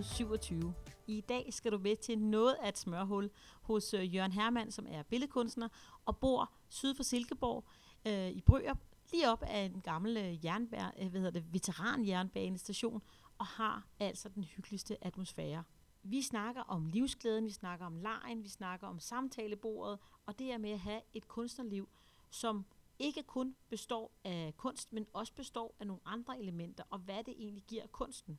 Episode 0.00 0.16
27. 0.16 0.74
I 1.06 1.20
dag 1.20 1.54
skal 1.54 1.72
du 1.72 1.78
med 1.78 1.96
til 1.96 2.18
noget 2.18 2.56
af 2.62 2.68
et 2.68 2.78
smørhul 2.78 3.30
hos 3.62 3.94
øh, 3.94 4.14
Jørgen 4.14 4.32
Hermann, 4.32 4.70
som 4.70 4.86
er 4.88 5.02
billedkunstner 5.02 5.68
og 6.04 6.18
bor 6.18 6.52
syd 6.68 6.94
for 6.94 7.02
Silkeborg 7.02 7.64
øh, 8.06 8.30
i 8.30 8.40
Brøger, 8.40 8.74
lige 9.12 9.30
op 9.30 9.42
af 9.42 9.60
en 9.60 9.80
gammel 9.80 10.16
øh, 10.16 10.44
jernbær, 10.44 10.94
øh, 10.98 11.08
hvad 11.08 11.20
hedder 11.20 11.40
det, 11.40 11.52
veteranjernbanestation, 11.52 13.02
og 13.38 13.46
har 13.46 13.86
altså 13.98 14.28
den 14.28 14.44
hyggeligste 14.44 15.04
atmosfære. 15.04 15.64
Vi 16.02 16.22
snakker 16.22 16.62
om 16.62 16.86
livsglæden, 16.86 17.44
vi 17.44 17.52
snakker 17.52 17.86
om 17.86 17.96
lejen, 17.96 18.42
vi 18.42 18.48
snakker 18.48 18.86
om 18.86 18.98
samtalebordet, 18.98 19.98
og 20.26 20.38
det 20.38 20.52
er 20.52 20.58
med 20.58 20.70
at 20.70 20.80
have 20.80 21.00
et 21.14 21.28
kunstnerliv, 21.28 21.88
som 22.30 22.64
ikke 22.98 23.22
kun 23.22 23.56
består 23.68 24.12
af 24.24 24.54
kunst, 24.56 24.92
men 24.92 25.06
også 25.12 25.32
består 25.34 25.76
af 25.80 25.86
nogle 25.86 26.02
andre 26.04 26.40
elementer, 26.40 26.84
og 26.90 26.98
hvad 26.98 27.24
det 27.24 27.34
egentlig 27.38 27.64
giver 27.64 27.86
kunsten. 27.86 28.38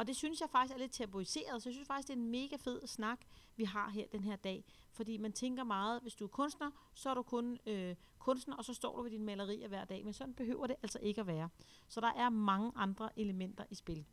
Og 0.00 0.06
det 0.06 0.16
synes 0.16 0.40
jeg 0.40 0.50
faktisk 0.50 0.74
er 0.74 0.78
lidt 0.78 0.92
tabuiseret, 0.92 1.62
så 1.62 1.68
jeg 1.68 1.74
synes 1.74 1.86
faktisk, 1.86 2.08
det 2.08 2.14
er 2.14 2.18
en 2.18 2.30
mega 2.30 2.56
fed 2.56 2.86
snak, 2.86 3.20
vi 3.56 3.64
har 3.64 3.90
her 3.90 4.06
den 4.12 4.24
her 4.24 4.36
dag. 4.36 4.64
Fordi 4.92 5.16
man 5.16 5.32
tænker 5.32 5.64
meget, 5.64 6.02
hvis 6.02 6.14
du 6.14 6.24
er 6.24 6.28
kunstner, 6.28 6.70
så 6.94 7.10
er 7.10 7.14
du 7.14 7.22
kun 7.22 7.58
øh, 7.66 7.96
kunstner, 8.18 8.56
og 8.56 8.64
så 8.64 8.74
står 8.74 8.96
du 8.96 9.02
ved 9.02 9.10
dine 9.10 9.24
malerier 9.24 9.68
hver 9.68 9.84
dag. 9.84 10.04
Men 10.04 10.12
sådan 10.12 10.34
behøver 10.34 10.66
det 10.66 10.76
altså 10.82 10.98
ikke 11.02 11.20
at 11.20 11.26
være. 11.26 11.48
Så 11.88 12.00
der 12.00 12.12
er 12.12 12.28
mange 12.28 12.72
andre 12.76 13.18
elementer 13.18 13.64
i 13.70 13.74
spil. 13.74 14.04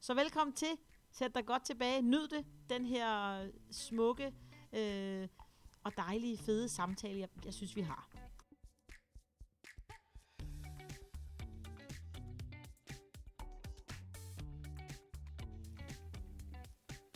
Så 0.00 0.14
velkommen 0.14 0.54
til. 0.54 0.78
Sæt 1.10 1.34
dig 1.34 1.46
godt 1.46 1.64
tilbage. 1.64 2.02
Nyd 2.02 2.28
det, 2.28 2.46
den 2.70 2.86
her 2.86 3.46
smukke 3.70 4.32
øh, 4.72 5.28
og 5.84 5.96
dejlige, 5.96 6.38
fede 6.38 6.68
samtale, 6.68 7.18
jeg, 7.18 7.28
jeg 7.44 7.54
synes, 7.54 7.76
vi 7.76 7.80
har. 7.80 8.15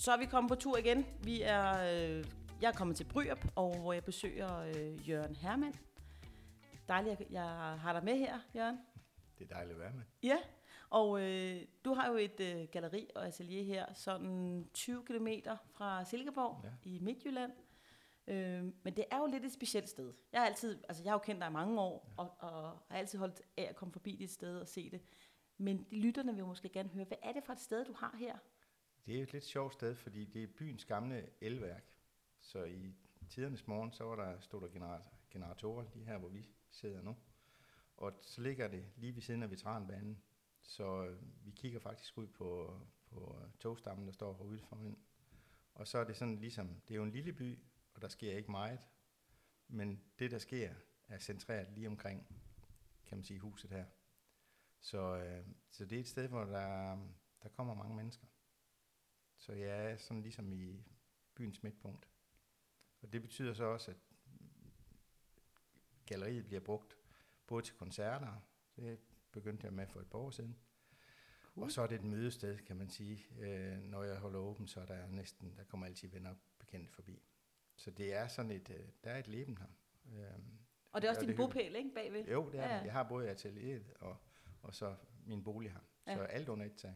Så 0.00 0.12
er 0.12 0.16
vi 0.16 0.26
kommet 0.26 0.48
på 0.48 0.54
tur 0.54 0.76
igen. 0.76 1.06
Vi 1.24 1.42
er, 1.42 1.70
øh, 1.70 2.24
jeg 2.60 2.68
er 2.68 2.72
kommet 2.72 2.96
til 2.96 3.04
Bryrup, 3.04 3.46
og 3.56 3.78
hvor 3.78 3.92
jeg 3.92 4.04
besøger 4.04 4.58
øh, 4.58 5.08
Jørgen 5.08 5.36
Hermann. 5.36 5.74
Dejligt, 6.88 7.20
at 7.20 7.26
jeg 7.30 7.44
har 7.78 7.92
dig 7.92 8.04
med 8.04 8.18
her, 8.18 8.40
Jørgen. 8.54 8.78
Det 9.38 9.50
er 9.50 9.54
dejligt 9.54 9.74
at 9.74 9.80
være 9.80 9.92
med. 9.92 10.02
Ja, 10.22 10.36
og 10.90 11.22
øh, 11.22 11.62
du 11.84 11.94
har 11.94 12.10
jo 12.10 12.16
et 12.16 12.40
øh, 12.40 12.68
galleri 12.72 13.08
og 13.14 13.26
atelier 13.26 13.64
her, 13.64 13.94
sådan 13.94 14.68
20 14.74 15.04
km 15.04 15.28
fra 15.72 16.04
Silkeborg 16.04 16.64
ja. 16.64 16.90
i 16.90 16.98
Midtjylland. 16.98 17.52
Øh, 18.26 18.64
men 18.82 18.96
det 18.96 19.04
er 19.10 19.18
jo 19.18 19.26
lidt 19.26 19.44
et 19.44 19.52
specielt 19.52 19.88
sted. 19.88 20.12
Jeg 20.32 20.40
har 20.40 20.46
altid, 20.46 20.78
altså 20.88 21.02
jeg 21.02 21.10
har 21.10 21.14
jo 21.14 21.22
kendt 21.22 21.40
dig 21.40 21.48
i 21.48 21.52
mange 21.52 21.80
år, 21.80 22.08
ja. 22.08 22.22
og, 22.22 22.34
og 22.38 22.62
har 22.88 22.98
altid 22.98 23.18
holdt 23.18 23.42
af 23.56 23.66
at 23.68 23.76
komme 23.76 23.92
forbi 23.92 24.16
dit 24.16 24.30
sted 24.30 24.60
og 24.60 24.69
se 24.69 24.91
det. 24.91 25.00
Men 25.58 25.86
de 25.91 25.96
lytterne 25.96 26.32
vil 26.32 26.38
jo 26.38 26.46
måske 26.46 26.69
gerne 26.69 26.88
høre, 26.88 27.04
hvad 27.04 27.19
er 27.22 27.32
det 27.32 27.44
for 27.44 27.52
et 27.52 27.60
sted, 27.60 27.84
du 27.84 27.92
har 27.92 28.16
her? 28.19 28.38
Det 29.06 29.19
er 29.19 29.22
et 29.22 29.33
lidt 29.33 29.44
sjovt 29.44 29.75
sted, 29.75 29.94
fordi 29.94 30.25
det 30.25 30.43
er 30.43 30.47
byens 30.47 30.84
gamle 30.84 31.31
elværk. 31.41 31.84
Så 32.41 32.65
i 32.65 32.94
tidernes 33.28 33.66
morgen, 33.66 33.93
så 33.93 34.05
var 34.05 34.16
der, 34.16 34.41
stod 34.41 34.61
der 34.61 35.00
generatorer 35.31 35.87
lige 35.94 36.05
her, 36.05 36.19
hvor 36.19 36.28
vi 36.28 36.47
sidder 36.71 37.03
nu. 37.03 37.16
Og 37.97 38.12
så 38.21 38.41
ligger 38.43 38.69
det 38.69 38.84
lige 38.97 39.15
ved 39.15 39.22
siden 39.22 39.43
af 39.43 39.50
veteranbanen. 39.50 40.22
Så 40.62 41.05
øh, 41.05 41.44
vi 41.44 41.50
kigger 41.50 41.81
faktisk 41.81 42.19
ud 42.19 42.27
på, 42.27 42.81
på 43.06 43.41
øh, 43.43 43.50
togstammen, 43.61 44.06
der 44.06 44.12
står 44.12 44.34
herude 44.34 44.59
foran. 44.59 44.99
Og 45.75 45.88
så 45.88 45.99
er 45.99 46.05
det 46.05 46.17
sådan 46.17 46.38
ligesom, 46.38 46.81
det 46.88 46.94
er 46.94 46.97
jo 46.97 47.03
en 47.03 47.11
lille 47.11 47.32
by, 47.32 47.59
og 47.94 48.03
der 48.03 48.09
sker 48.09 48.37
ikke 48.37 48.50
meget. 48.50 48.81
Men 49.69 50.03
det, 50.19 50.31
der 50.31 50.38
sker, 50.38 50.75
er 51.09 51.19
centreret 51.19 51.72
lige 51.72 51.88
omkring, 51.88 52.27
kan 53.06 53.19
man 53.19 53.25
sige, 53.25 53.41
huset 53.41 53.71
her. 53.71 53.84
Så, 54.81 55.17
øh, 55.17 55.47
så 55.71 55.84
det 55.84 55.97
er 55.97 56.00
et 56.00 56.09
sted, 56.09 56.28
hvor 56.28 56.44
der, 56.44 56.99
der 57.43 57.49
kommer 57.49 57.75
mange 57.75 57.97
mennesker. 57.97 58.27
Så 59.40 59.52
jeg 59.52 59.92
er 59.92 59.96
sådan 59.96 60.22
ligesom 60.22 60.52
i 60.52 60.84
byens 61.34 61.62
midtpunkt. 61.62 62.08
Og 63.02 63.12
det 63.12 63.22
betyder 63.22 63.54
så 63.54 63.64
også, 63.64 63.90
at 63.90 63.96
galleriet 66.06 66.46
bliver 66.46 66.60
brugt 66.60 66.96
både 67.46 67.64
til 67.64 67.74
koncerter, 67.74 68.40
det 68.76 68.98
begyndte 69.32 69.64
jeg 69.64 69.72
med 69.72 69.86
for 69.86 70.00
et 70.00 70.10
par 70.10 70.18
år 70.18 70.30
siden, 70.30 70.56
cool. 71.54 71.64
og 71.64 71.70
så 71.70 71.82
er 71.82 71.86
det 71.86 71.94
et 71.94 72.04
mødested, 72.04 72.58
kan 72.58 72.76
man 72.76 72.90
sige. 72.90 73.26
Øh, 73.38 73.82
når 73.82 74.02
jeg 74.02 74.18
holder 74.18 74.38
åben, 74.38 74.68
så 74.68 74.80
er 74.80 74.86
der 74.86 75.08
næsten, 75.08 75.56
der 75.56 75.64
kommer 75.64 75.86
altid 75.86 76.08
venner 76.08 76.34
bekendte 76.58 76.92
forbi. 76.92 77.22
Så 77.76 77.90
det 77.90 78.14
er 78.14 78.28
sådan 78.28 78.50
et, 78.50 78.70
øh, 78.70 78.88
der 79.04 79.10
er 79.10 79.18
et 79.18 79.28
leben 79.28 79.58
her. 79.58 79.66
Øh, 80.06 80.38
og 80.92 81.02
det 81.02 81.08
er 81.08 81.12
også 81.12 81.26
din 81.26 81.36
bopæl, 81.36 81.76
ikke, 81.76 81.90
bagved? 81.94 82.24
Jo, 82.24 82.50
det 82.50 82.60
er 82.60 82.76
ja. 82.76 82.82
Jeg 82.82 82.92
har 82.92 83.08
både 83.08 83.30
atelieret 83.30 83.92
og, 84.00 84.16
og 84.62 84.74
så 84.74 84.96
min 85.26 85.44
bolig 85.44 85.72
her. 85.72 85.80
Ja. 86.06 86.14
Så 86.14 86.22
alt 86.22 86.48
under 86.48 86.66
et 86.66 86.76
tag. 86.76 86.94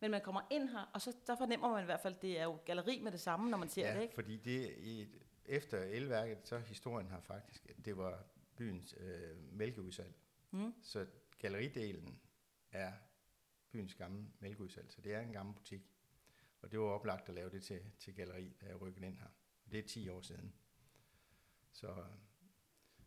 Men 0.00 0.10
man 0.10 0.20
kommer 0.20 0.40
ind 0.50 0.68
her, 0.68 0.90
og 0.94 1.00
så 1.00 1.16
der 1.26 1.36
fornemmer 1.36 1.70
man 1.70 1.82
i 1.82 1.84
hvert 1.84 2.00
fald, 2.00 2.14
at 2.14 2.22
det 2.22 2.38
er 2.38 2.44
jo 2.44 2.58
galleri 2.64 3.00
med 3.02 3.12
det 3.12 3.20
samme, 3.20 3.50
når 3.50 3.58
man 3.58 3.68
ser 3.68 3.88
ja, 3.88 3.96
det, 3.96 4.02
ikke? 4.02 4.14
fordi 4.14 4.36
det, 4.36 4.74
i, 4.78 5.06
efter 5.44 5.82
elværket, 5.82 6.38
så 6.48 6.58
historien 6.58 7.08
her 7.08 7.20
faktisk, 7.20 7.66
at 7.70 7.84
det 7.84 7.96
var 7.96 8.24
byens 8.56 8.94
øh, 9.00 9.52
mælkeudsalg. 9.52 10.14
Mm. 10.50 10.74
Så 10.82 11.06
galleridelen 11.38 12.20
er 12.72 12.92
byens 13.70 13.94
gamle 13.94 14.26
mælkeudsalg, 14.40 14.92
så 14.92 15.00
det 15.00 15.14
er 15.14 15.20
en 15.20 15.32
gammel 15.32 15.54
butik. 15.54 15.82
Og 16.62 16.72
det 16.72 16.80
var 16.80 16.86
oplagt 16.86 17.28
at 17.28 17.34
lave 17.34 17.50
det 17.50 17.62
til, 17.62 17.80
til 17.98 18.14
galleri, 18.14 18.56
da 18.60 18.66
jeg 18.66 18.80
rykkede 18.80 19.06
ind 19.06 19.18
her. 19.18 19.28
Og 19.64 19.72
det 19.72 19.78
er 19.78 19.88
10 19.88 20.08
år 20.08 20.20
siden. 20.20 20.54
Så, 21.72 22.04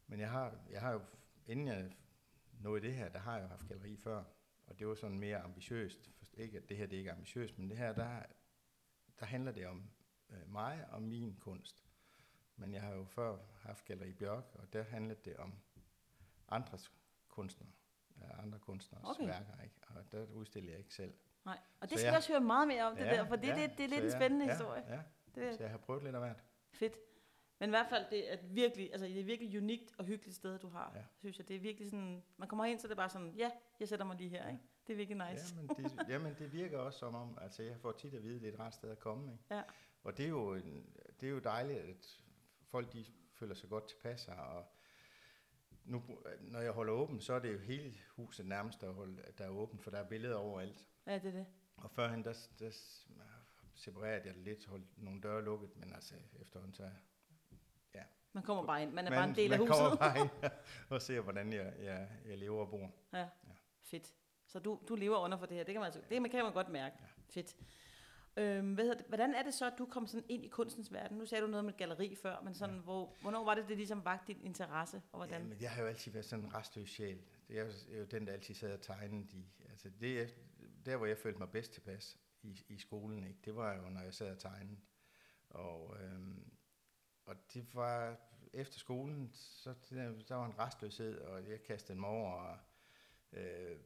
men 0.07 0.19
jeg 0.19 0.31
har, 0.31 0.57
jeg 0.69 0.81
har 0.81 0.91
jo, 0.91 1.01
inden 1.47 1.67
jeg 1.67 1.91
nåede 2.59 2.81
det 2.81 2.93
her, 2.93 3.09
der 3.09 3.19
har 3.19 3.35
jeg 3.35 3.43
jo 3.43 3.47
haft 3.47 3.67
galleri 3.67 3.97
før, 3.97 4.23
og 4.67 4.79
det 4.79 4.87
var 4.87 4.95
sådan 4.95 5.19
mere 5.19 5.37
ambitiøst. 5.37 6.11
Ikke 6.33 6.57
at 6.57 6.69
det 6.69 6.77
her 6.77 6.85
det 6.85 6.97
ikke 6.97 7.09
er 7.09 7.13
ambitiøst, 7.13 7.59
men 7.59 7.69
det 7.69 7.77
her, 7.77 7.93
der, 7.93 8.23
der 9.19 9.25
handler 9.25 9.51
det 9.51 9.67
om 9.67 9.89
øh, 10.29 10.51
mig 10.51 10.85
og 10.91 11.01
min 11.01 11.35
kunst. 11.39 11.85
Men 12.55 12.73
jeg 12.73 12.81
har 12.81 12.93
jo 12.93 13.05
før 13.05 13.37
haft 13.61 13.85
Galleri 13.85 14.13
Bjørk, 14.13 14.43
og 14.53 14.73
der 14.73 14.83
handlede 14.83 15.19
det 15.25 15.37
om 15.37 15.53
andres 16.47 16.91
kunstnere, 17.27 17.71
andre 18.39 18.59
kunstners 18.59 19.03
okay. 19.03 19.27
værker, 19.27 19.63
ikke? 19.63 19.75
og 19.87 20.11
der 20.11 20.25
udstiller 20.25 20.71
jeg 20.71 20.79
ikke 20.79 20.93
selv. 20.93 21.13
Nej, 21.45 21.59
og 21.79 21.89
det 21.89 21.91
så 21.91 21.97
skal 21.97 22.07
jeg 22.07 22.17
også 22.17 22.31
høre 22.31 22.41
meget 22.41 22.67
mere 22.67 22.83
om, 22.83 22.95
det 22.95 23.05
ja, 23.05 23.11
der, 23.11 23.25
for 23.25 23.35
det, 23.35 23.47
ja, 23.47 23.61
det, 23.61 23.77
det 23.77 23.83
er 23.83 23.87
lidt 23.87 24.03
en 24.03 24.11
spændende 24.11 24.45
ja, 24.45 24.51
historie. 24.51 24.83
Ja, 24.89 25.01
det, 25.35 25.55
så 25.55 25.63
jeg 25.63 25.71
har 25.71 25.77
prøvet 25.77 26.03
lidt 26.03 26.15
af 26.15 26.21
hvert. 26.21 26.43
Fedt. 26.73 26.97
Men 27.61 27.69
i 27.69 27.71
hvert 27.71 27.87
fald, 27.89 28.05
det 28.09 28.33
er 28.33 28.37
virkelig, 28.41 28.89
altså 28.91 29.05
det 29.05 29.19
er 29.19 29.23
virkelig 29.23 29.57
unikt 29.57 29.93
og 29.97 30.05
hyggeligt 30.05 30.35
sted, 30.35 30.59
du 30.59 30.69
har, 30.69 30.91
ja. 30.95 31.03
synes 31.17 31.37
jeg. 31.37 31.47
Det 31.47 31.55
er 31.55 31.59
virkelig 31.59 31.89
sådan, 31.89 32.23
man 32.37 32.47
kommer 32.47 32.65
ind, 32.65 32.79
så 32.79 32.87
det 32.87 32.91
er 32.91 32.95
bare 32.95 33.09
sådan, 33.09 33.33
ja, 33.37 33.51
jeg 33.79 33.87
sætter 33.87 34.05
mig 34.05 34.17
lige 34.17 34.29
her, 34.29 34.47
ikke? 34.47 34.63
Det 34.87 34.93
er 34.93 34.97
virkelig 34.97 35.31
nice. 35.31 35.55
Jamen 35.55 35.69
det, 35.69 36.09
jamen, 36.09 36.35
det 36.39 36.53
virker 36.53 36.77
også 36.77 36.99
som 36.99 37.15
om, 37.15 37.37
altså 37.41 37.63
jeg 37.63 37.79
får 37.79 37.91
tit 37.91 38.13
at 38.13 38.23
vide, 38.23 38.35
at 38.35 38.41
det 38.41 38.49
er 38.49 38.53
et 38.53 38.59
rart 38.59 38.75
sted 38.75 38.91
at 38.91 38.99
komme, 38.99 39.31
ikke? 39.31 39.43
Ja. 39.51 39.61
Og 40.03 40.17
det 40.17 40.25
er, 40.25 40.29
jo, 40.29 40.55
det 41.19 41.27
er 41.27 41.29
jo 41.29 41.39
dejligt, 41.39 41.79
at 41.79 42.19
folk 42.63 42.93
de 42.93 43.05
føler 43.33 43.55
sig 43.55 43.69
godt 43.69 43.87
tilpas 43.87 44.25
her, 44.25 44.35
og 44.35 44.65
nu, 45.85 46.03
når 46.41 46.59
jeg 46.59 46.71
holder 46.71 46.93
åben, 46.93 47.21
så 47.21 47.33
er 47.33 47.39
det 47.39 47.53
jo 47.53 47.59
hele 47.59 47.97
huset 48.15 48.45
nærmest, 48.45 48.81
der, 48.81 48.91
holder, 48.91 49.31
der 49.37 49.45
er 49.45 49.49
åbent, 49.49 49.81
for 49.81 49.91
der 49.91 49.97
er 49.97 50.07
billeder 50.07 50.35
overalt. 50.35 50.87
Ja, 51.07 51.13
det 51.13 51.25
er 51.25 51.31
det. 51.31 51.45
Og 51.77 51.91
førhen, 51.91 52.23
der, 52.23 52.47
der 52.59 52.71
separerede 53.75 54.21
jeg 54.25 54.35
det 54.35 54.43
lidt, 54.43 54.65
holdt 54.65 55.03
nogle 55.03 55.21
døre 55.21 55.43
lukket, 55.43 55.77
men 55.77 55.93
altså 55.93 56.15
efterhånden 56.41 56.73
så. 56.73 56.91
Man 58.33 58.43
kommer 58.43 58.65
bare 58.65 58.81
ind. 58.81 58.91
Man 58.91 59.05
er 59.05 59.09
man, 59.09 59.17
bare 59.17 59.29
en 59.29 59.35
del 59.35 59.53
af 59.53 59.59
huset. 59.59 59.69
Man 59.69 59.77
kommer 59.77 59.97
bare 59.97 60.19
ind 60.19 60.51
og 60.89 61.01
ser, 61.01 61.21
hvordan 61.21 61.53
jeg, 61.53 61.73
jeg, 61.83 62.07
jeg 62.25 62.37
lever 62.37 62.61
og 62.61 62.69
bor. 62.69 62.91
Ja, 63.13 63.19
ja. 63.19 63.27
fedt. 63.81 64.13
Så 64.47 64.59
du, 64.59 64.79
du 64.89 64.95
lever 64.95 65.17
under 65.17 65.37
for 65.37 65.45
det 65.45 65.57
her. 65.57 65.63
Det 65.63 65.73
kan 65.73 65.79
man, 65.79 65.85
altså, 65.85 66.01
det 66.09 66.31
kan 66.31 66.43
man 66.43 66.53
godt 66.53 66.69
mærke. 66.69 66.95
Ja. 66.99 67.05
Fedt. 67.29 67.55
Øhm, 68.37 68.73
hvad 68.73 68.85
det, 68.85 69.05
hvordan 69.07 69.33
er 69.33 69.43
det 69.43 69.53
så, 69.53 69.67
at 69.67 69.73
du 69.77 69.85
kom 69.85 70.07
sådan 70.07 70.25
ind 70.29 70.45
i 70.45 70.47
kunstens 70.47 70.93
verden? 70.93 71.17
Nu 71.17 71.25
sagde 71.25 71.41
du 71.41 71.47
noget 71.47 71.65
med 71.65 71.73
galleri 71.73 72.15
før, 72.15 72.41
men 72.41 72.53
sådan, 72.53 72.75
ja. 72.75 72.81
hvor, 72.81 73.17
hvornår 73.21 73.45
var 73.45 73.55
det, 73.55 73.67
det 73.67 73.77
ligesom 73.77 74.05
vagt 74.05 74.27
din 74.27 74.41
interesse? 74.41 75.01
Og 75.11 75.17
hvordan? 75.17 75.47
men 75.47 75.61
jeg 75.61 75.71
har 75.71 75.81
jo 75.81 75.87
altid 75.87 76.11
været 76.11 76.25
sådan 76.25 76.45
en 76.45 76.53
restløs 76.53 76.89
sjæl. 76.89 77.21
Det 77.47 77.59
er 77.59 77.97
jo 77.97 78.05
den, 78.05 78.27
der 78.27 78.33
altid 78.33 78.55
sad 78.55 78.73
og 78.73 78.81
tegnede. 78.81 79.27
De, 79.31 79.45
altså 79.69 79.89
det, 79.99 80.35
der, 80.85 80.97
hvor 80.97 81.05
jeg 81.05 81.17
følte 81.17 81.39
mig 81.39 81.49
bedst 81.49 81.73
tilpas 81.73 82.17
i, 82.41 82.61
i 82.69 82.77
skolen, 82.77 83.23
ikke? 83.23 83.39
det 83.45 83.55
var 83.55 83.75
jo, 83.75 83.89
når 83.89 84.01
jeg 84.01 84.13
sad 84.13 84.31
og 84.31 84.39
tegnede. 84.39 84.77
Og 85.49 85.95
øhm, 86.03 86.51
og 87.31 87.53
det 87.53 87.75
var 87.75 88.17
efter 88.53 88.79
skolen, 88.79 89.31
så 89.33 89.73
der, 89.89 90.21
der 90.27 90.35
var 90.35 90.45
en 90.45 90.59
restløshed, 90.59 91.19
og 91.19 91.49
jeg 91.49 91.63
kastede 91.63 91.99
mig 91.99 92.09
over 92.09 92.57
øh, 93.33 93.79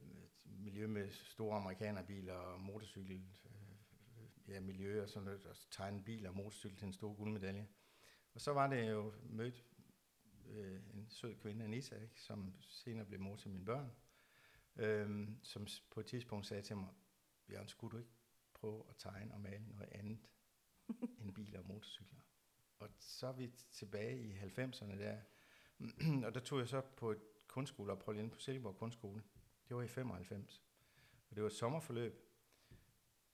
miljø 0.44 0.86
med 0.86 1.10
store 1.10 1.56
amerikanerbiler 1.56 2.34
og 2.34 2.60
motorcykel, 2.60 3.24
øh, 3.44 4.54
ja, 4.54 4.60
miljø 4.60 5.02
og 5.02 5.08
sådan 5.08 5.24
noget, 5.24 5.46
og 5.46 5.56
tegne 5.70 6.04
biler 6.04 6.28
og 6.28 6.36
motorcykel 6.36 6.78
til 6.78 6.86
en 6.86 6.92
stor 6.92 7.14
guldmedalje. 7.14 7.68
Og 8.34 8.40
så 8.40 8.52
var 8.52 8.66
det 8.66 8.90
jo 8.90 9.12
mødt 9.22 9.64
øh, 10.48 10.80
en 10.94 11.06
sød 11.10 11.36
kvinde, 11.36 11.64
Anissa, 11.64 11.96
ikke, 11.96 12.22
som 12.22 12.54
senere 12.60 13.06
blev 13.06 13.20
mor 13.20 13.36
til 13.36 13.50
mine 13.50 13.64
børn, 13.64 13.90
øh, 14.76 15.28
som 15.42 15.66
på 15.90 16.00
et 16.00 16.06
tidspunkt 16.06 16.46
sagde 16.46 16.62
til 16.62 16.76
mig, 16.76 16.88
Bjørn, 17.46 17.68
skulle 17.68 17.92
du 17.92 17.98
ikke 17.98 18.14
prøve 18.54 18.84
at 18.88 18.96
tegne 18.98 19.34
og 19.34 19.40
male 19.40 19.68
noget 19.68 19.88
andet 19.92 20.18
end 21.20 21.34
biler 21.34 21.58
og 21.58 21.66
motorcykler? 21.66 22.20
Og 22.78 22.88
så 22.98 23.26
er 23.26 23.32
vi 23.32 23.52
tilbage 23.70 24.18
i 24.18 24.32
90'erne 24.32 24.98
der, 24.98 25.20
og 26.26 26.34
der 26.34 26.40
tog 26.40 26.58
jeg 26.58 26.68
så 26.68 26.80
på 26.80 27.10
et 27.10 27.18
kunstskoleophold 27.48 28.18
inde 28.18 28.30
på 28.30 28.38
Silkeborg 28.38 28.76
Kunstskole. 28.76 29.22
Det 29.68 29.76
var 29.76 29.82
i 29.82 29.88
95. 29.88 30.62
Og 31.30 31.36
det 31.36 31.42
var 31.42 31.48
et 31.48 31.56
sommerforløb. 31.56 32.22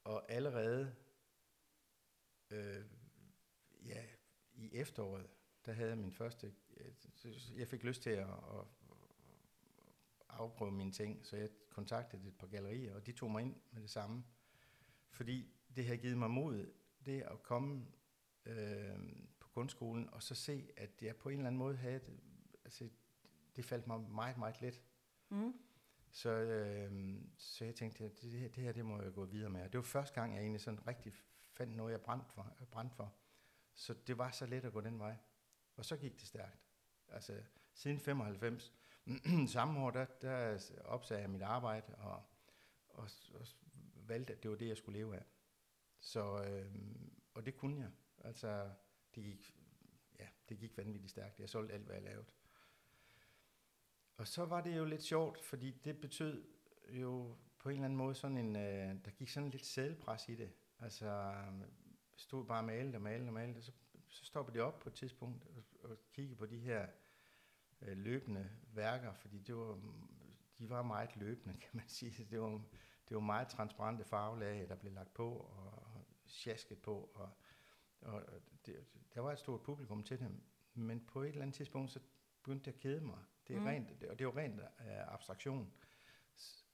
Og 0.04 0.32
allerede 0.32 0.94
øh, 2.50 2.84
ja, 3.84 4.04
i 4.54 4.70
efteråret, 4.72 5.26
der 5.66 5.72
havde 5.72 5.88
jeg 5.88 5.98
min 5.98 6.12
første... 6.12 6.54
Øh, 6.76 7.58
jeg 7.58 7.68
fik 7.68 7.84
lyst 7.84 8.02
til 8.02 8.10
at, 8.10 8.28
at 8.28 8.66
afprøve 10.28 10.72
mine 10.72 10.92
ting, 10.92 11.26
så 11.26 11.36
jeg 11.36 11.50
kontaktede 11.70 12.28
et 12.28 12.38
par 12.38 12.46
gallerier, 12.46 12.94
og 12.94 13.06
de 13.06 13.12
tog 13.12 13.30
mig 13.30 13.42
ind 13.42 13.56
med 13.70 13.82
det 13.82 13.90
samme. 13.90 14.24
Fordi 15.10 15.54
det 15.76 15.84
havde 15.84 15.98
givet 15.98 16.18
mig 16.18 16.30
mod, 16.30 16.72
det 17.06 17.22
at 17.22 17.42
komme 17.42 17.86
øh, 18.46 18.98
på 19.52 19.60
kunstskolen, 19.60 20.10
og 20.12 20.22
så 20.22 20.34
se, 20.34 20.68
at 20.76 21.02
jeg 21.02 21.16
på 21.16 21.28
en 21.28 21.38
eller 21.38 21.46
anden 21.46 21.58
måde 21.58 21.76
havde... 21.76 22.00
Altså, 22.64 22.88
det 23.56 23.64
faldt 23.64 23.86
mig 23.86 24.00
meget, 24.00 24.38
meget 24.38 24.60
let. 24.60 24.82
Mm. 25.28 25.54
Så, 26.10 26.30
øh, 26.30 27.18
så 27.36 27.64
jeg 27.64 27.74
tænkte, 27.74 28.04
at 28.04 28.22
det, 28.22 28.54
det 28.54 28.64
her, 28.64 28.72
det 28.72 28.84
må 28.84 29.02
jeg 29.02 29.12
gå 29.12 29.24
videre 29.24 29.50
med. 29.50 29.62
Og 29.62 29.72
det 29.72 29.78
var 29.78 29.84
første 29.84 30.14
gang, 30.14 30.34
jeg 30.34 30.40
egentlig 30.40 30.60
sådan 30.60 30.86
rigtig 30.86 31.12
fandt 31.52 31.76
noget, 31.76 31.92
jeg 31.92 32.00
brændte 32.00 32.26
for. 32.34 32.54
Jeg 32.60 32.68
brændte 32.68 32.96
for. 32.96 33.14
Så 33.74 33.94
det 34.06 34.18
var 34.18 34.30
så 34.30 34.46
let 34.46 34.64
at 34.64 34.72
gå 34.72 34.80
den 34.80 34.98
vej. 34.98 35.16
Og 35.76 35.84
så 35.84 35.96
gik 35.96 36.20
det 36.20 36.28
stærkt. 36.28 36.58
Altså, 37.08 37.42
siden 37.74 37.98
95, 37.98 38.74
samme 39.52 39.80
år, 39.80 39.90
der, 39.90 40.04
der 40.04 40.58
opsagde 40.84 41.22
jeg 41.22 41.30
mit 41.30 41.42
arbejde, 41.42 41.94
og, 41.94 42.22
og, 42.88 43.08
og 43.34 43.46
valgte, 43.94 44.32
at 44.32 44.42
det 44.42 44.50
var 44.50 44.56
det, 44.56 44.68
jeg 44.68 44.76
skulle 44.76 44.98
leve 44.98 45.16
af. 45.16 45.24
Så, 46.00 46.44
øh, 46.44 46.74
og 47.34 47.46
det 47.46 47.56
kunne 47.56 47.80
jeg. 47.80 47.90
Altså, 48.18 48.70
det 49.14 49.24
gik, 49.24 49.54
ja, 50.18 50.26
det 50.48 50.58
gik 50.58 50.76
vanvittigt 50.76 51.10
stærkt. 51.10 51.40
Jeg 51.40 51.48
solgte 51.48 51.74
alt, 51.74 51.84
hvad 51.84 51.94
jeg 51.94 52.04
lavede. 52.04 52.26
Og 54.16 54.28
så 54.28 54.44
var 54.44 54.60
det 54.60 54.76
jo 54.76 54.84
lidt 54.84 55.02
sjovt, 55.02 55.40
fordi 55.40 55.70
det 55.70 56.00
betød 56.00 56.44
jo 56.90 57.36
på 57.58 57.68
en 57.68 57.74
eller 57.74 57.84
anden 57.84 57.96
måde 57.96 58.14
sådan 58.14 58.36
en, 58.36 58.56
øh, 58.56 59.04
der 59.04 59.10
gik 59.10 59.28
sådan 59.28 59.50
lidt 59.50 59.66
sædelpres 59.66 60.28
i 60.28 60.34
det. 60.34 60.52
Altså, 60.78 61.06
øh, 61.06 61.68
stod 62.16 62.44
bare 62.44 62.60
og 62.60 62.64
malede 62.64 62.94
og 62.94 63.02
malede 63.02 63.28
og 63.28 63.32
malede, 63.32 63.58
og 63.58 63.62
så, 63.64 63.72
så 64.08 64.24
stoppede 64.24 64.58
det 64.58 64.62
op 64.62 64.78
på 64.78 64.88
et 64.88 64.94
tidspunkt 64.94 65.44
og, 65.44 65.90
og 65.90 65.96
kiggede 66.12 66.36
på 66.36 66.46
de 66.46 66.58
her 66.58 66.86
øh, 67.82 67.96
løbende 67.96 68.50
værker, 68.72 69.12
fordi 69.12 69.38
det 69.38 69.56
var, 69.56 69.78
de 70.58 70.70
var 70.70 70.82
meget 70.82 71.16
løbende, 71.16 71.54
kan 71.64 71.70
man 71.72 71.88
sige. 71.88 72.26
Det 72.30 72.40
var, 72.40 72.48
det 73.08 73.14
var 73.14 73.20
meget 73.20 73.48
transparente 73.48 74.04
farvelag, 74.04 74.68
der 74.68 74.74
blev 74.74 74.92
lagt 74.92 75.14
på 75.14 75.30
og 75.30 75.82
sjasket 76.26 76.78
på, 76.78 77.10
og, 77.14 77.30
og 78.02 78.22
det, 78.66 78.76
der 79.14 79.20
var 79.20 79.32
et 79.32 79.38
stort 79.38 79.62
publikum 79.62 80.02
til 80.02 80.18
dem. 80.18 80.42
Men 80.74 81.00
på 81.00 81.22
et 81.22 81.28
eller 81.28 81.42
andet 81.42 81.54
tidspunkt, 81.54 81.90
så 81.90 82.00
begyndte 82.42 82.64
det 82.64 82.76
at 82.76 82.80
kede 82.80 83.00
mig. 83.00 83.18
Det 83.48 83.56
er 83.56 83.60
mm. 83.60 83.66
rent, 83.66 83.90
og 83.90 84.18
det 84.18 84.20
er 84.20 84.24
jo 84.24 84.36
rent 84.36 84.60
uh, 84.60 85.14
abstraktion. 85.14 85.72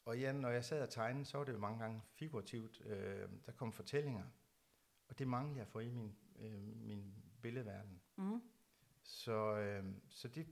Og 0.04 0.18
ja, 0.20 0.32
når 0.32 0.48
jeg 0.48 0.64
sad 0.64 0.82
og 0.82 0.90
tegnede, 0.90 1.24
så 1.24 1.38
var 1.38 1.44
det 1.44 1.52
jo 1.52 1.58
mange 1.58 1.78
gange 1.78 2.02
figurativt. 2.12 2.80
Uh, 2.80 2.90
der 3.46 3.52
kom 3.56 3.72
fortællinger, 3.72 4.24
og 5.08 5.18
det 5.18 5.28
manglede 5.28 5.58
jeg 5.58 5.68
for 5.68 5.80
i 5.80 5.90
min, 5.90 6.16
uh, 6.34 6.76
min 6.76 7.14
billedverden. 7.42 8.00
Mm. 8.16 8.42
Så, 9.02 9.52
uh, 9.82 9.92
så 10.08 10.28
det, 10.28 10.46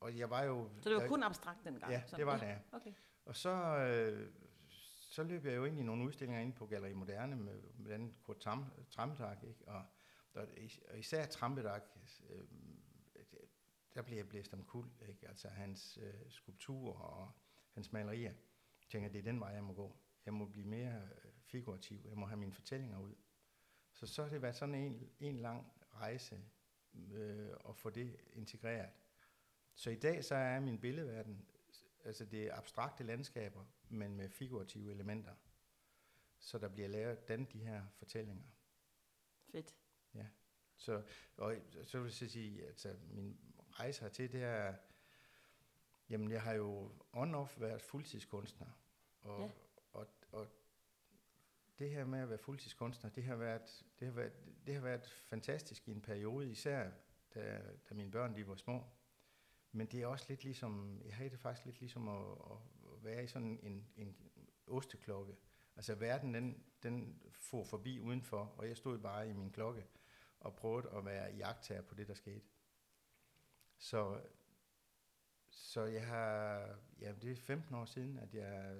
og 0.00 0.18
jeg 0.18 0.30
var 0.30 0.42
jo... 0.42 0.70
Så 0.80 0.88
det 0.88 0.94
var 0.94 1.00
jeg, 1.00 1.10
kun 1.10 1.22
abstrakt 1.22 1.64
dengang? 1.64 1.92
Ja, 1.92 2.02
det 2.16 2.26
var 2.26 2.44
ja. 2.44 2.48
det. 2.48 2.58
Okay. 2.72 2.92
Og 3.24 3.36
så, 3.36 3.52
uh, 3.52 4.26
så 5.10 5.22
løb 5.22 5.44
jeg 5.44 5.56
jo 5.56 5.64
ind 5.64 5.78
i 5.78 5.82
nogle 5.82 6.04
udstillinger 6.04 6.40
inde 6.40 6.52
på 6.52 6.66
Galeri 6.66 6.92
Moderne 6.92 7.36
med, 7.36 7.62
med 7.78 7.92
den 7.92 8.14
Kurt 8.22 8.38
Trampedag, 8.90 9.36
ikke? 9.48 9.68
Og, 9.68 9.82
og 10.88 10.98
især 10.98 11.26
Trampedag, 11.26 11.80
øh, 12.30 12.44
der 13.94 14.02
blev 14.02 14.16
jeg 14.16 14.28
blæst 14.28 14.54
om 14.54 14.64
kul, 14.64 14.90
ikke? 15.08 15.28
altså 15.28 15.48
hans 15.48 15.98
øh, 16.02 16.30
skulpturer 16.30 16.94
og 16.94 17.32
hans 17.70 17.92
malerier. 17.92 18.32
Jeg 18.80 18.88
tænker, 18.88 19.08
det 19.08 19.18
er 19.18 19.22
den 19.22 19.40
vej, 19.40 19.48
jeg 19.48 19.64
må 19.64 19.74
gå. 19.74 19.96
Jeg 20.26 20.34
må 20.34 20.46
blive 20.46 20.66
mere 20.66 21.02
øh, 21.02 21.32
figurativ, 21.42 22.00
jeg 22.04 22.16
må 22.16 22.26
have 22.26 22.36
mine 22.36 22.52
fortællinger 22.52 22.98
ud. 22.98 23.14
Så 23.92 24.06
så 24.06 24.22
har 24.22 24.30
det 24.30 24.42
været 24.42 24.56
sådan 24.56 24.74
en, 24.74 25.10
en 25.20 25.36
lang 25.36 25.72
rejse 25.94 26.40
øh, 27.12 27.50
at 27.68 27.76
få 27.76 27.90
det 27.90 28.16
integreret. 28.32 28.90
Så 29.74 29.90
i 29.90 29.96
dag 29.96 30.24
så 30.24 30.34
er 30.34 30.60
min 30.60 30.78
billedverden, 30.80 31.46
altså 32.04 32.24
det 32.24 32.46
er 32.46 32.56
abstrakte 32.56 33.04
landskaber, 33.04 33.64
men 33.88 34.16
med 34.16 34.28
figurative 34.28 34.92
elementer. 34.92 35.34
Så 36.38 36.58
der 36.58 36.68
bliver 36.68 36.88
lavet 36.88 37.28
den 37.28 37.44
de 37.44 37.58
her 37.58 37.86
fortællinger. 37.92 38.46
Fedt. 39.52 39.74
Ja. 40.14 40.26
Så, 40.76 41.02
og 41.36 41.56
så 41.84 41.98
vil 41.98 42.14
jeg 42.20 42.30
sige, 42.30 42.62
at 42.62 42.68
altså, 42.68 42.96
min 43.10 43.38
rejse 43.70 44.00
hertil, 44.00 44.32
det 44.32 44.42
er, 44.42 44.74
jamen 46.08 46.30
jeg 46.30 46.42
har 46.42 46.52
jo 46.52 46.92
on-off 47.16 47.60
været 47.60 47.82
fuldtidskunstner, 47.82 48.66
og, 49.20 49.40
ja. 49.40 49.50
og, 49.92 50.06
og 50.32 50.48
det 51.78 51.90
her 51.90 52.04
med 52.04 52.20
at 52.20 52.28
være 52.28 52.38
fuldtidskunstner, 52.38 53.10
det 53.10 53.24
har 53.24 53.36
været, 53.36 53.84
det 53.98 54.06
har 54.06 54.14
været, 54.14 54.32
det 54.66 54.74
har 54.74 54.82
været 54.82 55.06
fantastisk 55.10 55.88
i 55.88 55.90
en 55.90 56.00
periode, 56.00 56.50
især 56.50 56.90
da, 57.34 57.62
da 57.88 57.94
mine 57.94 58.10
børn 58.10 58.36
de 58.36 58.48
var 58.48 58.54
små. 58.54 58.84
Men 59.72 59.86
det 59.86 60.02
er 60.02 60.06
også 60.06 60.26
lidt 60.28 60.44
ligesom, 60.44 61.02
jeg 61.04 61.16
har 61.16 61.28
det 61.28 61.40
faktisk 61.40 61.66
lidt 61.66 61.80
ligesom 61.80 62.08
at, 62.08 62.24
at 62.92 63.04
være 63.04 63.24
i 63.24 63.26
sådan 63.26 63.58
en, 63.62 63.88
en 63.96 64.16
osteklokke. 64.66 65.36
Altså 65.76 65.94
verden, 65.94 66.34
den, 66.34 66.64
den 66.82 67.22
får 67.32 67.64
forbi 67.64 68.00
udenfor, 68.00 68.54
og 68.56 68.68
jeg 68.68 68.76
stod 68.76 68.98
bare 68.98 69.28
i 69.28 69.32
min 69.32 69.50
klokke 69.50 69.86
og 70.48 70.54
prøvede 70.54 70.90
at 70.90 71.04
være 71.04 71.34
jagttager 71.34 71.82
på 71.82 71.94
det, 71.94 72.08
der 72.08 72.14
skete. 72.14 72.46
Så, 73.78 74.20
så 75.50 75.84
jeg 75.84 76.06
har, 76.06 76.68
ja, 77.00 77.12
det 77.12 77.32
er 77.32 77.36
15 77.36 77.74
år 77.74 77.84
siden, 77.84 78.18
at 78.18 78.34
jeg, 78.34 78.76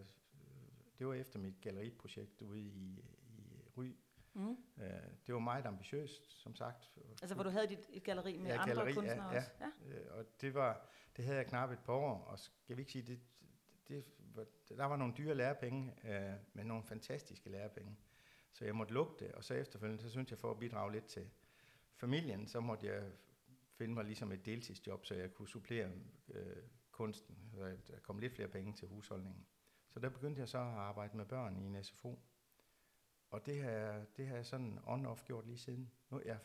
det 0.98 1.06
var 1.06 1.14
efter 1.14 1.38
mit 1.38 1.60
galleriprojekt 1.60 2.42
ude 2.42 2.60
i, 2.60 3.04
i 3.28 3.62
Ry. 3.76 3.96
Mm. 4.34 4.50
Uh, 4.50 4.56
det 5.26 5.34
var 5.34 5.38
meget 5.38 5.66
ambitiøst, 5.66 6.42
som 6.42 6.54
sagt. 6.54 6.98
Altså 7.22 7.34
hvor 7.34 7.44
du 7.44 7.50
havde 7.50 7.66
dit, 7.66 7.90
et 7.90 8.04
galleri 8.04 8.36
med 8.36 8.46
ja, 8.46 8.62
andre 8.62 8.66
galleri, 8.66 8.92
kunstnere 8.92 9.30
ja, 9.30 9.36
også? 9.36 9.50
Ja, 9.60 9.66
ja. 9.90 10.10
Uh, 10.10 10.18
og 10.18 10.24
det, 10.40 10.54
var, 10.54 10.88
det 11.16 11.24
havde 11.24 11.38
jeg 11.38 11.46
knap 11.46 11.70
et 11.70 11.78
par 11.78 11.92
år, 11.92 12.24
og 12.24 12.38
skal 12.38 12.76
vi 12.76 12.82
ikke 12.82 12.92
sige, 12.92 13.02
det, 13.02 13.20
det, 13.88 14.04
der 14.68 14.84
var 14.84 14.96
nogle 14.96 15.14
dyre 15.18 15.34
lærepenge, 15.34 15.94
uh, 16.04 16.56
men 16.56 16.66
nogle 16.66 16.84
fantastiske 16.84 17.50
lærepenge. 17.50 17.96
Så 18.52 18.64
jeg 18.64 18.76
måtte 18.76 18.94
lukke 18.94 19.24
det, 19.24 19.32
og 19.32 19.44
så 19.44 19.54
efterfølgende, 19.54 20.02
så 20.02 20.10
synes 20.10 20.30
jeg 20.30 20.38
for 20.38 20.50
at 20.50 20.58
bidrage 20.58 20.92
lidt 20.92 21.06
til 21.06 21.30
familien, 21.98 22.46
så 22.46 22.60
måtte 22.60 22.86
jeg 22.86 23.12
finde 23.74 23.94
mig 23.94 24.04
ligesom 24.04 24.32
et 24.32 24.46
deltidsjob, 24.46 25.06
så 25.06 25.14
jeg 25.14 25.34
kunne 25.34 25.48
supplere 25.48 25.90
øh, 26.28 26.62
kunsten, 26.90 27.36
så 27.52 27.76
der 27.88 27.98
kom 28.02 28.18
lidt 28.18 28.32
flere 28.32 28.48
penge 28.48 28.72
til 28.72 28.88
husholdningen. 28.88 29.46
Så 29.90 30.00
der 30.00 30.08
begyndte 30.08 30.40
jeg 30.40 30.48
så 30.48 30.58
at 30.58 30.64
arbejde 30.64 31.16
med 31.16 31.26
børn 31.26 31.56
i 31.56 31.64
en 31.64 31.84
SFO. 31.84 32.18
Og 33.30 33.46
det 33.46 33.62
har, 33.62 34.04
det 34.16 34.26
har 34.26 34.36
jeg 34.36 34.46
sådan 34.46 34.78
on-off 34.78 35.24
gjort 35.24 35.46
lige 35.46 35.58
siden. 35.58 35.90
Nu, 36.10 36.22
jeg, 36.24 36.38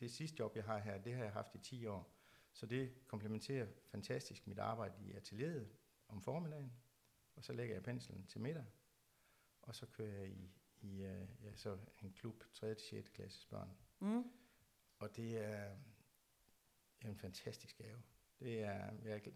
det 0.00 0.10
sidste 0.10 0.36
job, 0.38 0.56
jeg 0.56 0.64
har 0.64 0.78
her, 0.78 0.98
det 0.98 1.14
har 1.14 1.22
jeg 1.24 1.32
haft 1.32 1.54
i 1.54 1.58
10 1.58 1.86
år. 1.86 2.18
Så 2.52 2.66
det 2.66 3.06
komplementerer 3.06 3.66
fantastisk 3.84 4.46
mit 4.46 4.58
arbejde 4.58 4.94
i 5.00 5.12
atelieret 5.12 5.68
om 6.08 6.22
formiddagen. 6.22 6.72
Og 7.36 7.44
så 7.44 7.52
lægger 7.52 7.74
jeg 7.74 7.82
penslen 7.82 8.26
til 8.26 8.40
middag. 8.40 8.64
Og 9.62 9.74
så 9.74 9.86
kører 9.86 10.18
jeg 10.18 10.28
i, 10.28 10.50
i 10.80 11.02
øh, 11.02 11.28
ja, 11.42 11.56
så 11.56 11.78
en 12.02 12.12
klub 12.12 12.44
3. 12.54 12.74
til 12.74 12.86
6. 12.86 13.08
klasses 13.08 13.46
børn. 13.46 13.76
Mm. 14.00 14.24
Og 15.02 15.16
det 15.16 15.44
er, 15.44 15.76
en 17.04 17.16
fantastisk 17.16 17.78
gave. 17.78 18.02
Det 18.38 18.62
er, 18.62 18.92
jeg, 19.04 19.14
er, 19.14 19.30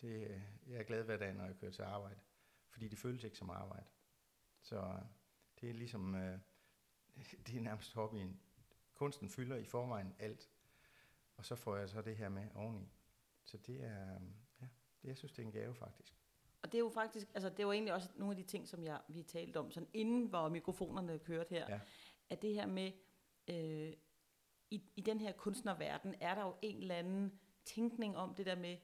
det, 0.00 0.42
jeg 0.66 0.78
er 0.78 0.82
glad 0.82 1.04
hver 1.04 1.16
dag, 1.16 1.34
når 1.34 1.44
jeg 1.44 1.56
kører 1.56 1.72
til 1.72 1.82
arbejde, 1.82 2.20
fordi 2.68 2.88
det 2.88 2.98
føles 2.98 3.24
ikke 3.24 3.38
som 3.38 3.50
arbejde. 3.50 3.86
Så 4.60 5.00
det 5.60 5.70
er 5.70 5.74
ligesom, 5.74 6.14
øh, 6.14 6.38
det 7.46 7.56
er 7.56 7.60
nærmest 7.60 7.92
hobbyen. 7.92 8.40
Kunsten 8.94 9.28
fylder 9.28 9.56
i 9.56 9.64
forvejen 9.64 10.14
alt, 10.18 10.50
og 11.36 11.44
så 11.44 11.56
får 11.56 11.76
jeg 11.76 11.88
så 11.88 12.02
det 12.02 12.16
her 12.16 12.28
med 12.28 12.48
oveni. 12.54 12.92
Så 13.44 13.58
det 13.58 13.84
er, 13.84 14.20
ja, 14.60 14.68
det, 15.02 15.08
jeg 15.08 15.16
synes, 15.16 15.32
det 15.32 15.42
er 15.42 15.46
en 15.46 15.52
gave 15.52 15.74
faktisk. 15.74 16.14
Og 16.62 16.72
det 16.72 16.78
er 16.78 16.82
jo 16.82 16.90
faktisk, 16.94 17.26
altså 17.34 17.50
det 17.50 17.66
var 17.66 17.72
egentlig 17.72 17.94
også 17.94 18.08
nogle 18.16 18.32
af 18.32 18.36
de 18.36 18.50
ting, 18.50 18.68
som 18.68 18.84
jeg, 18.84 19.00
vi 19.08 19.22
talte 19.22 19.56
om, 19.56 19.70
sådan 19.70 19.88
inden 19.92 20.26
hvor 20.26 20.48
mikrofonerne 20.48 21.18
kørte 21.18 21.50
her, 21.50 21.70
ja. 21.70 21.80
at 22.30 22.42
det 22.42 22.54
her 22.54 22.66
med, 22.66 22.92
øh, 23.48 23.94
i, 24.74 24.90
i 24.96 25.00
den 25.00 25.20
her 25.20 25.32
kunstnerverden 25.32 26.14
er 26.20 26.34
der 26.34 26.42
jo 26.42 26.54
en 26.62 26.76
eller 26.82 26.94
anden 26.94 27.40
tænkning 27.64 28.16
om 28.16 28.34
det 28.34 28.46
der 28.46 28.54
med, 28.54 28.76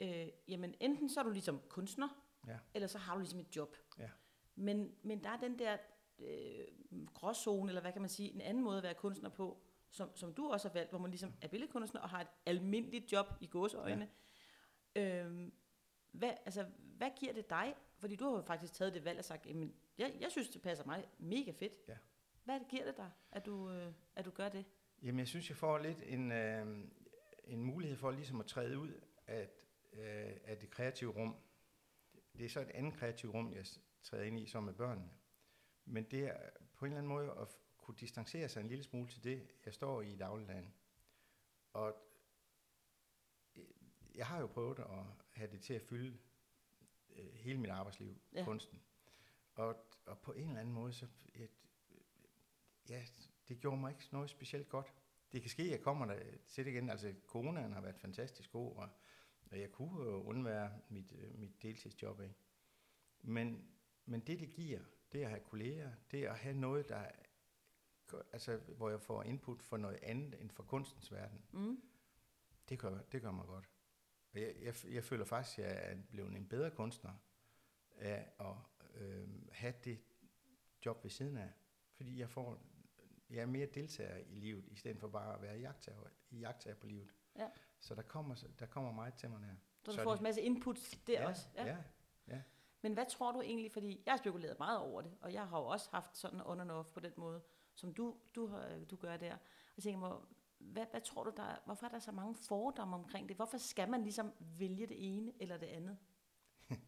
øh, 0.00 0.28
jamen 0.48 0.74
enten 0.80 1.08
så 1.08 1.20
er 1.20 1.24
du 1.24 1.30
ligesom 1.30 1.60
kunstner, 1.68 2.08
Ja. 2.46 2.58
eller 2.74 2.88
så 2.88 2.98
har 2.98 3.14
du 3.14 3.18
ligesom 3.18 3.40
et 3.40 3.56
job. 3.56 3.76
Ja. 3.98 4.10
Men, 4.54 4.94
men 5.02 5.24
der 5.24 5.30
er 5.30 5.36
den 5.36 5.58
der 5.58 5.76
øh, 6.18 7.06
gråzone, 7.14 7.70
eller 7.70 7.80
hvad 7.80 7.92
kan 7.92 8.00
man 8.02 8.08
sige, 8.08 8.34
en 8.34 8.40
anden 8.40 8.64
måde 8.64 8.76
at 8.76 8.82
være 8.82 8.94
kunstner 8.94 9.28
på, 9.28 9.62
som, 9.90 10.16
som 10.16 10.34
du 10.34 10.48
også 10.50 10.68
har 10.68 10.72
valgt, 10.72 10.90
hvor 10.90 10.98
man 10.98 11.10
ligesom 11.10 11.32
er 11.42 11.48
billedkunstner 11.48 12.00
og 12.00 12.08
har 12.08 12.20
et 12.20 12.28
almindeligt 12.46 13.12
job 13.12 13.26
i 13.40 13.46
gåseøjne. 13.46 14.08
Ja. 14.96 15.24
Øhm, 15.24 15.52
hvad, 16.12 16.32
altså, 16.44 16.66
hvad 16.78 17.10
giver 17.20 17.32
det 17.32 17.50
dig? 17.50 17.74
Fordi 17.98 18.16
du 18.16 18.24
har 18.24 18.32
jo 18.36 18.42
faktisk 18.42 18.72
taget 18.72 18.94
det 18.94 19.04
valg 19.04 19.18
og 19.18 19.24
sagt, 19.24 19.46
jamen, 19.46 19.74
jeg, 19.98 20.16
jeg 20.20 20.30
synes, 20.30 20.48
det 20.48 20.62
passer 20.62 20.84
mig 20.86 21.08
mega 21.18 21.50
fedt. 21.50 21.72
Ja. 21.88 21.96
Hvad 22.44 22.60
giver 22.70 22.84
det 22.84 22.96
dig, 22.96 23.10
at 23.32 23.46
du, 23.46 23.70
øh, 23.70 23.92
at 24.16 24.24
du 24.24 24.30
gør 24.30 24.48
det? 24.48 24.64
Jamen, 25.02 25.18
jeg 25.18 25.28
synes, 25.28 25.48
jeg 25.48 25.56
får 25.56 25.78
lidt 25.78 26.02
en, 26.06 26.32
øh, 26.32 26.84
en 27.44 27.62
mulighed 27.62 27.96
for 27.96 28.10
ligesom 28.10 28.40
at 28.40 28.46
træde 28.46 28.78
ud 28.78 29.00
af, 29.26 29.50
øh, 29.92 30.36
af 30.44 30.58
det 30.60 30.70
kreative 30.70 31.10
rum. 31.10 31.36
Det 32.38 32.44
er 32.44 32.48
så 32.48 32.60
et 32.60 32.70
andet 32.70 32.94
kreativt 32.94 33.34
rum, 33.34 33.52
jeg 33.52 33.66
træder 34.02 34.24
ind 34.24 34.38
i, 34.38 34.46
som 34.46 34.62
med 34.64 34.74
børnene. 34.74 35.10
Men 35.84 36.04
det 36.04 36.24
er 36.24 36.50
på 36.74 36.84
en 36.84 36.92
eller 36.92 36.98
anden 36.98 37.12
måde 37.12 37.30
at 37.30 37.48
kunne 37.78 37.96
distancere 38.00 38.48
sig 38.48 38.60
en 38.60 38.68
lille 38.68 38.84
smule 38.84 39.08
til 39.08 39.24
det, 39.24 39.48
jeg 39.64 39.74
står 39.74 40.02
i 40.02 40.12
i 40.12 40.16
dagligdagen. 40.16 40.74
Og 41.72 41.96
øh, 43.56 43.64
jeg 44.14 44.26
har 44.26 44.40
jo 44.40 44.46
prøvet 44.46 44.78
at 44.78 45.04
have 45.32 45.50
det 45.50 45.60
til 45.60 45.74
at 45.74 45.82
fylde 45.82 46.18
øh, 47.16 47.32
hele 47.34 47.58
mit 47.60 47.70
arbejdsliv, 47.70 48.16
Ja. 48.32 48.38
ja. 48.38 48.44
kunsten. 48.44 48.82
Og, 49.54 49.86
og 50.06 50.18
på 50.18 50.32
en 50.32 50.48
eller 50.48 50.60
anden 50.60 50.74
måde, 50.74 50.92
så 50.92 51.06
et, 51.34 51.50
ja, 52.88 53.04
det 53.48 53.60
gjorde 53.60 53.76
mig 53.76 53.90
ikke 53.90 54.08
noget 54.12 54.30
specielt 54.30 54.68
godt. 54.68 54.92
Det 55.32 55.40
kan 55.40 55.50
ske, 55.50 55.62
at 55.62 55.70
jeg 55.70 55.80
kommer 55.82 56.06
der 56.06 56.20
til 56.46 56.64
det 56.64 56.70
igen. 56.70 56.90
Altså, 56.90 57.14
coronaen 57.26 57.72
har 57.72 57.80
været 57.80 57.98
fantastisk 57.98 58.50
god, 58.50 58.76
og, 58.76 58.88
og 59.50 59.60
jeg 59.60 59.72
kunne 59.72 60.06
undvære 60.08 60.80
mit, 60.88 61.12
øh, 61.12 61.38
mit 61.38 61.62
deltidsjob 61.62 62.20
af. 62.20 62.34
Men, 63.22 63.68
men 64.04 64.20
det, 64.20 64.40
det 64.40 64.52
giver, 64.52 64.80
det 65.12 65.22
at 65.22 65.28
have 65.28 65.40
kolleger, 65.40 65.92
det 66.10 66.24
at 66.24 66.38
have 66.38 66.54
noget, 66.54 66.88
der 66.88 67.10
altså, 68.32 68.56
hvor 68.56 68.90
jeg 68.90 69.00
får 69.00 69.22
input 69.22 69.62
for 69.62 69.76
noget 69.76 69.98
andet 70.02 70.40
end 70.40 70.50
for 70.50 70.62
kunstens 70.62 71.12
verden, 71.12 71.44
Mm. 71.52 71.82
det 72.68 72.78
gør, 72.78 72.98
det 73.12 73.22
gør 73.22 73.30
mig 73.30 73.46
godt. 73.46 73.70
Og 74.32 74.40
jeg, 74.40 74.54
jeg, 74.62 74.74
jeg 74.84 75.04
føler 75.04 75.24
faktisk, 75.24 75.58
at 75.58 75.64
jeg 75.64 75.92
er 75.92 75.96
blevet 76.10 76.36
en 76.36 76.48
bedre 76.48 76.70
kunstner 76.70 77.12
af 77.96 78.28
at 78.40 78.56
øh, 78.94 79.28
have 79.52 79.74
det 79.84 80.00
job 80.86 81.04
ved 81.04 81.10
siden 81.10 81.36
af. 81.36 81.52
Fordi 81.92 82.18
jeg 82.20 82.30
får 82.30 82.62
jeg 83.30 83.38
er 83.42 83.46
mere 83.46 83.66
deltager 83.66 84.16
i 84.16 84.34
livet, 84.34 84.64
i 84.68 84.74
stedet 84.76 85.00
for 85.00 85.08
bare 85.08 85.34
at 85.34 85.42
være 85.42 85.58
jagttager, 85.58 85.98
jagttager 86.32 86.76
på 86.76 86.86
livet. 86.86 87.10
Ja. 87.38 87.48
Så 87.80 87.94
der 87.94 88.02
kommer, 88.02 88.34
der 88.58 88.66
kommer 88.66 88.92
meget 88.92 89.14
til 89.14 89.30
mig 89.30 89.40
der. 89.40 89.54
Så 89.84 89.90
du 89.90 89.96
Så 89.96 90.02
får 90.02 90.10
det- 90.10 90.18
en 90.18 90.22
masse 90.22 90.42
input 90.42 90.78
der 91.06 91.12
ja, 91.20 91.28
også. 91.28 91.48
Ja. 91.56 91.76
ja. 92.28 92.42
Men 92.82 92.92
hvad 92.94 93.06
tror 93.10 93.32
du 93.32 93.40
egentlig, 93.40 93.72
fordi 93.72 94.02
jeg 94.06 94.12
har 94.12 94.18
spekuleret 94.18 94.58
meget 94.58 94.78
over 94.78 95.00
det, 95.02 95.12
og 95.20 95.32
jeg 95.32 95.48
har 95.48 95.58
jo 95.58 95.66
også 95.66 95.88
haft 95.92 96.16
sådan 96.16 96.40
on 96.44 96.60
and 96.60 96.70
off 96.70 96.88
på 96.88 97.00
den 97.00 97.12
måde, 97.16 97.42
som 97.74 97.94
du, 97.94 98.16
du, 98.34 98.46
har, 98.46 98.84
du 98.90 98.96
gør 98.96 99.16
der. 99.16 99.36
Og 99.76 99.82
tænker 99.82 99.98
mig, 99.98 100.12
hvad, 100.58 100.86
hvad 100.90 101.00
tror 101.00 101.24
du, 101.24 101.32
der, 101.36 101.42
er- 101.42 101.58
hvorfor 101.64 101.86
er 101.86 101.90
der 101.90 101.98
så 101.98 102.12
mange 102.12 102.34
fordomme 102.34 102.96
omkring 102.96 103.28
det? 103.28 103.36
Hvorfor 103.36 103.58
skal 103.58 103.88
man 103.90 104.02
ligesom 104.02 104.32
vælge 104.58 104.86
det 104.86 105.16
ene 105.16 105.32
eller 105.40 105.56
det 105.56 105.66
andet? 105.66 105.98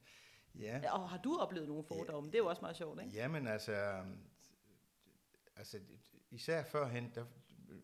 ja. 0.55 0.93
Og 0.93 1.09
har 1.11 1.19
du 1.19 1.37
oplevet 1.41 1.69
nogle 1.69 1.85
fordomme? 1.85 2.29
Det 2.31 2.35
er 2.35 2.43
jo 2.43 2.47
også 2.49 2.61
meget 2.63 2.77
sjovt, 2.77 3.01
ikke? 3.03 3.15
Jamen 3.15 3.47
altså, 3.47 4.05
altså 5.57 5.81
især 6.31 6.65
førhen, 6.65 7.13
der, 7.15 7.27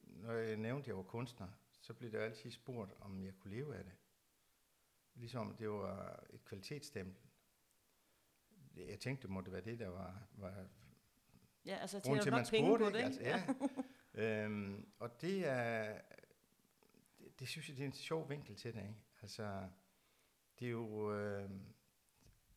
når 0.07 0.33
jeg 0.33 0.57
nævnte, 0.57 0.83
at 0.85 0.89
jeg 0.89 0.97
var 0.97 1.03
kunstner, 1.03 1.49
så 1.81 1.95
blev 1.95 2.13
der 2.13 2.21
altid 2.21 2.51
spurgt, 2.51 2.93
om 3.01 3.25
jeg 3.25 3.35
kunne 3.41 3.55
leve 3.55 3.77
af 3.77 3.85
det. 3.85 3.93
Ligesom 5.15 5.57
det 5.57 5.71
var 5.71 6.25
et 6.31 6.45
kvalitetsstempel. 6.45 7.23
Jeg 8.77 9.01
tænkte, 9.01 9.23
det 9.23 9.31
måtte 9.31 9.53
være 9.53 9.61
det, 9.61 9.79
der 9.79 9.89
var, 9.89 10.23
var 10.33 10.67
Ja, 11.67 11.77
altså 11.77 12.01
grunden 12.01 12.23
til, 12.23 12.31
at 12.31 12.35
man 12.37 12.45
spurgte. 12.47 12.85
på 12.85 12.91
det, 12.91 12.97
Ikke? 13.05 13.11
ikke? 13.11 13.31
Altså, 13.33 13.69
ja. 14.15 14.45
øhm, 14.45 14.89
og 14.99 15.21
det 15.21 15.47
er, 15.47 16.01
det, 17.19 17.41
det 17.41 17.49
synes 17.49 17.69
jeg, 17.69 17.77
det 17.77 17.83
er 17.83 17.87
en 17.87 17.93
sjov 17.93 18.29
vinkel 18.31 18.57
til 18.57 18.75
det. 18.75 18.81
Ikke? 18.83 18.95
Altså, 19.23 19.69
det 20.59 20.67
er 20.67 20.71
jo 20.71 21.13
øh, 21.15 21.51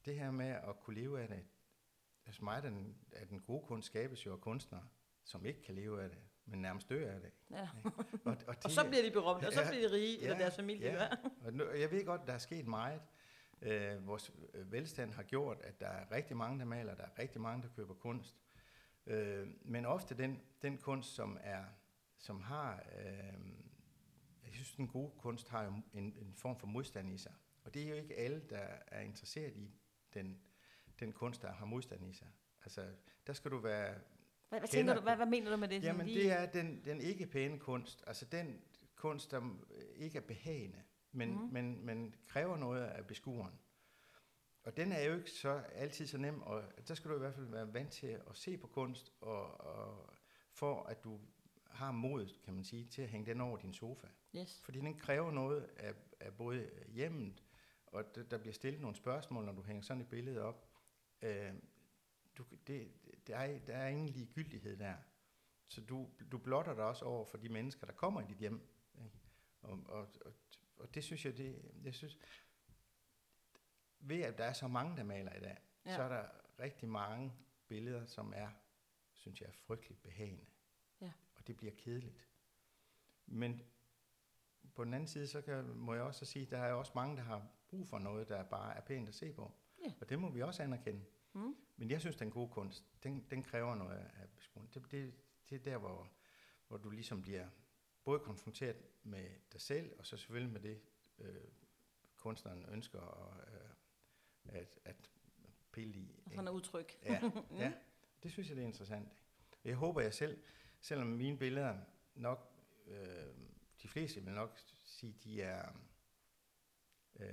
det 0.06 0.16
her 0.20 0.32
med 0.32 0.48
at 0.50 0.80
kunne 0.80 0.96
leve 0.96 1.22
af 1.22 1.28
det. 1.28 1.46
Hos 2.26 2.42
mig 2.42 2.64
den, 2.64 2.98
at 3.12 3.30
den 3.30 3.42
gode 3.42 3.66
kunst 3.68 3.86
skabes 3.86 4.26
jo 4.26 4.34
af 4.34 4.42
kunstnere, 4.42 4.88
som 5.28 5.46
ikke 5.46 5.62
kan 5.62 5.76
leve 5.76 6.04
af 6.04 6.10
det, 6.10 6.20
men 6.46 6.62
nærmest 6.62 6.90
dør 6.90 7.12
af 7.12 7.22
det. 7.22 7.32
Ja. 7.52 7.70
Og, 7.84 8.06
og, 8.26 8.38
det, 8.56 8.66
Og 8.66 8.72
så 8.72 8.88
bliver 8.88 9.04
de 9.04 9.12
berømte, 9.12 9.48
og 9.48 9.54
så 9.54 9.62
bliver 9.70 9.88
de 9.88 9.94
rige, 9.94 10.22
eller 10.22 10.36
ja, 10.36 10.42
deres 10.42 10.56
familie 10.56 10.92
ja. 10.92 11.08
Og 11.46 11.54
nu, 11.54 11.70
jeg 11.70 11.92
ved 11.92 12.06
godt, 12.06 12.28
der 12.28 12.34
er 12.34 12.38
sket 12.38 12.68
meget. 12.68 13.02
Øh, 13.62 14.08
vores 14.08 14.32
øh, 14.54 14.72
velstand 14.72 15.14
har 15.14 15.24
gjort, 15.24 15.62
at 15.62 15.80
der 15.80 15.88
er 15.88 16.12
rigtig 16.12 16.38
mange, 16.38 16.60
der 16.60 16.66
maler, 16.66 16.96
der 16.96 17.04
er 17.04 17.20
rigtig 17.20 17.42
mange, 17.42 17.64
der 17.64 17.70
køber 17.76 17.94
kunst. 17.94 18.36
Øh, 19.06 19.48
men 19.62 19.86
ofte 19.86 20.18
den, 20.18 20.42
den 20.62 20.78
kunst, 20.78 21.16
som 21.16 21.38
er, 21.42 21.64
som 22.18 22.42
har, 22.42 22.84
øh, 23.00 23.08
jeg 24.46 24.54
synes, 24.54 24.72
den 24.72 24.88
gode 24.88 25.12
kunst 25.18 25.50
har 25.50 25.64
jo 25.64 25.72
en, 25.94 26.14
en 26.18 26.34
form 26.36 26.60
for 26.60 26.68
modstand 26.68 27.14
i 27.14 27.18
sig. 27.18 27.34
Og 27.64 27.74
det 27.74 27.84
er 27.84 27.90
jo 27.90 27.96
ikke 27.96 28.16
alle, 28.16 28.42
der 28.50 28.68
er 28.88 29.02
interesseret 29.02 29.54
i 29.56 29.72
den, 30.14 30.42
den 31.00 31.14
kunst, 31.14 31.42
der 31.42 31.52
har 31.52 31.66
modstand 31.66 32.06
i 32.06 32.14
sig. 32.14 32.28
Altså, 32.64 32.88
der 33.28 33.34
skal 33.34 33.52
du 33.52 33.58
være 33.58 33.96
Hvad, 34.50 34.60
hvad, 34.60 34.68
tænker 34.70 34.94
du, 34.94 35.02
hvad, 35.02 35.16
hvad 35.16 35.26
mener 35.26 35.52
du 35.52 35.58
med 35.58 35.68
det? 35.68 35.84
Jamen 35.84 36.06
lige- 36.08 36.20
det 36.20 36.32
er 36.32 36.46
den, 36.46 36.82
den 36.86 37.02
ikke 37.02 37.26
pæne 37.26 37.60
kunst, 37.60 38.04
altså 38.08 38.26
den 38.26 38.62
kunst, 38.96 39.32
der 39.32 39.42
ikke 39.96 40.18
er 40.18 40.22
behagende, 40.22 40.84
men, 41.12 41.30
mm. 41.32 41.50
men, 41.52 41.86
men 41.86 42.16
kræver 42.28 42.58
noget 42.58 42.84
af 42.84 43.08
beskueren. 43.08 43.60
Og 44.64 44.78
den 44.78 44.92
er 44.92 45.02
jo 45.04 45.16
ikke 45.18 45.32
så 45.32 45.50
altid 45.76 46.08
så 46.08 46.18
nem, 46.18 46.42
og 46.42 46.64
der 46.88 46.94
skal 46.94 47.12
du 47.12 47.16
i 47.16 47.20
hvert 47.20 47.34
fald 47.36 47.46
være 47.46 47.74
vant 47.74 47.92
til 47.92 48.08
at 48.08 48.22
se 48.34 48.58
på 48.58 48.68
kunst, 48.68 49.12
og, 49.22 49.62
og 49.62 50.14
for 50.52 50.84
at 50.84 51.04
du 51.04 51.20
har 51.70 51.92
modet, 51.92 52.40
kan 52.46 52.54
man 52.54 52.64
sige, 52.64 52.86
til 52.86 53.02
at 53.02 53.10
hænge 53.10 53.26
den 53.26 53.42
over 53.42 53.58
din 53.58 53.74
sofa. 53.74 54.08
Yes. 54.36 54.62
Fordi 54.64 54.80
den 54.80 54.98
kræver 54.98 55.32
noget 55.32 55.70
af, 55.78 55.94
af 56.20 56.34
både 56.34 56.70
hjemmet, 56.88 57.44
og 57.88 58.16
der, 58.16 58.24
der 58.24 58.38
bliver 58.38 58.54
stillet 58.54 58.82
nogle 58.82 58.96
spørgsmål, 58.96 59.46
når 59.46 59.54
du 59.54 59.62
hænger 59.62 59.82
sådan 59.84 60.02
et 60.02 60.10
billede 60.10 60.42
op. 60.42 60.68
Øh, 61.22 61.54
du, 62.38 62.44
det, 62.68 62.92
der, 63.28 63.38
er, 63.38 63.60
der 63.60 63.78
er 63.78 63.88
ingen 63.88 64.10
ligegyldighed 64.10 64.78
der. 64.78 64.96
Så 65.68 65.82
du, 65.82 66.10
du 66.32 66.38
blotter 66.38 66.74
dig 66.74 66.84
også 66.84 67.06
over 67.06 67.26
for 67.26 67.38
de 67.38 67.50
mennesker, 67.50 67.86
der 67.86 67.94
kommer 67.94 68.22
i 68.22 68.26
dit 68.28 68.38
hjem. 68.38 68.70
Ikke? 69.04 69.18
Og, 69.62 69.80
og, 69.86 70.08
og, 70.26 70.34
og 70.78 70.96
det 70.96 71.04
synes 71.04 71.26
jeg, 71.26 71.38
det, 71.38 71.72
jeg 71.84 71.94
synes, 71.94 72.20
ved 74.00 74.22
at 74.22 74.38
der 74.38 74.44
er 74.44 74.54
så 74.54 74.68
mange, 74.68 74.98
der 74.98 75.04
maler 75.04 75.34
i 75.34 75.40
dag, 75.40 75.58
Ja. 75.86 75.96
så 75.96 76.02
er 76.02 76.10
der 76.10 76.30
rigtig 76.60 76.90
mange 76.90 77.34
billeder, 77.68 78.06
som 78.06 78.34
er, 78.36 78.50
synes 79.14 79.42
jeg, 79.42 79.54
frygteligt 79.54 80.02
behagende. 80.04 80.46
Ja. 81.02 81.12
Og 81.36 81.48
det 81.48 81.58
bliver 81.58 81.74
kedeligt. 81.78 82.28
Men 83.26 83.62
på 84.76 84.84
den 84.84 84.94
anden 84.94 85.08
side, 85.08 85.28
så 85.28 85.42
kan, 85.42 85.66
må 85.66 85.94
jeg 85.94 86.04
også 86.04 86.26
sige, 86.26 86.46
der 86.46 86.58
er 86.58 86.74
også 86.74 86.92
mange, 86.96 87.18
der 87.18 87.24
har 87.24 87.48
brug 87.68 87.88
for 87.88 88.00
noget, 88.00 88.30
der 88.30 88.44
bare 88.44 88.78
er 88.78 88.82
pænt 88.82 89.08
at 89.10 89.16
se 89.16 89.34
på. 89.34 89.52
Ja. 89.86 89.94
Og 90.02 90.10
det 90.10 90.20
må 90.20 90.30
vi 90.30 90.42
også 90.42 90.64
anerkende. 90.64 91.06
Mm. 91.34 91.56
Men 91.78 91.90
jeg 91.90 92.02
synes, 92.02 92.16
den 92.16 92.32
gode 92.32 92.50
kunst, 92.50 92.86
den, 93.04 93.28
den 93.32 93.44
kræver 93.44 93.76
noget 93.76 93.98
af 93.98 94.30
beskueren. 94.36 94.70
Det, 94.74 94.92
det, 94.92 95.14
det 95.50 95.56
er 95.56 95.64
der, 95.64 95.78
hvor, 95.78 96.12
hvor 96.68 96.78
du 96.78 96.90
ligesom 96.90 97.22
bliver 97.22 97.48
både 98.04 98.20
konfronteret 98.20 98.78
med 99.04 99.30
dig 99.52 99.62
selv, 99.62 100.00
og 100.00 100.06
så 100.06 100.18
selvfølgelig 100.18 100.54
med 100.54 100.62
det, 100.62 100.82
øh, 101.20 101.48
kunstneren 102.16 102.66
ønsker 102.70 103.02
at, 103.02 103.54
øh, 103.54 104.62
at, 104.62 104.80
at 104.86 105.12
pille 105.72 105.94
i. 105.94 106.22
Og 106.26 106.32
sådan 106.32 106.48
er 106.48 106.52
udtryk. 106.52 106.98
Ja, 107.06 107.32
ja, 107.64 107.74
det 108.24 108.32
synes 108.32 108.50
jeg, 108.50 108.56
det 108.56 108.64
er 108.64 108.68
interessant. 108.68 109.10
Jeg 109.64 109.76
håber, 109.76 110.02
jeg 110.02 110.14
selv, 110.14 110.44
selvom 110.80 111.08
mine 111.08 111.38
billeder 111.38 111.78
nok, 112.16 112.54
øh, 112.88 113.34
de 113.82 113.88
fleste 113.88 114.24
vil 114.24 114.34
nok 114.34 114.60
sige, 114.86 115.16
de 115.24 115.42
er 115.42 115.72
øh, 117.20 117.28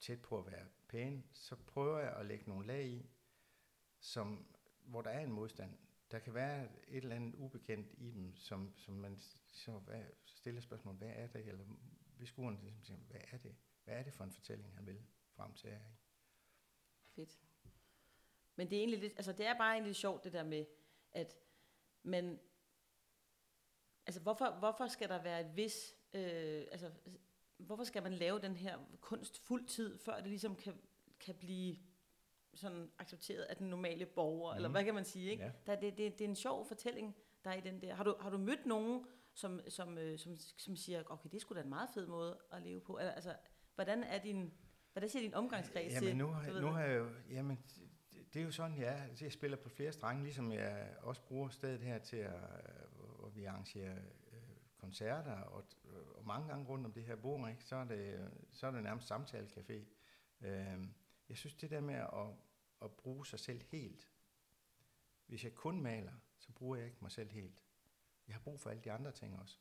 tæt 0.00 0.22
på 0.22 0.38
at 0.38 0.46
være 0.46 0.66
pæne, 0.88 1.22
så 1.32 1.56
prøver 1.56 1.98
jeg 1.98 2.12
at 2.12 2.26
lægge 2.26 2.44
nogle 2.48 2.66
lag 2.66 2.86
i, 2.86 3.06
som, 4.02 4.46
hvor 4.80 5.02
der 5.02 5.10
er 5.10 5.20
en 5.20 5.32
modstand. 5.32 5.78
Der 6.10 6.18
kan 6.18 6.34
være 6.34 6.68
et 6.88 6.96
eller 6.96 7.16
andet 7.16 7.34
ubekendt 7.34 7.94
i 7.98 8.10
dem, 8.10 8.36
som, 8.36 8.74
som 8.76 8.94
man 8.94 9.20
så 9.46 9.78
hvad, 9.78 10.04
stiller 10.24 10.60
spørgsmål, 10.60 10.94
hvad 10.94 11.12
er 11.14 11.26
det? 11.26 11.48
Eller 11.48 11.64
hvis 12.16 12.28
skueren 12.28 12.58
ligesom 12.62 12.84
siger, 12.84 12.98
hvad 12.98 13.20
er 13.32 13.38
det? 13.38 13.56
Hvad 13.84 13.94
er 13.94 14.02
det 14.02 14.14
for 14.14 14.24
en 14.24 14.32
fortælling, 14.32 14.74
han 14.74 14.86
vil 14.86 15.02
frem 15.36 15.54
til 15.54 15.70
her? 15.70 15.76
Ikke? 15.76 15.96
Fedt. 17.14 17.38
Men 18.56 18.70
det 18.70 18.76
er 18.76 18.80
egentlig 18.80 19.00
lidt, 19.00 19.12
altså 19.16 19.32
det 19.32 19.46
er 19.46 19.58
bare 19.58 19.72
egentlig 19.72 19.96
sjovt 19.96 20.24
det 20.24 20.32
der 20.32 20.44
med, 20.44 20.66
at 21.12 21.36
man, 22.02 22.40
altså 24.06 24.20
hvorfor, 24.20 24.58
hvorfor 24.58 24.86
skal 24.86 25.08
der 25.08 25.22
være 25.22 25.40
et 25.40 25.56
vis, 25.56 25.94
øh, 26.12 26.66
altså 26.72 26.90
hvorfor 27.56 27.84
skal 27.84 28.02
man 28.02 28.12
lave 28.12 28.40
den 28.40 28.56
her 28.56 28.78
kunst 29.00 29.38
fuld 29.38 29.66
tid, 29.66 29.98
før 29.98 30.16
det 30.16 30.26
ligesom 30.26 30.56
kan, 30.56 30.80
kan 31.20 31.34
blive 31.34 31.76
sådan 32.54 32.90
accepteret 32.98 33.42
af 33.42 33.56
den 33.56 33.66
normale 33.70 34.06
borger, 34.06 34.52
mm. 34.52 34.56
eller 34.56 34.68
Mhm. 34.68 34.72
hvad 34.74 34.84
kan 34.84 34.94
man 34.94 35.04
sige, 35.04 35.30
ikke? 35.30 35.42
Ja. 35.44 35.50
Der, 35.66 35.80
det, 35.80 35.98
det, 35.98 36.18
det 36.18 36.24
er 36.24 36.28
en 36.28 36.36
sjov 36.36 36.66
fortælling, 36.66 37.16
der 37.44 37.50
er 37.50 37.54
i 37.54 37.60
den 37.60 37.80
der. 37.82 37.94
Har 37.94 38.04
du, 38.04 38.14
har 38.20 38.30
du 38.30 38.38
mødt 38.38 38.66
nogen, 38.66 39.04
som, 39.34 39.60
som, 39.68 39.98
øh, 39.98 40.18
som, 40.18 40.36
som 40.36 40.76
siger, 40.76 41.02
okay, 41.06 41.28
det 41.30 41.36
er 41.36 41.40
sgu 41.40 41.54
da 41.54 41.60
en 41.60 41.68
meget 41.68 41.88
fed 41.94 42.06
måde 42.06 42.38
at 42.52 42.62
leve 42.62 42.80
på? 42.80 42.98
Eller, 42.98 43.12
Altså, 43.12 43.36
hvordan 43.74 44.02
er 44.04 44.18
din, 44.22 44.52
Hvad 44.92 45.08
siger 45.08 45.22
din 45.22 45.34
omgangskreds 45.34 45.92
jamen, 45.92 46.08
til? 46.08 46.16
nu, 46.16 46.26
har- 46.26 46.60
nu 46.60 46.66
har 46.66 46.82
jeg 46.82 46.98
jo, 46.98 47.08
jamen, 47.30 47.58
det, 48.12 48.34
det 48.34 48.40
er 48.40 48.44
jo 48.44 48.50
sådan, 48.50 48.76
jeg 48.78 48.98
er. 48.98 49.02
Altså, 49.04 49.24
Jeg 49.24 49.32
spiller 49.32 49.56
på 49.56 49.68
flere 49.68 49.92
strenge, 49.92 50.22
ligesom 50.22 50.52
jeg 50.52 50.94
også 51.02 51.22
bruger 51.22 51.48
stedet 51.48 51.80
her 51.80 51.98
til 51.98 52.16
at, 52.16 52.34
øh, 52.34 53.18
hvor 53.18 53.28
vi 53.28 53.44
arrangerer 53.44 53.96
øh, 54.32 54.38
koncerter, 54.76 55.32
og, 55.40 55.64
og 56.14 56.26
mange 56.26 56.48
gange 56.48 56.66
rundt 56.68 56.86
om 56.86 56.92
det 56.92 57.04
her 57.04 57.16
bord, 57.16 57.50
ikke, 57.50 57.64
så, 57.64 57.76
er 57.76 57.84
det, 57.84 58.30
så 58.52 58.66
er 58.66 58.70
det 58.70 58.82
nærmest 58.82 59.10
samtalecafé. 59.12 59.84
Øh, 60.46 60.78
jeg 61.32 61.38
synes, 61.38 61.54
det 61.54 61.70
der 61.70 61.80
med 61.80 61.94
at, 61.94 62.34
at 62.82 62.96
bruge 62.96 63.26
sig 63.26 63.38
selv 63.38 63.62
helt, 63.62 64.08
hvis 65.26 65.44
jeg 65.44 65.54
kun 65.54 65.80
maler, 65.80 66.12
så 66.38 66.52
bruger 66.52 66.76
jeg 66.76 66.86
ikke 66.86 66.98
mig 67.00 67.12
selv 67.12 67.30
helt. 67.30 67.62
Jeg 68.26 68.34
har 68.34 68.40
brug 68.40 68.60
for 68.60 68.70
alle 68.70 68.82
de 68.82 68.92
andre 68.92 69.12
ting 69.12 69.38
også. 69.38 69.58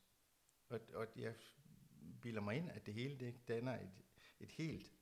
Og, 0.69 0.79
og 0.93 1.07
jeg 1.15 1.35
bilder 2.21 2.41
mig 2.41 2.55
ind, 2.55 2.71
at 2.71 2.85
det 2.85 2.93
hele 2.93 3.19
det 3.19 3.47
danner 3.47 3.79
et, 3.79 3.91
et 4.39 4.51
helt 4.51 4.93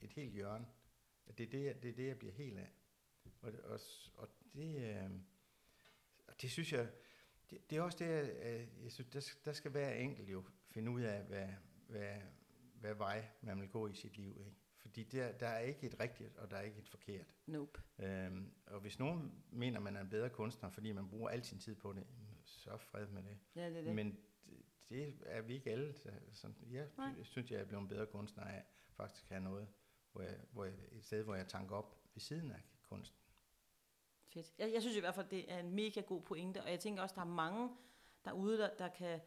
et 0.00 0.12
helt 0.12 0.32
hjørne. 0.32 0.66
At 1.26 1.38
det 1.38 1.46
er 1.46 1.50
det, 1.50 1.82
det, 1.82 1.90
er 1.90 1.94
det 1.94 2.06
jeg 2.06 2.18
bliver 2.18 2.32
helt 2.34 2.58
af. 2.58 2.72
Og, 3.40 3.52
og, 3.64 3.80
og 4.14 4.28
det, 4.54 4.96
øh, 4.96 5.10
og 6.26 6.42
det 6.42 6.50
synes 6.50 6.72
jeg, 6.72 6.92
det, 7.50 7.70
det 7.70 7.78
er 7.78 7.82
også 7.82 7.98
det, 7.98 8.06
jeg, 8.08 8.68
jeg 8.82 8.92
synes, 8.92 9.10
der, 9.10 9.20
skal- 9.20 9.44
der 9.44 9.52
skal 9.52 9.70
hver 9.70 9.92
enkelt 9.92 10.28
jo 10.30 10.44
finde 10.70 10.90
ud 10.90 11.00
af, 11.02 11.24
hvad, 11.24 11.48
hvad, 11.88 12.20
hvad 12.74 12.94
vej 12.94 13.28
man 13.40 13.60
vil 13.60 13.68
gå 13.68 13.86
i 13.86 13.94
sit 13.94 14.16
liv. 14.16 14.36
Ikke? 14.46 14.56
Fordi 14.84 15.02
der, 15.02 15.32
der 15.32 15.46
er 15.46 15.58
ikke 15.58 15.86
et 15.86 16.00
rigtigt, 16.00 16.36
og 16.36 16.50
der 16.50 16.56
er 16.56 16.62
ikke 16.62 16.78
et 16.78 16.88
forkert. 16.88 17.34
Nope. 17.46 17.80
Øhm, 17.98 18.52
og 18.66 18.80
hvis 18.80 18.98
nogen 18.98 19.44
mener, 19.50 19.80
man 19.80 19.96
er 19.96 20.00
en 20.00 20.08
bedre 20.08 20.30
kunstner, 20.30 20.70
fordi 20.70 20.92
man 20.92 21.08
bruger 21.08 21.28
al 21.28 21.44
sin 21.44 21.58
tid 21.58 21.74
på 21.74 21.92
det, 21.92 22.06
så 22.44 22.76
fred 22.76 23.06
med 23.06 23.22
det. 23.22 23.38
Ja, 23.54 23.70
det 23.70 23.78
er 23.78 23.82
det. 23.82 23.94
Men 23.94 24.18
det, 24.88 25.20
det 25.20 25.22
er 25.26 25.42
vi 25.42 25.54
ikke 25.54 25.70
alle. 25.70 25.94
Så, 25.94 26.10
så 26.32 26.52
jeg 26.70 26.88
Nej. 26.96 27.22
synes, 27.22 27.50
jeg 27.50 27.60
er 27.60 27.64
blevet 27.64 27.82
en 27.82 27.88
bedre 27.88 28.06
kunstner 28.06 28.44
af 28.44 28.64
faktisk 28.90 29.24
at 29.24 29.28
have 29.28 29.44
noget, 29.44 29.68
hvor 30.12 30.22
jeg, 30.22 30.40
hvor 30.50 30.64
jeg, 30.64 30.74
et 30.92 31.04
sted, 31.04 31.22
hvor 31.22 31.34
jeg 31.34 31.48
tanker 31.48 31.76
op 31.76 31.98
ved 32.14 32.20
siden 32.20 32.50
af 32.50 32.60
kunsten. 32.82 33.20
Fedt. 34.26 34.54
Jeg, 34.58 34.72
jeg 34.72 34.82
synes 34.82 34.96
i 34.96 35.00
hvert 35.00 35.14
fald, 35.14 35.28
det 35.28 35.52
er 35.52 35.58
en 35.58 35.70
mega 35.70 36.00
god 36.00 36.22
pointe, 36.22 36.62
og 36.62 36.70
jeg 36.70 36.80
tænker 36.80 37.02
også, 37.02 37.14
der 37.14 37.20
er 37.20 37.24
mange 37.24 37.70
derude, 38.24 38.58
der, 38.58 38.76
der 38.78 38.88
kan 38.88 39.20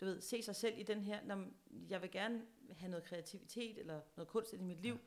du 0.00 0.04
ved, 0.04 0.20
se 0.20 0.42
sig 0.42 0.56
selv 0.56 0.78
i 0.78 0.82
den 0.82 1.02
her, 1.02 1.24
når 1.24 1.46
jeg 1.88 2.02
vil 2.02 2.10
gerne 2.10 2.46
have 2.76 2.90
noget 2.90 3.04
kreativitet 3.04 3.78
eller 3.78 4.00
noget 4.16 4.28
kunst 4.28 4.52
i 4.52 4.56
mit 4.56 4.80
liv, 4.82 4.94
ja. 4.94 4.98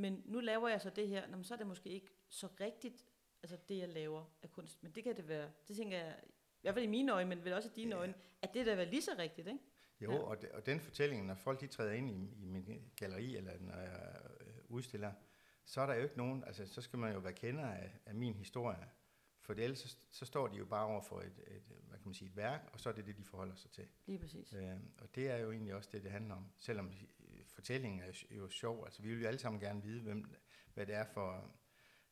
men 0.00 0.22
nu 0.24 0.40
laver 0.40 0.68
jeg 0.68 0.80
så 0.80 0.90
det 0.90 1.08
her, 1.08 1.26
nå, 1.26 1.42
så 1.42 1.54
er 1.54 1.58
det 1.58 1.66
måske 1.66 1.88
ikke 1.88 2.08
så 2.28 2.48
rigtigt, 2.60 3.04
altså 3.42 3.58
det 3.68 3.78
jeg 3.78 3.88
laver 3.88 4.24
af 4.42 4.50
kunst, 4.50 4.82
men 4.82 4.92
det 4.92 5.04
kan 5.04 5.16
det 5.16 5.28
være, 5.28 5.50
det 5.68 5.76
tænker 5.76 5.98
jeg, 5.98 6.20
i 6.26 6.60
hvert 6.62 6.74
fald 6.74 6.84
i 6.84 6.88
mine 6.88 7.12
øjne, 7.12 7.28
men 7.28 7.44
vel 7.44 7.52
også 7.52 7.68
i 7.68 7.72
dine 7.76 7.90
Ja. 7.90 7.96
øjne, 8.00 8.14
at 8.42 8.54
det 8.54 8.66
der 8.66 8.74
være 8.74 8.90
lige 8.90 9.02
så 9.02 9.10
rigtigt, 9.18 9.48
ikke? 9.48 9.60
Jo, 10.00 10.10
Ja. 10.10 10.16
ja. 10.16 10.22
og, 10.22 10.42
de, 10.42 10.48
og 10.52 10.66
den 10.66 10.80
fortælling, 10.80 11.26
når 11.26 11.34
folk 11.34 11.60
de 11.60 11.66
træder 11.66 11.92
ind 11.92 12.10
i, 12.10 12.42
i 12.42 12.44
min 12.44 12.90
galleri, 12.96 13.36
eller 13.36 13.58
når 13.60 13.76
jeg 13.76 14.16
øh, 14.40 14.46
udstiller, 14.68 15.12
så 15.64 15.80
er 15.80 15.86
der 15.86 15.94
jo 15.94 16.02
ikke 16.02 16.16
nogen, 16.16 16.44
altså 16.44 16.66
så 16.66 16.80
skal 16.80 16.98
man 16.98 17.12
jo 17.12 17.18
være 17.18 17.32
kender 17.32 17.66
af, 17.66 17.98
af 18.06 18.14
min 18.14 18.34
historie, 18.34 18.88
for 19.48 19.54
ellers 19.62 19.78
så, 19.78 19.96
så 20.10 20.24
står 20.26 20.46
de 20.48 20.56
jo 20.56 20.64
bare 20.64 20.86
over 20.86 21.00
for 21.02 21.20
et, 21.20 21.26
et, 21.46 21.62
hvad 21.88 21.98
kan 21.98 22.06
man 22.06 22.14
sige, 22.14 22.28
et 22.28 22.36
værk, 22.36 22.70
og 22.72 22.80
så 22.80 22.88
er 22.88 22.92
det 22.92 23.06
det, 23.06 23.16
de 23.18 23.24
forholder 23.24 23.54
sig 23.54 23.70
til. 23.70 23.88
Lige 24.06 24.18
præcis. 24.18 24.52
Øh, 24.52 24.76
og 24.98 25.14
det 25.14 25.30
er 25.30 25.36
jo 25.36 25.52
egentlig 25.52 25.74
også 25.74 25.88
det, 25.92 26.02
det 26.02 26.10
handler 26.10 26.34
om. 26.34 26.44
Selvom 26.56 26.92
øh, 27.20 27.40
fortællingen 27.46 28.00
er 28.00 28.06
jo- 28.06 28.36
jo 28.36 28.48
sjov. 28.48 28.84
Altså, 28.84 29.02
vi 29.02 29.08
vil 29.14 29.20
jo 29.22 29.28
alle 29.28 29.38
sammen 29.38 29.60
gerne 29.60 29.82
vide, 29.82 30.02
hvem, 30.02 30.34
hvad 30.74 30.86
det 30.86 30.94
er 30.94 31.04
for 31.04 31.54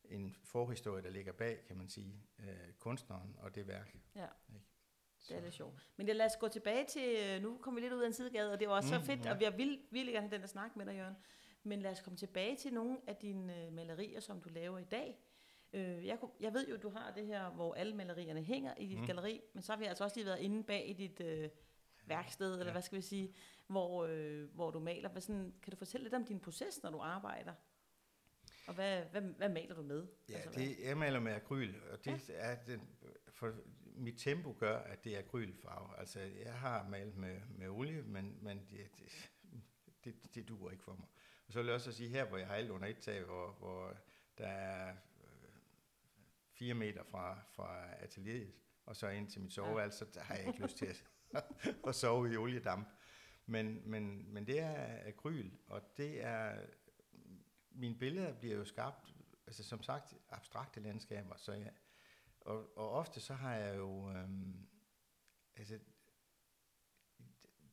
en 0.05 0.35
forhistorie, 0.43 1.03
der 1.03 1.09
ligger 1.09 1.31
bag, 1.31 1.63
kan 1.67 1.77
man 1.77 1.89
sige, 1.89 2.23
øh, 2.39 2.73
kunstneren 2.79 3.35
og 3.39 3.55
det 3.55 3.67
værk. 3.67 3.95
Ja. 4.15 4.27
Ikke? 4.53 4.65
Det 5.29 5.37
er 5.37 5.41
lidt 5.41 5.53
sjovt. 5.53 5.89
Men 5.97 6.07
lad 6.07 6.25
os 6.25 6.37
gå 6.39 6.47
tilbage 6.47 6.85
til, 6.85 7.15
øh, 7.19 7.41
nu 7.41 7.57
kommer 7.57 7.79
vi 7.81 7.85
lidt 7.85 7.93
ud 7.93 8.01
af 8.01 8.07
en 8.07 8.13
sidegade, 8.13 8.51
og 8.53 8.59
det 8.59 8.67
var 8.67 8.75
også 8.75 8.95
mm, 8.95 8.99
så 9.01 9.05
fedt, 9.05 9.19
ja. 9.19 9.25
ja. 9.29 9.33
og 9.33 9.39
vi 9.39 9.43
har 9.43 9.51
vild, 9.51 9.79
virkelig 9.91 10.13
gerne 10.13 10.27
have 10.27 10.35
den 10.35 10.43
at 10.43 10.49
snakke 10.49 10.77
med 10.77 10.85
dig, 10.85 10.95
Jørgen. 10.95 11.15
Men 11.63 11.81
lad 11.81 11.91
os 11.91 12.01
komme 12.01 12.17
tilbage 12.17 12.55
til 12.55 12.73
nogle 12.73 12.97
af 13.07 13.15
dine 13.15 13.65
øh, 13.65 13.73
malerier, 13.73 14.19
som 14.19 14.41
du 14.41 14.49
laver 14.49 14.79
i 14.79 14.83
dag. 14.83 15.19
Øh, 15.73 16.05
jeg, 16.05 16.19
kunne- 16.19 16.31
jeg 16.39 16.53
ved 16.53 16.67
jo, 16.67 16.77
du 16.77 16.89
har 16.89 17.11
det 17.11 17.25
her, 17.25 17.49
hvor 17.49 17.73
alle 17.73 17.95
malerierne 17.95 18.43
hænger 18.43 18.73
i 18.77 18.85
dit 18.87 18.99
mm. 18.99 19.05
Galleri, 19.05 19.41
men 19.53 19.63
så 19.63 19.71
har 19.71 19.79
vi 19.79 19.85
altså 19.85 20.03
også 20.03 20.15
lige 20.15 20.25
været 20.25 20.39
inde 20.39 20.63
bag 20.63 20.89
i 20.89 20.93
dit 20.93 21.19
øh, 21.21 21.49
værksted, 22.05 22.51
eller 22.53 22.65
Ja. 22.65 22.71
hvad 22.71 22.81
skal 22.81 22.95
vi 22.95 23.01
sige, 23.01 23.35
hvor, 23.67 24.05
øh, 24.05 24.43
hvor 24.55 24.71
du 24.71 24.79
maler. 24.79 25.09
Hvad 25.09 25.21
sådan, 25.21 25.53
kan 25.63 25.71
du 25.71 25.77
fortælle 25.77 26.03
lidt 26.03 26.13
om 26.13 26.25
din 26.25 26.39
proces, 26.39 26.83
når 26.83 26.89
du 26.91 26.99
arbejder? 26.99 27.53
Og 28.67 28.73
hvad, 28.73 29.01
hvad, 29.11 29.21
hvad 29.21 29.49
maler 29.49 29.75
du 29.75 29.81
med? 29.81 30.07
Ja, 30.29 30.33
Altså, 30.37 30.59
det, 30.59 30.79
jeg 30.83 30.97
maler 30.97 31.19
med 31.19 31.31
akryl, 31.33 31.73
og 31.91 32.05
det 32.05 32.29
er 32.35 32.55
den, 32.55 32.81
for 33.29 33.53
mit 33.95 34.15
tempo 34.17 34.55
gør, 34.59 34.77
at 34.77 35.03
det 35.03 35.15
er 35.15 35.19
akrylfarve. 35.19 35.99
Altså, 35.99 36.19
jeg 36.19 36.53
har 36.53 36.87
malet 36.89 37.15
med, 37.17 37.39
med 37.49 37.67
olie, 37.67 38.01
men, 38.01 38.37
men 38.41 38.57
det, 38.69 38.79
det, 38.97 39.11
det, 40.05 40.35
det 40.35 40.47
duer 40.49 40.71
ikke 40.71 40.83
for 40.83 40.93
mig. 40.93 41.07
Og 41.47 41.53
så 41.53 41.59
vil 41.59 41.65
jeg 41.65 41.75
også 41.75 41.91
sige, 41.91 42.09
her 42.09 42.25
hvor 42.25 42.37
jeg 42.37 42.47
har 42.47 42.55
alt 42.55 42.69
under 42.69 42.87
et 42.87 42.97
tag, 42.99 43.23
hvor, 43.23 43.51
hvor 43.59 43.93
der 44.37 44.47
er 44.47 44.95
fire 46.59 46.73
meter 46.73 47.03
fra, 47.03 47.39
fra 47.49 47.93
atelieret, 47.99 48.53
og 48.85 48.95
så 48.95 49.07
ind 49.07 49.29
til 49.29 49.41
mit 49.41 49.53
soveværelse, 49.53 49.97
så 49.97 50.05
der 50.13 50.21
har 50.21 50.35
jeg 50.35 50.47
ikke 50.47 50.61
lyst 50.61 50.77
til 50.77 50.85
at, 50.85 51.03
at 51.87 51.95
sove 51.95 52.33
i 52.33 52.37
oliedamp. 52.37 52.87
Men, 53.45 53.81
men, 53.89 54.33
men 54.33 54.47
det 54.47 54.59
er 54.59 55.07
akryl, 55.07 55.51
og 55.67 55.97
det 55.97 56.23
er... 56.23 56.65
Mine 57.71 57.95
billeder 57.95 58.33
bliver 58.33 58.55
jo 58.55 58.65
skabt, 58.65 59.15
altså 59.47 59.63
som 59.63 59.83
sagt, 59.83 60.15
abstrakte 60.29 60.79
landskaber, 60.79 61.35
så 61.37 61.51
jeg, 61.51 61.71
og, 62.41 62.77
og 62.77 62.91
ofte 62.91 63.19
så 63.19 63.33
har 63.33 63.55
jeg 63.55 63.77
jo, 63.77 64.11
øhm, 64.11 64.67
altså, 65.55 65.79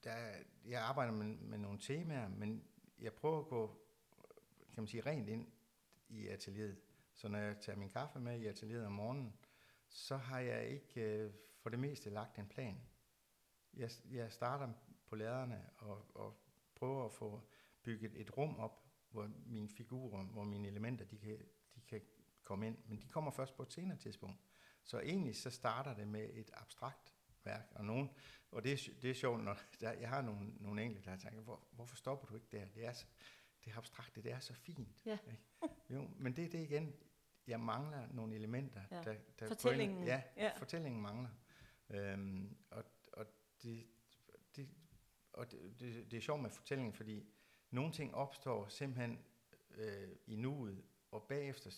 der, 0.05 0.17
jeg 0.65 0.83
arbejder 0.83 1.13
med, 1.13 1.27
med 1.27 1.59
nogle 1.59 1.79
temaer, 1.79 2.29
men 2.29 2.65
jeg 2.99 3.13
prøver 3.13 3.39
at 3.39 3.49
gå, 3.49 3.87
kan 4.73 4.83
man 4.83 4.87
sige, 4.89 5.01
rent 5.07 5.29
ind 5.29 5.53
i 6.09 6.29
atelieret. 6.29 6.84
Så 7.15 7.29
når 7.29 7.39
jeg 7.39 7.61
tager 7.61 7.79
min 7.79 7.91
kaffe 7.91 8.21
med 8.21 8.41
i 8.41 8.47
atelieret 8.47 8.87
om 8.87 8.93
morgenen, 8.93 9.37
så 9.89 10.17
har 10.17 10.39
jeg 10.41 10.69
ikke 10.69 11.01
øh, 11.01 11.33
for 11.63 11.71
det 11.71 11.79
meste 11.79 12.11
lagt 12.11 12.39
en 12.39 12.49
plan. 12.49 12.81
Jeg, 13.75 13.91
jeg 14.11 14.33
starter 14.33 14.73
på 15.07 15.17
lærerne 15.17 15.71
og, 15.79 16.07
og 16.15 16.45
prøver 16.75 17.05
at 17.05 17.13
få 17.13 17.41
bygget 17.83 18.21
et 18.21 18.37
rum 18.37 18.57
op, 18.57 18.85
hvor 19.11 19.31
mine 19.47 19.69
figurer, 19.69 20.25
hvor 20.25 20.45
mine 20.45 20.69
elementer, 20.69 21.05
de 21.05 21.19
kan, 21.19 21.39
de 21.75 21.81
kan 21.81 22.01
komme 22.43 22.67
ind. 22.67 22.79
Men 22.87 23.01
de 23.03 23.09
kommer 23.09 23.31
først 23.31 23.57
på 23.57 23.63
et 23.63 23.73
senere 23.73 23.99
tidspunkt. 23.99 24.41
Så 24.83 25.01
egentlig 25.01 25.37
så 25.37 25.51
starter 25.51 25.95
det 25.95 26.09
med 26.09 26.31
et 26.33 26.51
abstrakt 26.55 27.15
værk. 27.45 27.67
Og, 27.71 27.85
nogen, 27.85 28.11
og 28.51 28.65
det, 28.65 28.73
er, 28.73 28.93
det 29.03 29.11
er 29.11 29.15
sjovt, 29.15 29.45
når 29.45 29.59
der, 29.81 29.93
jeg 29.93 30.09
har 30.09 30.23
nogle, 30.23 30.53
nogle 30.61 30.83
enkelte, 30.83 31.11
der 31.11 31.17
tænker, 31.17 31.41
Hvor, 31.41 31.69
hvorfor 31.73 31.97
stopper 31.97 32.27
du 32.27 32.35
ikke 32.35 32.49
der? 32.51 32.65
Det 32.65 32.85
er, 32.85 32.93
det 33.65 33.77
abstrakte, 33.77 34.23
det 34.23 34.33
er 34.33 34.39
så 34.41 34.55
fint. 34.55 35.03
Ja. 35.07 35.19
Ikke? 35.27 35.75
Jo, 35.91 36.09
men 36.17 36.37
det 36.37 36.45
er 36.45 36.49
det 36.49 36.59
igen. 36.63 36.95
Jeg 37.47 37.61
mangler 37.61 38.07
nogle 38.13 38.35
elementer. 38.35 38.81
Ja. 38.91 39.03
Der, 39.03 39.15
der 39.39 39.49
Fortællingen. 39.49 40.05
Ja, 40.05 40.23
Ja. 40.37 40.45
ja, 40.45 40.59
fortællingen 40.59 41.03
mangler. 41.03 41.31
Øhm, 41.91 42.57
og 42.71 42.85
og, 43.13 43.27
det, 43.63 43.87
det, 44.57 44.69
og 45.33 45.51
det, 45.51 45.81
det, 45.81 46.11
det 46.11 46.17
er 46.17 46.21
sjovt 46.21 46.43
med 46.43 46.51
fortællingen, 46.51 46.93
fordi 46.95 47.27
nogle 47.71 47.93
ting 47.93 48.15
opstår 48.15 48.69
simpelthen 48.69 49.25
øh, 49.71 50.09
i 50.27 50.37
nuet, 50.37 50.85
og 51.11 51.27
bagefter 51.29 51.71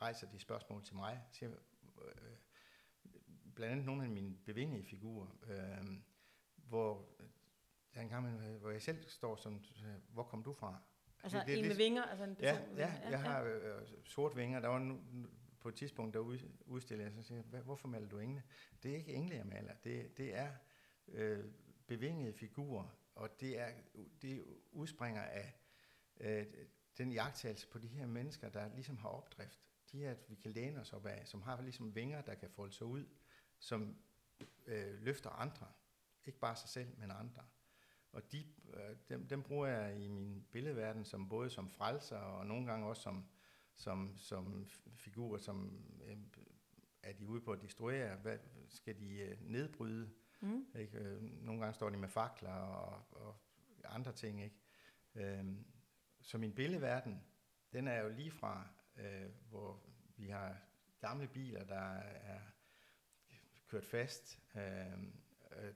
rejser 0.00 0.30
de 0.30 0.38
spørgsmål 0.38 0.84
til 0.84 0.94
mig. 0.96 1.22
Siger, 1.32 1.50
øh, 2.04 2.36
blandt 3.54 3.72
andet 3.72 3.86
nogle 3.86 4.04
af 4.04 4.10
mine 4.10 4.36
bevingede 4.36 4.84
figurer, 4.84 5.26
øh, 5.42 5.86
hvor 6.56 7.16
der 7.94 8.00
er 8.00 8.02
en 8.02 8.08
gang, 8.08 8.58
hvor 8.58 8.70
jeg 8.70 8.82
selv 8.82 9.08
står 9.08 9.36
som, 9.36 9.64
hvor 10.08 10.22
kom 10.22 10.42
du 10.42 10.52
fra? 10.52 10.82
Altså 11.24 11.38
Det- 11.38 11.46
det 11.46 11.54
en 11.54 11.60
med 11.62 11.68
lidt- 11.68 11.78
vinger, 11.78 12.02
altså 12.02 12.24
en 12.24 12.36
Ja, 12.40 12.58
med 12.68 12.76
ja, 12.76 12.92
vinger. 12.92 13.10
jeg 13.10 13.20
har 13.22 13.42
øh, 13.42 13.82
sort 14.04 14.36
vinger. 14.36 14.60
Der 14.60 14.68
var 14.68 14.78
nu- 14.78 15.00
på 15.60 15.68
et 15.68 15.74
tidspunkt, 15.74 16.14
der 16.14 16.20
ud- 16.20 16.50
udstillede 16.66 17.08
jeg, 17.08 17.14
så 17.16 17.22
siger 17.22 17.38
jeg, 17.38 17.44
"Hvad- 17.44 17.60
hvorfor 17.62 17.88
maler 17.88 18.08
du 18.08 18.18
engle? 18.18 18.42
Det 18.82 18.90
er 18.92 18.96
ikke 18.96 19.12
engle, 19.12 19.36
jeg 19.36 19.46
maler. 19.46 19.74
Det, 19.84 20.16
det 20.16 20.34
er 20.36 20.52
øh, 21.08 21.44
bevingede 21.86 22.32
figurer, 22.32 22.98
og 23.14 23.40
det, 23.40 23.58
er, 23.60 23.68
det 24.22 24.44
udspringer 24.72 25.22
af 25.22 25.54
øh, 26.20 26.46
den 26.98 27.12
jagttagelse 27.12 27.68
på 27.68 27.78
de 27.78 27.88
her 27.88 28.06
mennesker, 28.06 28.48
der 28.48 28.74
ligesom 28.74 28.96
har 28.98 29.08
opdrift. 29.08 29.60
De 29.92 29.98
her, 29.98 30.14
vi 30.28 30.34
kan 30.34 30.50
læne 30.52 30.80
os 30.80 30.92
op 30.92 31.06
af, 31.06 31.26
som 31.28 31.42
har 31.42 31.62
ligesom 31.62 31.94
vinger, 31.94 32.20
der 32.22 32.34
kan 32.34 32.50
folde 32.50 32.72
sig 32.72 32.86
ud, 32.86 33.04
som 33.58 33.96
øh, 34.66 34.94
løfter 35.02 35.30
andre. 35.30 35.66
Ikke 36.24 36.38
bare 36.38 36.56
sig 36.56 36.68
selv, 36.68 36.98
men 36.98 37.10
andre. 37.10 37.42
Og 38.14 38.32
de, 38.32 38.44
øh, 38.74 38.96
dem, 39.08 39.28
dem 39.28 39.42
bruger 39.42 39.66
jeg 39.66 39.98
i 40.00 40.08
min 40.08 40.46
billedverden 40.52 41.04
som 41.04 41.28
både 41.28 41.50
som 41.50 41.70
frelser 41.70 42.16
og 42.18 42.46
nogle 42.46 42.66
gange 42.66 42.86
også 42.86 43.02
som, 43.02 43.28
som, 43.76 44.16
som 44.16 44.66
figurer, 44.96 45.38
som 45.38 45.84
øh, 46.04 46.16
er 47.02 47.12
de 47.12 47.26
ude 47.26 47.40
på 47.40 47.52
at 47.52 47.62
destruere, 47.62 48.16
hvad 48.16 48.38
skal 48.68 48.98
de 48.98 49.18
øh, 49.18 49.36
nedbryde. 49.40 50.10
Mm. 50.40 50.66
Ikke? 50.74 50.98
Øh, 50.98 51.22
Nogle 51.22 51.60
gange 51.60 51.74
står 51.74 51.90
de 51.90 51.96
med 51.96 52.08
fakler 52.08 52.52
og, 52.52 53.04
og 53.10 53.36
andre 53.84 54.12
ting. 54.12 54.42
Ikke? 54.42 54.56
Øhm, 55.14 55.66
så 56.20 56.38
min 56.38 56.54
billedverden, 56.54 57.24
den 57.72 57.88
er 57.88 58.00
jo 58.00 58.08
lige 58.08 58.30
fra, 58.30 58.68
øh, 58.96 59.30
hvor 59.48 59.82
vi 60.16 60.28
har 60.28 60.56
gamle 61.00 61.28
biler, 61.28 61.64
der 61.64 61.94
er 62.02 62.40
kørt 63.68 63.84
fast, 63.84 64.40
øh, 64.56 64.92
øh, 65.56 65.74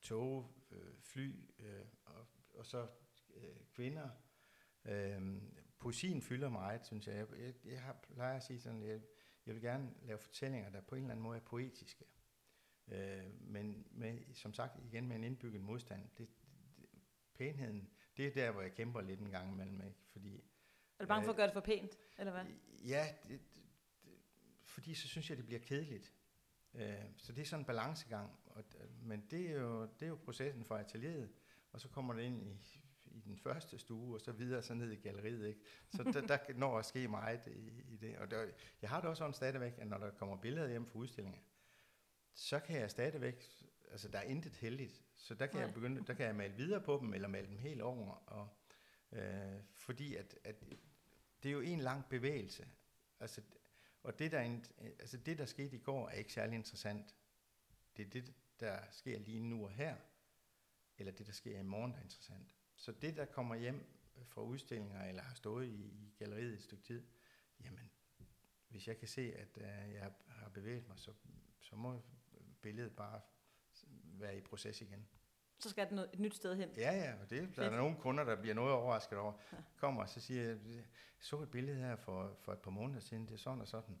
tog, 0.00 0.61
øh, 0.72 0.94
fly, 1.00 1.50
øh, 1.58 1.84
og, 2.04 2.26
og 2.54 2.66
så 2.66 2.88
øh, 3.34 3.56
kvinder, 3.74 4.08
øh, 4.84 5.42
poesien 5.78 6.22
fylder 6.22 6.48
meget, 6.48 6.86
synes 6.86 7.06
jeg. 7.06 7.14
Jeg, 7.16 7.26
jeg, 7.38 7.54
jeg 7.64 7.82
har, 7.82 7.92
plejer 8.14 8.36
at 8.36 8.42
sige 8.42 8.60
sådan, 8.60 8.82
jeg, 8.82 9.00
jeg 9.46 9.54
vil 9.54 9.62
gerne 9.62 9.94
lave 10.02 10.18
fortællinger, 10.18 10.70
der 10.70 10.80
på 10.80 10.94
en 10.94 11.02
eller 11.02 11.12
anden 11.12 11.22
måde 11.22 11.36
er 11.36 11.42
poetiske. 11.42 12.04
Øh, 12.88 13.40
men 13.40 13.86
med, 13.90 14.34
som 14.34 14.54
sagt 14.54 14.78
igen 14.84 15.08
med 15.08 15.16
en 15.16 15.24
indbygget 15.24 15.62
modstand. 15.62 16.08
Det, 16.18 16.28
det, 16.76 16.86
pænheden, 17.34 17.90
det 18.16 18.26
er 18.26 18.30
der, 18.30 18.50
hvor 18.50 18.62
jeg 18.62 18.72
kæmper 18.72 19.00
lidt 19.00 19.20
en 19.20 19.30
gang 19.30 19.52
imellem. 19.52 19.80
Ikke? 19.80 19.98
Fordi, 20.12 20.36
er 20.98 21.04
du 21.04 21.08
bange 21.08 21.24
for 21.24 21.32
at 21.32 21.36
gøre 21.36 21.46
det 21.46 21.52
for 21.52 21.60
pænt, 21.60 21.98
eller 22.18 22.32
hvad? 22.32 22.44
Ja, 22.84 23.06
det, 23.22 23.28
det, 23.28 23.40
fordi 24.64 24.94
så 24.94 25.08
synes 25.08 25.30
jeg, 25.30 25.36
det 25.36 25.46
bliver 25.46 25.60
kedeligt. 25.60 26.12
Øh, 26.74 27.04
så 27.16 27.32
det 27.32 27.40
er 27.40 27.46
sådan 27.46 27.60
en 27.60 27.66
balancegang. 27.66 28.38
Og, 28.54 28.64
men 29.02 29.24
det 29.30 29.50
er, 29.50 29.60
jo, 29.60 29.82
det 29.82 30.02
er 30.02 30.08
jo 30.08 30.18
processen 30.24 30.64
for 30.64 30.76
atelieret, 30.76 31.30
og 31.72 31.80
så 31.80 31.88
kommer 31.88 32.14
det 32.14 32.22
ind 32.22 32.42
i, 32.42 32.80
i 33.04 33.20
den 33.20 33.38
første 33.38 33.78
stue, 33.78 34.14
og 34.14 34.20
så 34.20 34.32
videre 34.32 34.62
så 34.62 34.74
ned 34.74 34.90
i 34.90 34.96
galleriet. 34.96 35.46
Ikke? 35.46 35.60
Så 35.90 36.02
der, 36.02 36.26
der 36.26 36.38
når 36.54 36.78
at 36.78 36.86
ske 36.86 37.08
meget 37.08 37.40
i, 37.46 37.82
i 37.92 37.96
det. 37.96 38.18
Og 38.18 38.30
der, 38.30 38.46
jeg 38.82 38.90
har 38.90 39.00
det 39.00 39.10
også 39.10 39.20
sådan 39.20 39.34
stadigvæk, 39.34 39.74
at 39.78 39.86
når 39.86 39.98
der 39.98 40.10
kommer 40.10 40.36
billeder 40.36 40.68
hjem 40.68 40.86
fra 40.86 40.98
udstillinger, 40.98 41.40
så 42.34 42.58
kan 42.60 42.80
jeg 42.80 42.90
stadigvæk, 42.90 43.44
altså 43.90 44.08
der 44.08 44.18
er 44.18 44.22
intet 44.22 44.56
heldigt, 44.56 45.04
så 45.16 45.34
der 45.34 45.46
kan 45.46 45.56
Nej. 45.56 45.64
jeg 45.64 45.74
begynde, 45.74 46.04
der 46.06 46.14
kan 46.14 46.26
jeg 46.26 46.34
male 46.34 46.54
videre 46.54 46.80
på 46.80 46.98
dem, 47.02 47.14
eller 47.14 47.28
male 47.28 47.46
dem 47.46 47.58
helt 47.58 47.82
over, 47.82 48.14
og, 48.14 48.48
øh, 49.12 49.60
fordi 49.74 50.14
at, 50.14 50.38
at 50.44 50.64
det 51.42 51.48
er 51.48 51.52
jo 51.52 51.60
en 51.60 51.78
lang 51.78 52.08
bevægelse, 52.08 52.68
altså, 53.20 53.42
og 54.02 54.18
det 54.18 54.32
der, 54.32 54.60
altså 54.78 55.16
det 55.16 55.38
der 55.38 55.46
skete 55.46 55.76
i 55.76 55.78
går 55.78 56.08
er 56.08 56.12
ikke 56.12 56.32
særlig 56.32 56.54
interessant, 56.54 57.14
det 57.96 58.06
er 58.06 58.10
det, 58.10 58.34
der 58.60 58.78
sker 58.90 59.18
lige 59.18 59.40
nu 59.40 59.64
og 59.64 59.70
her, 59.70 59.96
eller 60.98 61.12
det 61.12 61.26
der 61.26 61.32
sker 61.32 61.58
i 61.58 61.62
morgen, 61.62 61.92
der 61.92 61.98
er 61.98 62.02
interessant. 62.02 62.54
Så 62.76 62.92
det, 62.92 63.16
der 63.16 63.24
kommer 63.24 63.54
hjem 63.54 63.84
fra 64.24 64.42
udstillinger, 64.42 65.04
eller 65.04 65.22
har 65.22 65.34
stået 65.34 65.66
i, 65.66 65.84
i 65.84 66.14
galleriet 66.18 66.54
et 66.54 66.62
stykke 66.62 66.84
tid, 66.84 67.06
jamen, 67.64 67.90
hvis 68.68 68.88
jeg 68.88 68.98
kan 68.98 69.08
se, 69.08 69.34
at 69.36 69.56
uh, 69.56 69.94
jeg 69.94 70.12
har 70.28 70.48
bevæget 70.48 70.88
mig, 70.88 70.98
så, 70.98 71.12
så 71.60 71.76
må 71.76 72.02
billedet 72.62 72.96
bare 72.96 73.20
være 74.04 74.38
i 74.38 74.40
proces 74.40 74.80
igen. 74.80 75.06
Så 75.58 75.70
skal 75.70 75.90
den 75.90 75.98
et 75.98 76.18
nyt 76.18 76.34
sted 76.34 76.56
hen? 76.56 76.70
Ja, 76.76 76.92
ja, 76.92 77.14
og 77.22 77.30
det, 77.30 77.56
der 77.56 77.70
er 77.70 77.76
nogle 77.76 77.96
kunder, 77.96 78.24
der 78.24 78.40
bliver 78.40 78.54
noget 78.54 78.72
overrasket 78.72 79.18
over. 79.18 79.32
Ja. 79.52 79.56
Kommer 79.76 80.02
og 80.02 80.08
så 80.08 80.20
siger 80.20 80.42
jeg 80.42 80.84
så 81.20 81.42
et 81.42 81.50
billede 81.50 81.76
her 81.76 81.96
for, 81.96 82.36
for 82.40 82.52
et 82.52 82.58
par 82.58 82.70
måneder 82.70 83.00
siden, 83.00 83.26
det 83.26 83.34
er 83.34 83.38
sådan 83.38 83.60
og 83.60 83.68
sådan. 83.68 84.00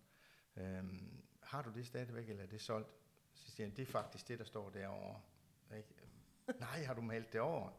Øhm, 0.56 1.24
har 1.42 1.62
du 1.62 1.72
det 1.72 1.86
stadigvæk, 1.86 2.28
eller 2.28 2.42
er 2.42 2.46
det 2.46 2.60
solgt? 2.60 3.01
Så 3.34 3.50
siger 3.50 3.66
jeg, 3.66 3.76
det 3.76 3.82
er 3.82 3.86
faktisk 3.86 4.28
det, 4.28 4.38
der 4.38 4.44
står 4.44 4.70
derovre. 4.70 5.20
Ikke? 5.76 5.88
Nej, 6.60 6.84
har 6.84 6.94
du 6.94 7.00
malet 7.00 7.32
det 7.32 7.40
over? 7.40 7.70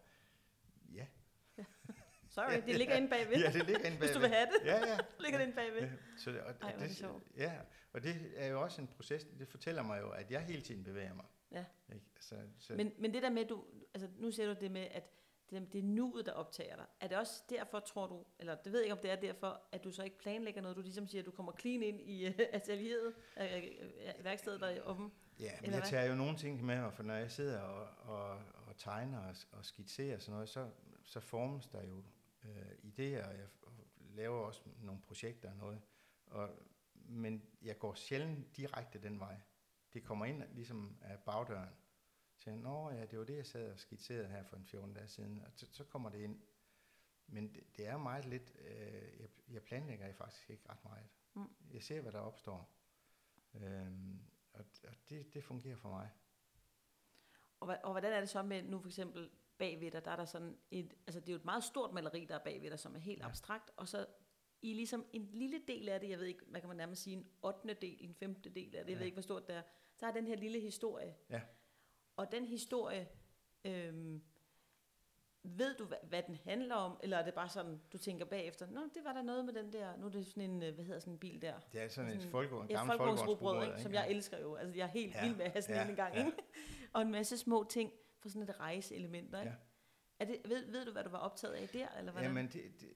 Ja. 0.94 1.06
Sorry, 2.30 2.62
det 2.66 2.76
ligger 2.76 2.96
inde 2.96 3.10
bagved. 3.10 3.38
ja, 3.46 3.52
det 3.52 3.66
ligger 3.66 3.86
inde 3.86 3.98
bagved. 3.98 3.98
Hvis 3.98 4.12
du 4.12 4.20
vil 4.20 4.30
have 4.30 4.46
det, 4.46 4.66
ja, 4.66 4.88
ja. 4.88 4.98
ligger 5.24 5.38
det 5.38 5.46
inde 5.46 5.56
bagved. 5.56 5.82
Ja. 5.82 5.90
Så, 6.18 6.30
og, 6.30 6.54
Ej, 6.62 6.72
det, 6.72 6.80
det 6.80 6.96
sjovt. 6.96 7.24
Ja, 7.38 7.60
og 7.94 8.04
det 8.04 8.34
er 8.36 8.48
jo 8.48 8.62
også 8.62 8.82
en 8.82 8.88
proces, 8.88 9.24
det 9.40 9.48
fortæller 9.48 9.84
mig 9.84 10.02
jo, 10.02 10.10
at 10.10 10.32
jeg 10.32 10.42
hele 10.42 10.62
tiden 10.62 10.84
bevæger 10.84 11.14
mig. 11.14 11.26
Ja. 11.52 11.66
Ikke? 11.94 12.06
Så, 12.20 12.36
så. 12.60 12.74
Men, 12.74 12.94
men 12.98 13.14
det 13.14 13.24
der 13.24 13.30
med, 13.30 13.46
du, 13.46 13.66
altså 13.94 14.10
nu 14.18 14.32
ser 14.32 14.54
du 14.54 14.60
det 14.60 14.72
med, 14.72 14.88
at 14.92 15.04
det, 15.50 15.74
det 15.74 15.80
er 15.80 15.84
nuet, 15.84 16.26
der 16.26 16.32
optager 16.32 16.76
dig. 16.76 16.86
Er 17.00 17.08
det 17.08 17.18
også 17.18 17.44
derfor, 17.50 17.80
tror 17.80 18.08
du, 18.08 18.26
eller 18.40 18.56
det 18.56 18.72
ved 18.72 18.80
jeg 18.80 18.86
ikke, 18.86 18.94
om 18.94 19.02
det 19.02 19.12
er 19.12 19.16
derfor, 19.16 19.62
at 19.72 19.84
du 19.84 19.92
så 19.92 20.04
ikke 20.04 20.18
planlægger 20.18 20.62
noget, 20.62 20.78
du 20.78 20.82
ligesom 20.82 21.08
siger, 21.08 21.22
at 21.22 21.26
du 21.26 21.32
kommer 21.32 21.52
clean 21.60 21.84
ind 21.84 22.02
i 22.02 22.28
uh, 22.28 22.34
atelieret, 22.54 23.14
uh, 23.38 24.24
værkstedet 24.24 24.62
der 24.62 24.68
er 24.68 24.82
åben? 24.82 25.12
Ja, 25.40 25.52
men 25.62 25.72
jeg 25.72 25.80
hvad? 25.80 25.90
tager 25.90 26.06
jo 26.06 26.16
nogle 26.16 26.38
ting 26.38 26.64
med 26.66 26.92
for 26.92 27.04
når 27.04 27.14
jeg 27.14 27.32
sidder 27.32 27.60
og, 27.62 27.88
og, 28.16 28.42
og 28.68 28.78
tegner 28.78 29.20
og, 29.20 29.36
og 29.52 29.66
skitserer 29.66 30.20
sådan 30.20 30.34
noget, 30.34 30.50
så, 30.50 30.70
så 31.04 31.20
formes 31.20 31.68
der 31.68 31.84
jo 31.84 32.04
øh, 32.44 32.72
idéer, 32.84 33.28
og 33.28 33.38
jeg 33.38 33.48
laver 33.98 34.46
også 34.46 34.62
nogle 34.82 35.02
projekter 35.02 35.50
og 35.52 35.58
noget. 35.58 35.82
Og, 36.26 36.50
men 36.94 37.44
jeg 37.62 37.80
går 37.80 37.94
sjældent 37.94 38.58
direkte 38.58 39.02
den 39.02 39.20
vej. 39.20 39.40
Det 39.94 40.04
kommer 40.04 40.26
ind 40.26 40.44
ligesom 40.54 40.98
af 41.02 41.20
bagdøren. 41.20 41.70
Så 42.38 42.50
jeg, 42.50 42.60
Nå 42.60 42.90
ja, 42.90 43.06
det 43.06 43.20
var 43.20 43.26
det, 43.26 43.38
jeg 43.38 43.46
sad 43.46 43.72
og 43.72 43.80
skitserede 43.80 44.28
her 44.28 44.44
for 44.44 44.58
en 44.58 44.66
14 44.66 44.94
dage 44.94 45.08
siden. 45.08 45.42
Og 45.46 45.52
så, 45.56 45.68
så 45.72 45.84
kommer 45.84 46.10
det 46.10 46.20
ind. 46.20 46.42
Men 47.28 47.54
det, 47.54 47.78
det 47.78 47.88
er 47.88 47.98
meget 47.98 48.26
lidt, 48.26 48.52
øh, 48.60 49.20
jeg, 49.20 49.30
jeg 49.50 49.64
planlægger 49.64 50.06
jeg 50.06 50.16
faktisk 50.16 50.50
ikke 50.50 50.70
ret 50.70 50.84
meget. 50.84 51.08
Mm. 51.34 51.56
Jeg 51.72 51.84
ser, 51.84 52.02
hvad 52.02 52.12
der 52.12 52.20
opstår. 52.20 52.70
Øhm, 53.54 54.20
det, 55.10 55.34
det 55.34 55.44
fungerer 55.44 55.76
for 55.76 55.90
mig. 55.90 56.10
Og, 57.60 57.78
og 57.84 57.92
hvordan 57.92 58.14
er 58.14 58.20
det 58.20 58.30
så 58.30 58.44
med 58.44 58.64
nu 58.64 58.80
for 58.80 58.88
eksempel 58.88 59.30
bagved 59.58 59.92
dig, 59.92 60.06
der 60.06 60.12
er 60.12 60.16
der 60.16 60.26
sådan 60.26 60.58
et, 60.72 60.94
altså 61.08 61.20
det 61.20 61.30
er 61.30 61.34
jo 61.34 61.38
et 61.38 61.46
meget 61.46 61.64
stort 61.64 61.94
maleri, 61.94 62.26
der 62.26 62.36
er 62.36 62.44
bagved 62.44 62.70
dig, 62.70 62.80
som 62.80 62.96
er 62.96 63.00
helt 63.00 63.20
ja. 63.20 63.26
abstrakt, 63.26 63.72
og 63.78 63.88
så 63.88 64.06
i 64.62 64.74
ligesom 64.74 65.06
en 65.14 65.30
lille 65.34 65.62
del 65.68 65.90
af 65.90 66.00
det, 66.00 66.10
jeg 66.10 66.20
ved 66.20 66.26
ikke, 66.26 66.46
hvad 66.48 66.62
kan 66.62 66.68
man 66.68 66.78
nærmest 66.78 67.04
sige, 67.04 67.16
en 67.16 67.28
8. 67.42 67.74
del, 67.74 67.98
en 68.00 68.14
5. 68.14 68.36
del 68.36 68.76
af 68.76 68.86
det, 68.86 68.92
jeg 68.92 69.00
ved 69.00 69.06
ikke, 69.06 69.16
hvor 69.16 69.22
stort 69.22 69.48
det 69.48 69.56
er, 69.56 69.62
så 69.96 70.06
er 70.06 70.12
den 70.12 70.28
her 70.28 70.36
lille 70.36 70.60
historie. 70.60 71.16
Ja. 71.30 71.42
Og 72.16 72.32
den 72.32 72.46
historie, 72.46 73.10
øhm, 73.66 74.24
ved 75.44 75.76
du, 75.76 75.86
hvad, 75.86 75.98
hvad 76.04 76.24
den 76.24 76.38
handler 76.44 76.76
om, 76.76 77.00
eller 77.04 77.18
er 77.18 77.26
det 77.26 77.34
bare 77.34 77.50
sådan, 77.50 77.82
du 77.94 77.98
tænker 77.98 78.26
bagefter, 78.26 78.68
nå, 78.72 78.82
det 78.82 79.04
var 79.04 79.14
der 79.14 79.22
noget 79.22 79.46
med 79.46 79.54
den 79.54 79.74
der, 79.74 79.98
nu 79.98 80.06
er 80.06 80.10
det 80.10 80.26
sådan 80.26 80.50
en, 80.50 80.64
øh, 80.64 80.76
hvad 80.76 80.86
hedder 80.86 81.00
sådan 81.00 81.14
en 81.14 81.20
bil 81.20 81.42
der? 81.42 81.54
Det 81.74 81.82
er 81.82 81.88
sådan, 81.88 82.10
sådan 82.10 82.22
et 82.22 82.32
folkevogn, 82.32 82.72
et 82.72 82.80
folkevognsrobrød, 82.86 83.66
ikke? 83.66 83.82
som 83.82 83.94
jeg 83.94 84.10
elsker 84.10 84.40
jo, 84.40 84.56
altså 84.56 84.76
jeg 84.78 84.84
er 84.84 84.92
helt 84.92 85.16
ja. 85.16 85.26
vild 85.26 85.36
med 85.36 85.46
at 85.46 85.52
have 85.52 85.62
sådan 85.62 85.76
ja. 85.76 85.90
en 85.90 85.96
gang, 85.96 86.16
ja. 86.16 86.26
ikke? 86.26 86.38
og 86.94 87.02
en 87.02 87.12
masse 87.12 87.38
små 87.38 87.64
ting, 87.70 87.92
for 88.20 88.30
sådan 88.30 88.50
et 88.50 88.60
rejseelementer, 88.60 89.40
ikke? 89.40 89.52
Ja. 89.52 89.58
Er 90.20 90.26
det, 90.26 90.42
ved, 90.46 90.72
ved 90.72 90.86
du, 90.86 90.92
hvad 90.92 91.04
du 91.04 91.10
var 91.10 91.18
optaget 91.18 91.54
af 91.54 91.70
der? 91.70 91.88
Eller 91.98 92.12
hvordan? 92.12 92.30
Jamen, 92.30 92.48
det, 92.48 92.82
det, 92.82 92.90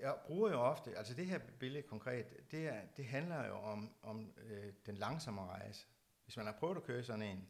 jeg 0.00 0.16
bruger 0.26 0.50
jo 0.50 0.60
ofte, 0.60 0.98
altså 0.98 1.14
det 1.14 1.26
her 1.26 1.38
billede 1.58 1.82
konkret, 1.82 2.50
det, 2.50 2.68
er, 2.68 2.80
det 2.96 3.04
handler 3.04 3.46
jo 3.46 3.54
om, 3.54 3.90
om 4.02 4.32
øh, 4.36 4.72
den 4.86 4.94
langsomme 4.94 5.40
rejse. 5.40 5.86
Hvis 6.24 6.36
man 6.36 6.46
har 6.46 6.52
prøvet 6.52 6.76
at 6.76 6.82
køre 6.82 7.02
sådan 7.02 7.22
en, 7.22 7.48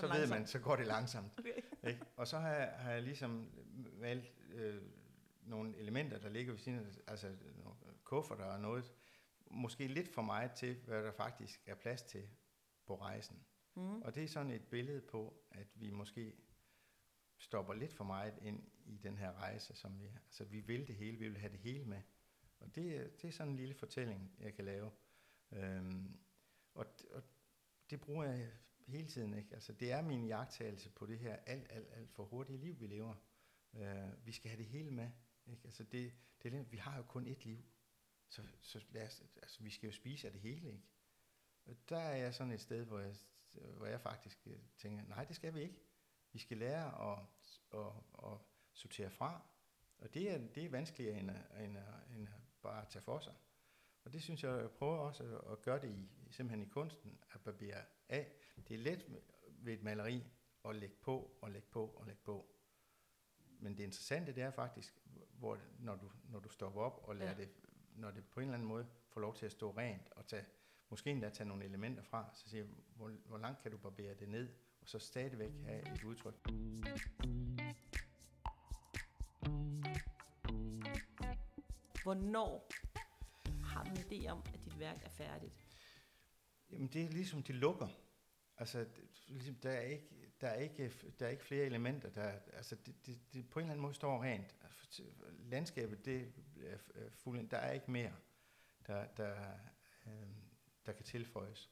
så, 0.00 0.08
ved 0.12 0.28
man, 0.28 0.46
så 0.46 0.58
går 0.58 0.76
det 0.76 0.86
langsomt. 0.86 1.32
okay. 1.38 1.62
ikke? 1.86 2.04
Og 2.16 2.28
så 2.28 2.38
har 2.38 2.50
jeg, 2.50 2.72
har 2.76 2.92
jeg 2.92 3.02
ligesom 3.02 3.50
valgt 3.76 4.32
øh, 4.54 4.82
nogle 5.42 5.76
elementer, 5.76 6.18
der 6.18 6.28
ligger 6.28 6.52
ved 6.52 6.60
siden 6.60 6.78
af, 6.78 6.92
altså 7.06 7.26
nogle 7.56 7.74
kufferter 8.04 8.44
og 8.44 8.60
noget, 8.60 8.94
måske 9.50 9.86
lidt 9.86 10.14
for 10.14 10.22
meget 10.22 10.52
til, 10.52 10.76
hvad 10.86 11.02
der 11.02 11.12
faktisk 11.12 11.62
er 11.66 11.74
plads 11.74 12.02
til 12.02 12.28
på 12.86 12.96
rejsen. 12.96 13.36
Mm. 13.74 14.02
Og 14.02 14.14
det 14.14 14.24
er 14.24 14.28
sådan 14.28 14.50
et 14.50 14.62
billede 14.70 15.00
på, 15.00 15.42
at 15.50 15.66
vi 15.74 15.90
måske 15.90 16.36
stopper 17.38 17.74
lidt 17.74 17.94
for 17.94 18.04
meget 18.04 18.34
ind 18.42 18.62
i 18.84 18.96
den 18.96 19.18
her 19.18 19.32
rejse, 19.32 19.74
som 19.74 20.00
vi, 20.00 20.06
altså 20.26 20.44
vi 20.44 20.60
vil 20.60 20.88
det 20.88 20.96
hele, 20.96 21.18
vi 21.18 21.28
vil 21.28 21.38
have 21.38 21.52
det 21.52 21.60
hele 21.60 21.84
med. 21.84 22.02
Og 22.60 22.74
det, 22.74 23.12
det 23.22 23.28
er 23.28 23.32
sådan 23.32 23.52
en 23.52 23.56
lille 23.56 23.74
fortælling, 23.74 24.32
jeg 24.40 24.54
kan 24.54 24.64
lave. 24.64 24.90
Øhm, 25.52 26.18
og, 26.74 26.86
og 27.10 27.22
det 27.90 28.00
bruger 28.00 28.24
jeg 28.24 28.50
hele 28.88 29.08
tiden, 29.08 29.34
ikke? 29.34 29.54
Altså 29.54 29.72
det 29.72 29.92
er 29.92 30.02
min 30.02 30.26
jagttagelse 30.26 30.90
på 30.90 31.06
det 31.06 31.18
her 31.18 31.36
alt, 31.46 31.66
alt, 31.70 31.88
alt 31.92 32.10
for 32.10 32.24
hurtige 32.24 32.58
liv, 32.58 32.80
vi 32.80 32.86
lever. 32.86 33.14
Øh, 33.74 34.26
vi 34.26 34.32
skal 34.32 34.50
have 34.50 34.58
det 34.58 34.66
hele 34.66 34.90
med, 34.90 35.10
ikke? 35.46 35.62
Altså 35.64 35.84
det, 35.84 36.12
det, 36.42 36.72
vi 36.72 36.76
har 36.76 36.96
jo 36.96 37.02
kun 37.02 37.26
et 37.26 37.44
liv, 37.44 37.64
så, 38.28 38.42
så 38.60 38.84
lad 38.90 39.06
os, 39.06 39.22
altså 39.36 39.62
vi 39.62 39.70
skal 39.70 39.86
jo 39.86 39.92
spise 39.92 40.26
af 40.26 40.32
det 40.32 40.40
hele, 40.40 40.68
ikke? 40.68 40.82
Og 41.66 41.76
der 41.88 41.98
er 41.98 42.16
jeg 42.16 42.34
sådan 42.34 42.52
et 42.52 42.60
sted, 42.60 42.84
hvor 42.84 42.98
jeg, 42.98 43.14
hvor 43.76 43.86
jeg 43.86 44.00
faktisk 44.00 44.38
øh, 44.46 44.58
tænker, 44.76 45.04
nej, 45.04 45.24
det 45.24 45.36
skal 45.36 45.54
vi 45.54 45.60
ikke. 45.60 45.80
Vi 46.32 46.38
skal 46.38 46.56
lære 46.58 47.12
at, 47.12 47.18
at, 47.74 47.92
at 48.32 48.38
sortere 48.72 49.10
fra, 49.10 49.42
og 49.98 50.14
det 50.14 50.30
er, 50.30 50.38
det 50.38 50.64
er 50.64 50.70
vanskeligere 50.70 51.18
end, 51.18 51.30
end, 51.60 51.76
end 52.16 52.28
bare 52.62 52.82
at 52.82 52.88
tage 52.88 53.02
for 53.02 53.20
sig. 53.20 53.34
Og 54.04 54.12
det 54.12 54.22
synes 54.22 54.44
jeg, 54.44 54.60
jeg 54.60 54.70
prøver 54.70 54.98
også 54.98 55.24
at, 55.24 55.52
at 55.52 55.62
gøre 55.62 55.80
det 55.80 55.90
i, 55.90 56.08
simpelthen 56.30 56.62
i 56.62 56.70
kunsten, 56.70 57.18
at 57.34 57.40
barbere 57.40 57.84
af. 58.08 58.32
Det 58.68 58.74
er 58.74 58.78
let 58.78 59.06
ved 59.48 59.72
et 59.72 59.82
maleri 59.82 60.24
at 60.64 60.76
lægge 60.76 60.96
på 61.00 61.38
og 61.42 61.50
lægge 61.50 61.68
på 61.70 61.86
og 61.86 62.06
lægge 62.06 62.22
på. 62.24 62.46
Men 63.60 63.76
det 63.76 63.84
interessante, 63.84 64.32
det 64.32 64.42
er 64.42 64.50
faktisk, 64.50 64.98
hvor, 65.32 65.58
når, 65.78 65.96
du, 65.96 66.10
når 66.28 66.40
du 66.40 66.48
stopper 66.48 66.80
op 66.80 67.00
og 67.02 67.16
lader 67.16 67.30
ja. 67.30 67.36
det, 67.36 67.48
når 67.94 68.10
det 68.10 68.24
på 68.24 68.40
en 68.40 68.44
eller 68.44 68.54
anden 68.54 68.68
måde 68.68 68.86
får 69.08 69.20
lov 69.20 69.34
til 69.34 69.46
at 69.46 69.52
stå 69.52 69.70
rent, 69.70 70.08
og 70.10 70.26
tage, 70.26 70.44
måske 70.88 71.10
endda 71.10 71.30
tage 71.30 71.48
nogle 71.48 71.64
elementer 71.64 72.02
fra, 72.02 72.30
så 72.34 72.48
siger 72.48 72.66
hvor, 72.96 73.10
hvor 73.26 73.38
langt 73.38 73.62
kan 73.62 73.70
du 73.70 73.78
barbere 73.78 74.14
det 74.14 74.28
ned, 74.28 74.48
og 74.80 74.88
så 74.88 74.98
stadigvæk 74.98 75.52
have 75.64 75.94
et 75.94 76.04
udtryk. 76.04 76.34
Hvornår 82.02 82.68
har 83.64 83.84
du 83.84 83.90
en 83.90 83.96
idé 83.96 84.28
om, 84.28 84.42
at 84.54 84.64
dit 84.64 84.78
værk 84.78 85.04
er 85.04 85.08
færdigt? 85.08 85.64
Jamen 86.70 86.88
det 86.88 87.04
er 87.04 87.08
ligesom, 87.08 87.42
det 87.42 87.54
lukker. 87.54 87.88
Altså, 88.58 88.86
ligesom, 89.28 89.54
der, 89.54 89.70
er 89.70 89.80
ikke, 89.80 90.08
der, 90.40 90.48
er 90.48 90.58
ikke, 90.58 90.92
der 91.20 91.26
er 91.26 91.30
ikke 91.30 91.44
flere 91.44 91.64
elementer. 91.64 92.10
Der, 92.10 92.32
altså, 92.52 92.76
det, 92.86 93.06
det, 93.06 93.18
det 93.32 93.50
på 93.50 93.58
en 93.58 93.64
eller 93.64 93.72
anden 93.72 93.82
måde 93.82 93.94
står 93.94 94.22
rent. 94.22 94.54
Landskabet, 95.50 96.04
det 96.04 96.32
er 96.64 96.76
fuldt. 97.10 97.50
Der 97.50 97.56
er 97.56 97.72
ikke 97.72 97.90
mere, 97.90 98.12
der, 98.86 99.06
der, 99.06 99.34
øh, 100.06 100.12
der 100.86 100.92
kan 100.92 101.04
tilføjes. 101.04 101.70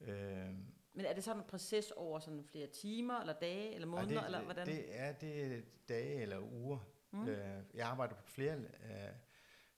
Øh, 0.00 0.54
men 0.92 1.06
er 1.06 1.12
det 1.14 1.24
sådan 1.24 1.42
en 1.42 1.48
proces 1.48 1.90
over 1.90 2.18
sådan 2.18 2.44
flere 2.44 2.66
timer, 2.66 3.20
eller 3.20 3.32
dage, 3.32 3.74
eller 3.74 3.88
måneder, 3.88 4.20
det, 4.20 4.24
eller 4.24 4.42
hvordan? 4.42 4.66
Det 4.66 5.00
er 5.00 5.12
det 5.12 5.64
dage 5.88 6.22
eller 6.22 6.38
uger. 6.38 6.78
Mm. 7.10 7.28
Øh, 7.28 7.62
jeg 7.74 7.86
arbejder 7.86 8.14
på 8.14 8.26
flere 8.26 8.56
øh, 8.56 9.08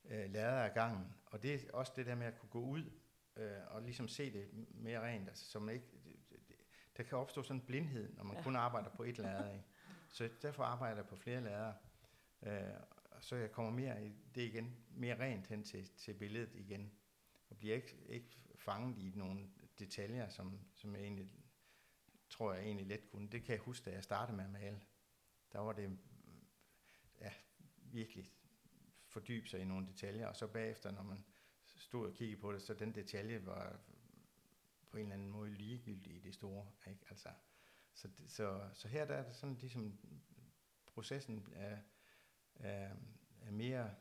øh, 0.04 0.30
lader 0.32 0.62
af 0.62 0.74
gangen. 0.74 1.14
Og 1.26 1.42
det 1.42 1.54
er 1.54 1.58
også 1.72 1.92
det 1.96 2.06
der 2.06 2.14
med 2.14 2.26
at 2.26 2.38
kunne 2.38 2.50
gå 2.50 2.60
ud 2.60 2.90
øh, 3.36 3.58
og 3.66 3.82
ligesom 3.82 4.08
se 4.08 4.32
det 4.32 4.48
mere 4.74 5.00
rent. 5.00 5.28
Altså, 5.28 5.50
som 5.50 5.68
ikke, 5.68 5.86
det, 5.92 6.01
det, 6.01 6.01
der 6.96 7.02
kan 7.02 7.18
opstå 7.18 7.42
sådan 7.42 7.60
en 7.60 7.66
blindhed, 7.66 8.16
når 8.16 8.24
man 8.24 8.36
ja. 8.36 8.42
kun 8.42 8.56
arbejder 8.56 8.90
på 8.90 9.02
et 9.02 9.18
lader. 9.18 9.52
Ikke? 9.52 9.64
Så 10.08 10.30
derfor 10.42 10.64
arbejder 10.64 10.96
jeg 10.96 11.06
på 11.06 11.16
flere 11.16 11.40
lader. 11.40 11.72
Øh, 12.42 12.62
så 13.20 13.36
jeg 13.36 13.52
kommer 13.52 13.72
mere 13.72 14.06
i 14.06 14.12
det 14.34 14.42
igen, 14.42 14.76
mere 14.90 15.18
rent 15.18 15.46
hen 15.46 15.64
til, 15.64 15.90
til 15.96 16.14
billedet 16.14 16.54
igen. 16.54 16.92
Og 17.50 17.56
bliver 17.56 17.74
ikke, 17.74 17.96
ikke 18.08 18.38
fanget 18.54 18.98
i 18.98 19.12
nogle 19.14 19.48
detaljer, 19.78 20.28
som, 20.28 20.58
som 20.74 20.94
jeg 20.94 21.02
egentlig 21.02 21.30
tror 22.30 22.52
jeg 22.52 22.64
egentlig 22.64 22.86
let 22.86 23.10
kunne. 23.10 23.28
Det 23.28 23.44
kan 23.44 23.52
jeg 23.52 23.60
huske, 23.60 23.90
da 23.90 23.94
jeg 23.94 24.04
startede 24.04 24.36
med 24.36 24.44
at 24.44 24.50
male. 24.50 24.80
Der 25.52 25.58
var 25.58 25.72
det 25.72 25.98
ja, 27.20 27.32
virkelig 27.76 28.32
fordybe 29.06 29.48
sig 29.48 29.60
i 29.60 29.64
nogle 29.64 29.86
detaljer, 29.86 30.26
og 30.26 30.36
så 30.36 30.46
bagefter, 30.46 30.90
når 30.90 31.02
man 31.02 31.24
stod 31.76 32.06
og 32.06 32.14
kiggede 32.14 32.40
på 32.40 32.52
det, 32.52 32.62
så 32.62 32.74
den 32.74 32.94
detalje 32.94 33.46
var 33.46 33.80
på 34.92 34.98
en 34.98 35.02
eller 35.02 35.14
anden 35.14 35.28
måde 35.28 35.50
ligegyldig 35.50 36.14
i 36.14 36.18
det 36.18 36.34
store. 36.34 36.66
Ikke? 36.86 37.00
Altså, 37.10 37.28
så, 37.94 38.08
så, 38.28 38.68
så 38.74 38.88
her 38.88 39.04
der 39.04 39.14
er 39.14 39.22
det 39.22 39.36
sådan 39.36 39.56
ligesom 39.56 39.98
processen 40.86 41.48
er, 41.54 41.78
er, 42.54 42.94
er 43.40 43.50
mere 43.50 43.94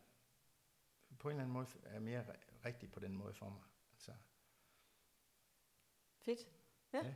på 1.20 1.30
en 1.30 1.32
eller 1.32 1.44
anden 1.44 1.54
måde 1.54 1.68
er 1.84 2.00
mere 2.00 2.26
rigtig 2.66 2.92
på 2.92 3.00
den 3.00 3.16
måde 3.16 3.34
for 3.34 3.50
mig. 3.50 3.62
Altså. 3.94 4.12
Fedt. 6.20 6.40
Ja. 6.94 7.06
ja. 7.06 7.14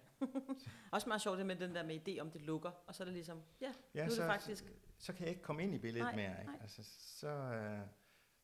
Også 0.92 1.08
meget 1.08 1.22
sjovt 1.22 1.38
det 1.38 1.46
med 1.46 1.56
den 1.56 1.76
der 1.76 1.84
med 1.84 2.08
idé 2.08 2.20
om 2.20 2.32
det 2.32 2.42
lukker, 2.42 2.72
og 2.88 2.96
så 2.96 3.04
er 3.04 3.06
det 3.06 3.14
ligesom, 3.14 3.44
ja, 3.62 3.74
ja 3.94 4.06
nu 4.06 4.12
er 4.12 4.16
så, 4.16 4.22
det 4.22 4.32
faktisk... 4.32 4.64
Så, 4.64 5.06
så 5.06 5.14
kan 5.14 5.22
jeg 5.22 5.30
ikke 5.30 5.42
komme 5.42 5.64
ind 5.64 5.76
i 5.76 5.78
billedet 5.78 6.06
nej, 6.06 6.16
mere. 6.16 6.42
Ikke? 6.42 6.52
Nej. 6.52 6.62
Altså, 6.62 6.84
så, 6.84 7.28
øh, 7.28 7.88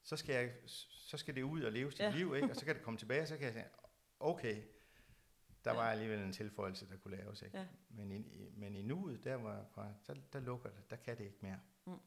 så, 0.03 0.17
skal 0.17 0.35
jeg, 0.35 0.53
så 0.65 1.17
skal 1.17 1.35
det 1.35 1.41
ud 1.41 1.61
og 1.61 1.71
leve 1.71 1.91
sit 1.91 1.99
ja. 1.99 2.11
liv, 2.11 2.35
ikke? 2.35 2.49
og 2.49 2.55
så 2.55 2.65
kan 2.65 2.75
det 2.75 2.83
komme 2.83 2.97
tilbage, 2.97 3.21
og 3.21 3.27
så 3.27 3.37
kan 3.37 3.45
jeg 3.45 3.53
sige, 3.53 3.65
okay, 4.19 4.63
der 5.65 5.71
ja. 5.71 5.77
var 5.77 5.83
alligevel 5.83 6.19
en 6.19 6.33
tilføjelse, 6.33 6.89
der 6.89 6.97
kunne 6.97 7.17
laves. 7.17 7.41
Ikke? 7.41 7.57
Ja. 7.57 7.65
Men, 7.89 8.11
i, 8.11 8.49
men 8.57 8.75
i 8.75 8.81
nuet, 8.81 9.23
der, 9.23 9.35
var, 9.35 9.65
der, 10.07 10.13
der 10.33 10.39
lukker 10.39 10.69
det, 10.69 10.89
der 10.89 10.95
kan 10.95 11.17
det 11.17 11.23
ikke 11.23 11.37
mere. 11.41 11.59
Mm. 11.85 11.99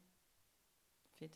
Fedt. 1.18 1.32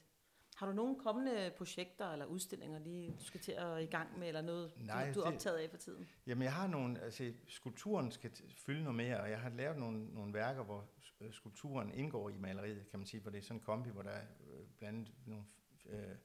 Har 0.57 0.66
du 0.66 0.72
nogle 0.72 0.98
kommende 0.98 1.52
projekter 1.57 2.12
eller 2.12 2.26
udstillinger, 2.26 2.78
lige 2.78 3.16
du 3.18 3.24
skal 3.24 3.40
til 3.40 3.52
at 3.52 3.83
i 3.83 3.87
gang 3.87 4.18
med, 4.18 4.28
eller 4.28 4.42
noget, 4.42 4.72
Nej, 4.76 5.09
du, 5.09 5.14
du 5.14 5.20
er 5.20 5.33
optaget 5.33 5.57
af 5.59 5.70
for 5.70 5.76
tiden? 5.76 6.09
Jamen, 6.26 6.42
jeg 6.42 6.54
har 6.54 6.66
nogle, 6.66 7.00
altså 7.00 7.33
skulpturen 7.48 8.12
skal 8.12 8.31
fylde 8.66 8.83
noget 8.83 8.96
mere, 8.96 9.20
og 9.20 9.31
jeg 9.31 9.40
har 9.40 9.50
lavet 9.50 9.78
nogle, 9.78 10.14
nogle 10.14 10.35
værker, 10.35 10.62
hvor 10.62 10.88
øh, 11.20 11.33
skulpturen 11.33 11.90
indgår 11.94 12.31
i 12.31 12.37
maleriet, 12.37 12.90
kan 12.90 12.98
man 12.98 13.07
sige, 13.07 13.22
for 13.22 13.31
det 13.31 13.38
er 13.38 13.42
sådan 13.42 13.57
en 13.57 13.61
kombi, 13.61 13.90
hvor 13.90 14.02
der 14.02 14.11
er 14.11 14.26
øh, 14.40 14.66
blandt 14.78 14.98
andet 14.98 15.14
nogle 15.26 15.44
øh, 15.87 16.16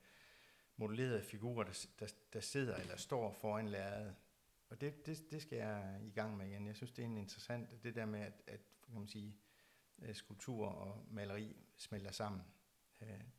modellerede 0.78 1.24
figurer, 1.24 1.64
der, 1.64 1.86
der, 2.00 2.14
der 2.34 2.40
sidder 2.40 2.76
eller 2.76 2.98
står 2.98 3.32
foran 3.32 3.68
lærredet. 3.68 4.16
Og 4.74 4.82
det, 4.82 5.06
det, 5.06 5.32
det 5.32 5.42
skal 5.42 5.58
jeg 5.58 6.00
i 6.04 6.12
gang 6.12 6.38
med 6.38 6.48
igen. 6.48 6.68
Jeg 6.68 6.76
synes, 6.76 6.92
det 6.92 7.02
er 7.02 7.06
en 7.06 7.18
interessant, 7.18 7.84
det 7.84 7.96
der 7.96 8.06
med, 8.06 8.20
at, 8.20 8.42
at 8.48 8.60
kan 8.86 9.00
man 9.00 9.08
sige, 9.08 9.38
øh, 10.02 10.16
skulptur 10.16 10.68
og 10.68 11.06
maleri 11.12 11.56
smelter 11.78 12.12
sammen. 12.12 12.42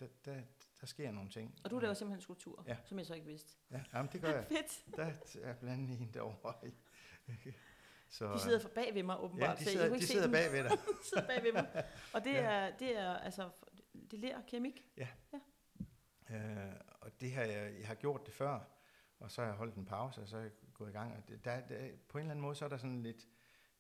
Der, 0.00 0.06
der, 0.24 0.40
der 0.80 0.86
sker 0.86 1.10
nogle 1.10 1.30
ting. 1.30 1.58
Og 1.64 1.70
du 1.70 1.78
laver 1.78 1.94
simpelthen 1.94 2.20
skulpturer, 2.20 2.64
ja. 2.66 2.76
som 2.84 2.98
jeg 2.98 3.06
så 3.06 3.14
ikke 3.14 3.26
vidste. 3.26 3.56
Ja, 3.70 3.82
jamen, 3.94 4.12
det 4.12 4.20
gør 4.20 4.28
jeg. 4.28 4.46
Fedt. 4.58 4.96
Der 4.96 5.12
er 5.42 5.54
blandt 5.54 5.82
andet 5.82 6.00
en 6.00 6.14
derovre. 6.14 6.54
Så, 8.08 8.34
de 8.34 8.40
sidder 8.40 8.58
for 8.58 8.68
bag 8.68 8.94
ved 8.94 9.02
mig 9.02 9.20
åbenbart. 9.20 9.60
Ja, 9.60 9.64
de 9.64 9.70
sidder, 9.70 9.96
de 9.96 10.06
sidder 10.06 10.30
bag 10.30 10.52
ved 10.52 10.62
dig. 10.62 10.70
de 11.02 11.08
sidder 11.08 11.26
bag 11.26 11.42
ved 11.42 11.52
mig. 11.52 11.84
Og 12.12 12.24
det, 12.24 12.32
ja. 12.32 12.40
er, 12.40 12.76
det 12.76 12.98
er 12.98 13.14
altså, 13.14 13.50
det 14.10 14.18
lærer 14.18 14.42
keramik. 14.46 14.84
Ja. 14.96 15.08
ja. 15.32 15.40
Øh, 16.36 16.74
og 17.00 17.20
det 17.20 17.32
har 17.32 17.42
jeg, 17.42 17.78
jeg 17.78 17.86
har 17.86 17.94
gjort 17.94 18.26
det 18.26 18.34
før, 18.34 18.60
og 19.18 19.30
så 19.30 19.40
har 19.40 19.48
jeg 19.48 19.56
holdt 19.56 19.74
en 19.74 19.84
pause, 19.84 20.20
og 20.20 20.28
så 20.28 20.36
er 20.36 20.40
jeg 20.40 20.50
gået 20.74 20.88
i 20.88 20.92
gang. 20.92 21.16
Og 21.16 21.28
det, 21.28 21.44
der, 21.44 21.66
der, 21.66 21.90
på 22.08 22.18
en 22.18 22.22
eller 22.22 22.30
anden 22.30 22.42
måde, 22.42 22.54
så 22.54 22.64
er 22.64 22.68
der 22.68 22.76
sådan 22.76 23.02
lidt, 23.02 23.28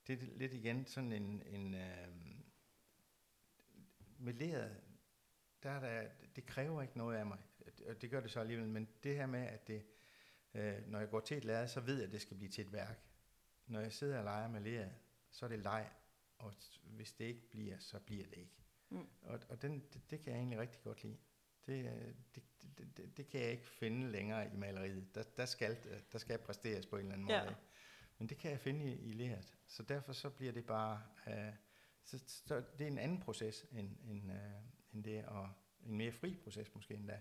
det 0.06 0.22
er 0.22 0.26
lidt 0.36 0.54
igen 0.54 0.86
sådan 0.86 1.12
en, 1.12 1.42
en 1.46 1.74
øh, 1.74 2.08
med 4.18 4.34
leret, 4.34 4.80
der 5.62 5.70
er 5.70 5.80
der, 5.80 6.08
det 6.36 6.46
kræver 6.46 6.82
ikke 6.82 6.98
noget 6.98 7.16
af 7.16 7.26
mig, 7.26 7.38
og 7.86 8.02
det 8.02 8.10
gør 8.10 8.20
det 8.20 8.30
så 8.30 8.40
alligevel, 8.40 8.68
men 8.68 8.88
det 9.02 9.16
her 9.16 9.26
med, 9.26 9.40
at 9.40 9.68
det, 9.68 9.86
øh, 10.54 10.86
når 10.86 10.98
jeg 10.98 11.10
går 11.10 11.20
til 11.20 11.36
et 11.36 11.44
lærred, 11.44 11.68
så 11.68 11.80
ved 11.80 11.96
jeg, 11.96 12.06
at 12.06 12.12
det 12.12 12.20
skal 12.20 12.36
blive 12.36 12.50
til 12.50 12.66
et 12.66 12.72
værk. 12.72 13.00
Når 13.66 13.80
jeg 13.80 13.92
sidder 13.92 14.18
og 14.18 14.24
leger 14.24 14.48
med 14.48 14.60
leret, 14.60 14.94
så 15.30 15.44
er 15.46 15.48
det 15.48 15.58
leg, 15.58 15.90
og 16.38 16.54
hvis 16.82 17.12
det 17.12 17.24
ikke 17.24 17.50
bliver, 17.50 17.78
så 17.78 18.00
bliver 18.00 18.24
det 18.24 18.38
ikke. 18.38 18.64
Mm. 18.88 19.08
Og, 19.22 19.40
og 19.48 19.62
den, 19.62 19.80
det, 19.92 20.10
det 20.10 20.20
kan 20.20 20.32
jeg 20.32 20.38
egentlig 20.38 20.58
rigtig 20.58 20.82
godt 20.82 21.02
lide. 21.02 21.18
Det, 21.66 22.14
det, 22.34 22.42
det, 22.78 22.96
det, 22.96 23.16
det 23.16 23.28
kan 23.28 23.40
jeg 23.40 23.50
ikke 23.50 23.66
finde 23.66 24.10
længere 24.10 24.52
i 24.54 24.56
maleriet. 24.56 25.14
Der, 25.14 25.22
der, 25.36 25.44
skal, 25.44 25.76
der 26.12 26.18
skal 26.18 26.38
præsteres 26.38 26.86
på 26.86 26.96
en 26.96 27.02
eller 27.02 27.12
anden 27.12 27.26
måde. 27.26 27.36
Ja. 27.36 27.54
Men 28.18 28.28
det 28.28 28.38
kan 28.38 28.50
jeg 28.50 28.60
finde 28.60 28.84
i, 28.84 28.94
i 28.94 29.12
leret. 29.12 29.54
Så 29.66 29.82
derfor 29.82 30.12
så 30.12 30.30
bliver 30.30 30.52
det 30.52 30.66
bare... 30.66 31.02
Øh, 31.26 31.52
så, 32.04 32.18
så 32.46 32.62
det 32.78 32.84
er 32.84 32.90
en 32.90 32.98
anden 32.98 33.20
proces 33.20 33.66
end, 33.72 33.96
end, 34.04 34.32
øh, 34.32 34.38
end 34.92 35.04
det 35.04 35.18
at, 35.18 35.48
en 35.86 35.96
mere 35.96 36.12
fri 36.12 36.34
proces 36.44 36.74
måske 36.74 36.94
endda, 36.94 37.20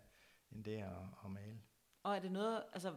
end 0.52 0.63
det 0.63 0.78
at, 0.78 0.92
at 1.26 1.32
male. 1.32 1.62
Og 2.04 2.16
er 2.16 2.20
det 2.20 2.32
noget, 2.32 2.63
altså 2.74 2.96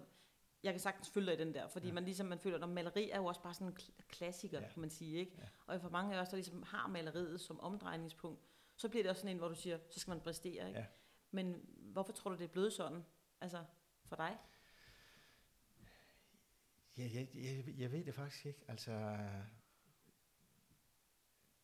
jeg 0.62 0.72
kan 0.72 0.80
sagtens 0.80 1.10
følge 1.10 1.26
dig 1.26 1.40
i 1.40 1.44
den 1.44 1.54
der, 1.54 1.68
fordi 1.68 1.86
ja. 1.86 1.92
man 1.92 2.04
ligesom 2.04 2.26
man 2.26 2.38
føler, 2.38 2.62
at 2.62 2.68
maleri 2.68 3.10
er 3.10 3.16
jo 3.16 3.24
også 3.24 3.42
bare 3.42 3.54
sådan 3.54 3.66
en 3.66 3.76
klassiker, 4.08 4.60
ja. 4.60 4.68
kan 4.68 4.80
man 4.80 4.90
sige, 4.90 5.18
ikke? 5.18 5.32
Ja. 5.38 5.44
Og 5.66 5.80
for 5.80 5.88
mange 5.88 6.16
af 6.16 6.20
os, 6.20 6.28
der 6.28 6.36
ligesom 6.36 6.62
har 6.62 6.86
maleriet 6.88 7.40
som 7.40 7.60
omdrejningspunkt, 7.60 8.40
så 8.76 8.88
bliver 8.88 9.02
det 9.02 9.10
også 9.10 9.20
sådan 9.20 9.36
en, 9.36 9.38
hvor 9.38 9.48
du 9.48 9.54
siger, 9.54 9.78
så 9.90 10.00
skal 10.00 10.10
man 10.10 10.20
præstere, 10.20 10.68
ikke? 10.68 10.80
Ja. 10.80 10.86
Men 11.30 11.66
hvorfor 11.78 12.12
tror 12.12 12.30
du, 12.30 12.36
det 12.36 12.44
er 12.44 12.48
blevet 12.52 12.72
sådan, 12.72 13.04
altså 13.40 13.64
for 14.04 14.16
dig? 14.16 14.38
Ja, 16.98 17.10
jeg, 17.14 17.28
jeg, 17.34 17.78
jeg 17.78 17.92
ved 17.92 18.04
det 18.04 18.14
faktisk 18.14 18.46
ikke. 18.46 18.64
Altså, 18.68 18.92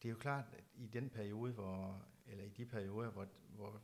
det 0.03 0.09
er 0.09 0.13
jo 0.13 0.17
klart, 0.17 0.45
at 0.53 0.65
i 0.75 0.87
den 0.87 1.11
periode, 1.11 1.53
hvor, 1.53 2.07
eller 2.27 2.45
i 2.45 2.49
de 2.49 2.67
perioder, 2.67 3.11
hvor, 3.11 3.29
hvor 3.49 3.83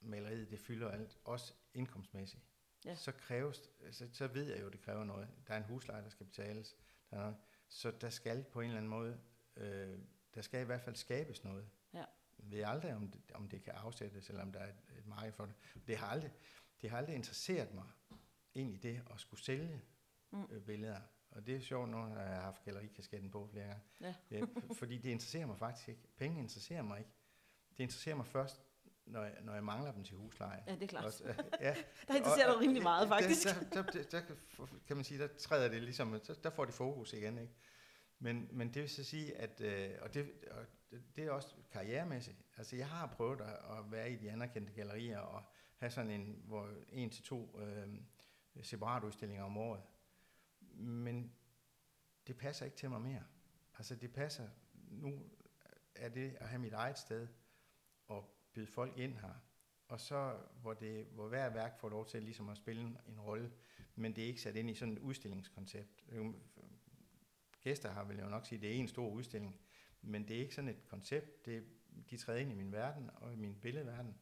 maleriet 0.00 0.50
det 0.50 0.60
fylder 0.60 0.90
alt, 0.90 1.18
også 1.24 1.54
indkomstmæssigt, 1.74 2.42
ja. 2.84 2.94
så 2.94 3.12
kræves, 3.12 3.70
så, 3.90 4.08
så 4.12 4.26
ved 4.26 4.44
jeg 4.44 4.60
jo, 4.60 4.66
at 4.66 4.72
det 4.72 4.80
kræver 4.80 5.04
noget. 5.04 5.28
Der 5.46 5.54
er 5.54 5.58
en 5.58 5.64
husleje, 5.64 6.02
der 6.02 6.08
skal 6.08 6.26
betales. 6.26 6.76
Der 7.10 7.16
er 7.16 7.20
noget. 7.20 7.36
Så 7.68 7.90
der 7.90 8.10
skal 8.10 8.44
på 8.44 8.60
en 8.60 8.66
eller 8.66 8.78
anden 8.78 8.90
måde, 8.90 9.20
øh, 9.56 9.98
der 10.34 10.42
skal 10.42 10.60
i 10.60 10.64
hvert 10.64 10.82
fald 10.82 10.96
skabes 10.96 11.44
noget. 11.44 11.70
Jeg 12.38 12.50
ved 12.50 12.62
aldrig, 12.62 12.94
om 12.94 13.10
det, 13.10 13.20
om 13.34 13.48
det 13.48 13.62
kan 13.62 13.72
afsættes, 13.72 14.28
eller 14.28 14.42
om 14.42 14.52
der 14.52 14.60
er 14.60 14.68
et, 14.68 14.98
et 14.98 15.06
marked 15.06 15.32
for 15.32 15.46
det. 15.46 15.54
Det 15.86 15.96
har 15.96 16.06
aldrig, 16.06 16.30
det 16.82 16.90
har 16.90 16.98
aldrig 16.98 17.14
interesseret 17.16 17.74
mig 17.74 17.84
i 18.54 18.76
det 18.76 19.02
at 19.14 19.20
skulle 19.20 19.42
sælge 19.42 19.82
mm. 20.30 20.46
øh, 20.50 20.62
billeder. 20.62 21.00
Og 21.30 21.46
det 21.46 21.56
er 21.56 21.60
sjovt, 21.60 21.90
har 21.90 22.22
jeg 22.22 22.40
haft 22.40 22.64
gallerikasketten 22.64 23.30
på 23.30 23.48
flere 23.52 23.66
gange. 23.66 23.82
Ja. 24.00 24.14
ja, 24.30 24.44
fordi 24.78 24.98
det 24.98 25.10
interesserer 25.10 25.46
mig 25.46 25.58
faktisk 25.58 25.88
ikke. 25.88 26.02
Penge 26.16 26.40
interesserer 26.40 26.82
mig 26.82 26.98
ikke. 26.98 27.10
Det 27.76 27.82
interesserer 27.82 28.16
mig 28.16 28.26
først, 28.26 28.62
når 29.06 29.22
jeg, 29.22 29.34
når 29.42 29.54
jeg 29.54 29.64
mangler 29.64 29.92
dem 29.92 30.04
til 30.04 30.16
husleje. 30.16 30.62
Ja, 30.66 30.74
det 30.74 30.82
er 30.82 30.86
klart. 30.86 31.04
Også, 31.04 31.24
øh, 31.24 31.38
ja. 31.60 31.74
der 32.08 32.14
interesserer 32.14 32.52
dig 32.52 32.60
rimelig 32.60 32.82
meget, 32.82 33.08
faktisk. 33.08 33.48
Der, 33.48 33.82
der, 33.82 33.90
der, 33.90 34.02
der, 34.02 34.20
kan 34.86 34.96
man 34.96 35.04
sige, 35.04 35.18
der 35.18 35.28
træder 35.38 35.68
det 35.68 35.82
ligesom, 35.82 36.20
der, 36.26 36.34
der 36.34 36.50
får 36.50 36.64
de 36.64 36.72
fokus 36.72 37.12
igen, 37.12 37.38
ikke? 37.38 37.54
Men, 38.18 38.48
men 38.52 38.74
det 38.74 38.82
vil 38.82 38.90
så 38.90 39.04
sige, 39.04 39.36
at, 39.36 39.60
øh, 39.60 39.90
og, 40.00 40.14
det, 40.14 40.30
og 40.50 40.66
det 41.16 41.24
er 41.24 41.30
også 41.30 41.54
karrieremæssigt. 41.70 42.44
Altså 42.56 42.76
jeg 42.76 42.88
har 42.88 43.06
prøvet 43.06 43.40
at, 43.40 43.78
at 43.78 43.92
være 43.92 44.12
i 44.12 44.16
de 44.16 44.30
anerkendte 44.30 44.72
gallerier 44.72 45.18
og 45.18 45.42
have 45.76 45.90
sådan 45.90 46.10
en, 46.10 46.42
hvor 46.44 46.70
en 46.88 47.10
til 47.10 47.24
to 47.24 47.60
øh, 47.60 47.88
separatudstillinger 48.62 49.44
om 49.44 49.56
året. 49.56 49.82
Men 50.78 51.32
det 52.26 52.36
passer 52.36 52.64
ikke 52.64 52.76
til 52.76 52.90
mig 52.90 53.00
mere. 53.00 53.24
Altså 53.78 53.96
det 53.96 54.12
passer, 54.12 54.48
nu 54.74 55.22
er 55.94 56.08
det 56.08 56.36
at 56.40 56.48
have 56.48 56.58
mit 56.58 56.72
eget 56.72 56.98
sted 56.98 57.28
og 58.06 58.36
byde 58.52 58.66
folk 58.66 58.98
ind 58.98 59.14
her. 59.16 59.34
Og 59.88 60.00
så, 60.00 60.36
hvor, 60.60 60.74
det, 60.74 61.06
hvor 61.06 61.28
hver 61.28 61.48
værk 61.50 61.80
får 61.80 61.88
lov 61.88 62.06
til 62.06 62.22
ligesom 62.22 62.48
at 62.48 62.56
spille 62.56 62.82
en, 62.82 62.98
en 63.08 63.20
rolle, 63.20 63.52
men 63.94 64.16
det 64.16 64.24
er 64.24 64.28
ikke 64.28 64.42
sat 64.42 64.56
ind 64.56 64.70
i 64.70 64.74
sådan 64.74 64.94
et 64.94 64.98
udstillingskoncept. 64.98 66.04
Gæster 67.66 67.90
har 67.90 68.04
vel 68.04 68.18
jo 68.18 68.28
nok 68.28 68.46
sige, 68.46 68.56
at 68.56 68.62
det 68.62 68.70
er 68.70 68.74
en 68.74 68.88
stor 68.88 69.08
udstilling, 69.08 69.60
men 70.02 70.28
det 70.28 70.36
er 70.36 70.40
ikke 70.40 70.54
sådan 70.54 70.68
et 70.68 70.86
koncept. 70.86 71.46
Det, 71.46 71.66
de 72.10 72.16
træder 72.16 72.40
ind 72.40 72.50
i 72.50 72.54
min 72.54 72.72
verden 72.72 73.10
og 73.14 73.32
i 73.32 73.36
min 73.36 73.60
billedverden, 73.60 74.18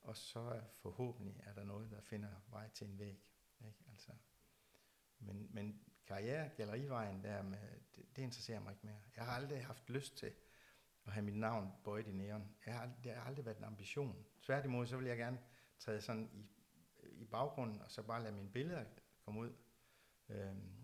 og 0.00 0.16
så 0.16 0.60
forhåbentlig 0.76 1.40
er 1.44 1.54
der 1.54 1.64
noget, 1.64 1.90
der 1.90 2.00
finder 2.00 2.28
vej 2.50 2.68
til 2.68 2.86
en 2.86 2.98
væg. 2.98 3.22
Ikke? 3.66 3.78
Altså, 3.90 4.12
men, 5.18 5.48
men 5.50 5.80
karriere, 6.06 6.48
gallerivejen, 6.56 7.24
der 7.24 7.42
med, 7.42 7.58
det, 7.96 8.16
det 8.16 8.22
interesserer 8.22 8.60
mig 8.60 8.72
ikke 8.72 8.86
mere. 8.86 9.00
Jeg 9.16 9.24
har 9.24 9.32
aldrig 9.32 9.66
haft 9.66 9.90
lyst 9.90 10.16
til 10.16 10.32
at 11.06 11.12
have 11.12 11.24
mit 11.24 11.36
navn 11.36 11.72
bøjet 11.84 12.06
i 12.06 12.12
næren. 12.12 12.56
Jeg 12.66 12.74
har, 12.74 12.90
det 13.04 13.12
har 13.12 13.22
aldrig 13.22 13.44
været 13.44 13.58
en 13.58 13.64
ambition. 13.64 14.26
Tværtimod, 14.42 14.86
så 14.86 14.96
vil 14.96 15.06
jeg 15.06 15.16
gerne 15.16 15.38
træde 15.78 16.00
sådan 16.00 16.30
i, 16.32 16.46
i 17.12 17.24
baggrunden, 17.24 17.80
og 17.80 17.90
så 17.90 18.02
bare 18.02 18.22
lade 18.22 18.34
mine 18.34 18.50
billeder 18.50 18.84
komme 19.24 19.40
ud. 19.40 19.52
Øhm, 20.28 20.77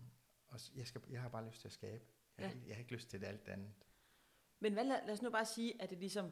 og 0.55 0.77
jeg, 0.77 0.87
skal, 0.87 1.01
jeg 1.09 1.21
har 1.21 1.29
bare 1.29 1.47
lyst 1.47 1.61
til 1.61 1.67
at 1.67 1.71
skabe. 1.71 2.03
Jeg, 2.37 2.51
ja. 2.55 2.67
jeg 2.67 2.75
har 2.75 2.79
ikke 2.79 2.93
lyst 2.93 3.09
til 3.09 3.21
det 3.21 3.27
alt 3.27 3.47
andet. 3.47 3.71
Men 4.59 4.73
hvad, 4.73 4.83
lad, 4.83 4.99
lad 5.05 5.13
os 5.13 5.21
nu 5.21 5.29
bare 5.29 5.45
sige, 5.45 5.81
at 5.81 5.89
det 5.89 5.97
ligesom 5.99 6.31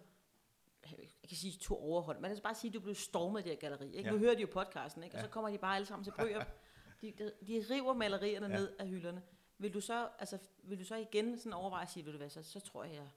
jeg 0.92 1.30
kan 1.30 1.38
sige, 1.38 1.58
to 1.60 1.76
overhold. 1.80 2.20
Man 2.20 2.32
kan 2.34 2.44
bare 2.44 2.56
sige, 2.56 2.70
at 2.70 2.74
du 2.74 2.80
blev 2.80 2.96
stormet 2.96 3.38
af 3.38 3.44
det 3.44 3.52
her 3.52 3.60
galleri. 3.60 3.88
Ikke? 3.96 4.10
Ja. 4.10 4.12
Nu 4.12 4.18
hører 4.20 4.36
de 4.36 4.42
jo 4.42 4.48
podcasten, 4.52 5.04
ikke? 5.04 5.16
og 5.16 5.20
Ja. 5.20 5.26
så 5.26 5.32
kommer 5.32 5.50
de 5.50 5.58
bare 5.58 5.76
alle 5.76 5.86
sammen 5.86 6.04
til 6.04 6.12
Brøger. 6.12 6.44
De, 7.02 7.12
de, 7.12 7.32
de 7.48 7.66
river 7.70 7.94
malerierne 7.94 8.48
Ja. 8.48 8.54
ned 8.54 8.76
af 8.80 8.88
hylderne. 8.88 9.24
Vil 9.58 9.74
du 9.74 9.82
så, 9.82 10.10
altså, 10.20 10.38
vil 10.64 10.80
du 10.80 10.86
så 10.86 10.96
igen 10.96 11.38
sådan 11.38 11.54
overveje 11.54 11.84
at 11.84 11.90
sige, 11.92 12.06
ved 12.06 12.12
du 12.12 12.18
hvad, 12.18 12.30
så, 12.30 12.44
så 12.44 12.60
tror 12.60 12.84
jeg, 12.84 13.10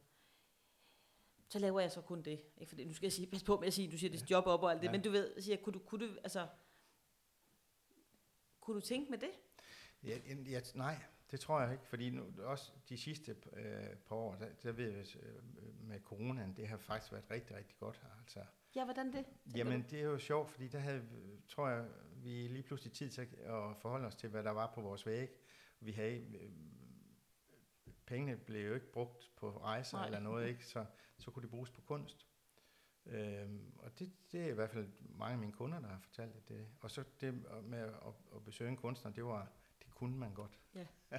så 1.49 1.59
laver 1.59 1.81
jeg 1.81 1.93
så 1.93 2.01
kun 2.01 2.23
det. 2.23 2.41
Ikke? 2.59 2.69
Fordi 2.69 2.85
nu 2.85 2.93
skal 2.95 3.07
jeg 3.07 3.13
sige, 3.13 3.27
pas 3.27 3.43
på 3.45 3.61
med 3.61 3.67
at 3.67 3.75
sige, 3.75 3.93
du 3.93 3.99
siger, 3.99 4.11
det 4.11 4.23
er 4.23 4.27
job 4.31 4.47
op 4.47 4.63
og 4.63 4.71
alt 4.71 4.81
det, 4.81 4.87
Ja. 4.87 4.93
men 4.93 5.03
du 5.03 5.11
ved, 5.11 5.41
siger, 5.41 5.57
kunne 5.57 5.73
du, 5.73 5.79
kunne 5.79 6.07
du, 6.09 6.13
altså, 6.25 6.49
kunne 8.61 8.75
du 8.81 8.87
tænke 8.87 9.11
med 9.11 9.19
det? 9.19 9.31
Ja, 10.07 10.19
ja, 10.47 10.61
nej, 10.75 11.03
det 11.31 11.41
tror 11.41 11.61
jeg 11.61 11.73
ikke, 11.73 11.87
fordi 11.87 12.11
nu, 12.11 12.25
også 12.39 12.73
de 12.89 12.99
sidste 12.99 13.37
øh, 13.53 13.97
par 14.09 14.17
år, 14.17 14.35
der, 14.35 14.49
der 14.63 14.73
ved 14.73 14.91
jeg, 14.91 15.07
øh, 15.23 15.43
med 15.89 16.01
coronaen, 16.01 16.57
det 16.57 16.69
har 16.69 16.77
faktisk 16.77 17.13
været 17.13 17.31
rigtig, 17.31 17.57
rigtig 17.57 17.77
godt. 17.79 18.03
Altså, 18.21 18.41
Ja, 18.77 18.85
hvordan 18.85 19.13
det? 19.13 19.25
Jamen, 19.57 19.83
du? 19.83 19.89
det 19.91 19.99
er 20.01 20.05
jo 20.05 20.19
sjovt, 20.19 20.51
fordi 20.51 20.69
der 20.69 20.79
havde, 20.79 21.09
tror 21.49 21.69
jeg, 21.69 21.89
vi 22.17 22.49
lige 22.49 22.63
pludselig 22.63 22.93
tid 22.93 23.11
til 23.11 23.21
at 23.41 23.77
forholde 23.77 24.07
os 24.07 24.15
til, 24.17 24.29
hvad 24.29 24.45
der 24.45 24.51
var 24.51 24.73
på 24.75 24.81
vores 24.81 25.07
væg. 25.07 25.31
Vi 25.81 25.93
havde, 25.93 26.19
øh, 26.19 26.51
pengene 28.07 28.37
blev 28.37 28.69
jo 28.69 28.75
ikke 28.75 28.93
brugt 28.93 29.31
på 29.37 29.51
rejser 29.51 29.97
Nej. 29.97 30.07
eller 30.07 30.21
noget, 30.21 30.49
ikke? 30.49 30.67
Så, 30.67 30.85
så 31.19 31.31
kunne 31.31 31.43
de 31.43 31.49
bruges 31.49 31.71
på 31.71 31.81
kunst. 31.81 32.27
Øhm, 33.07 33.73
og 33.79 33.99
det, 33.99 34.13
det 34.33 34.43
er 34.43 34.49
i 34.49 34.55
hvert 34.55 34.71
fald 34.71 34.89
mange 35.01 35.33
af 35.33 35.39
mine 35.39 35.53
kunder, 35.53 35.81
der 35.81 35.89
har 35.89 35.99
fortalt, 35.99 36.37
at 36.37 36.49
det 36.49 36.67
Og 36.81 36.91
så 36.91 37.05
det 37.21 37.35
med 37.63 37.79
at, 37.79 37.93
at 38.35 38.45
besøge 38.45 38.71
en 38.71 38.77
kunstner, 38.77 39.13
det 39.13 39.25
var, 39.25 39.53
kunne 39.97 40.17
man 40.17 40.35
godt. 40.35 40.61
Ja. 40.75 40.87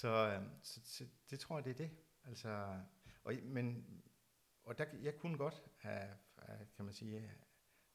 så, 0.00 0.08
øhm, 0.08 0.50
så, 0.62 0.80
så, 0.84 1.04
det 1.30 1.40
tror 1.40 1.56
jeg, 1.56 1.64
det 1.64 1.70
er 1.70 1.74
det. 1.74 1.90
Altså, 2.24 2.80
og, 3.24 3.34
men, 3.42 3.86
og 4.62 4.78
der, 4.78 4.84
jeg 5.02 5.18
kunne 5.18 5.38
godt 5.38 5.62
have, 5.76 6.08
kan 6.76 6.84
man 6.84 6.94
sige, 6.94 7.20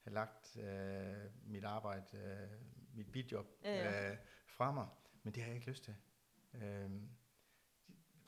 have 0.01 0.13
lagt 0.13 0.57
øh, 0.57 1.15
mit 1.43 1.63
arbejde, 1.63 2.17
øh, 2.17 2.59
mit 2.93 3.11
bidjob 3.11 3.47
Ja, 3.63 3.73
ja. 3.73 4.11
øh, 4.11 4.17
fra 4.47 4.71
mig, 4.71 4.87
men 5.23 5.33
det 5.33 5.43
har 5.43 5.47
jeg 5.47 5.55
ikke 5.55 5.69
lyst 5.69 5.83
til. 5.83 5.95
Øhm, 6.53 7.09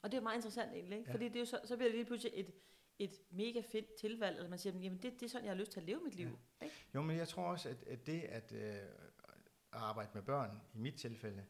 Og 0.01 0.11
det 0.11 0.17
er 0.17 0.21
meget 0.21 0.35
interessant 0.35 0.73
egentlig, 0.73 0.97
ikke? 0.97 1.09
Ja. 1.09 1.13
fordi 1.15 1.27
det 1.27 1.35
er 1.35 1.39
jo 1.39 1.45
så, 1.45 1.59
så 1.65 1.75
bliver 1.77 1.89
det 1.89 1.95
lige 1.95 2.05
pludselig 2.05 2.33
et, 2.35 2.53
et 2.99 3.19
mega 3.29 3.61
fedt 3.71 3.95
tilvalg, 3.99 4.39
at 4.39 4.49
man 4.49 4.59
siger, 4.59 4.79
jamen 4.79 5.01
det, 5.01 5.13
det 5.13 5.23
er 5.23 5.29
sådan, 5.29 5.45
jeg 5.45 5.53
har 5.53 5.59
lyst 5.59 5.71
til 5.71 5.79
at 5.79 5.85
leve 5.85 6.03
mit 6.03 6.15
liv. 6.15 6.39
Ikke? 6.61 6.75
Jo, 6.95 7.01
men 7.01 7.17
jeg 7.17 7.27
tror 7.27 7.43
også, 7.51 7.69
at, 7.69 7.83
at 7.83 8.05
det 8.07 8.21
at 8.21 8.51
øh, 8.51 8.89
at 9.71 9.79
arbejde 9.83 10.09
med 10.13 10.21
børn, 10.21 10.61
i 10.73 10.77
mit 10.77 10.95
tilfælde, 10.95 11.45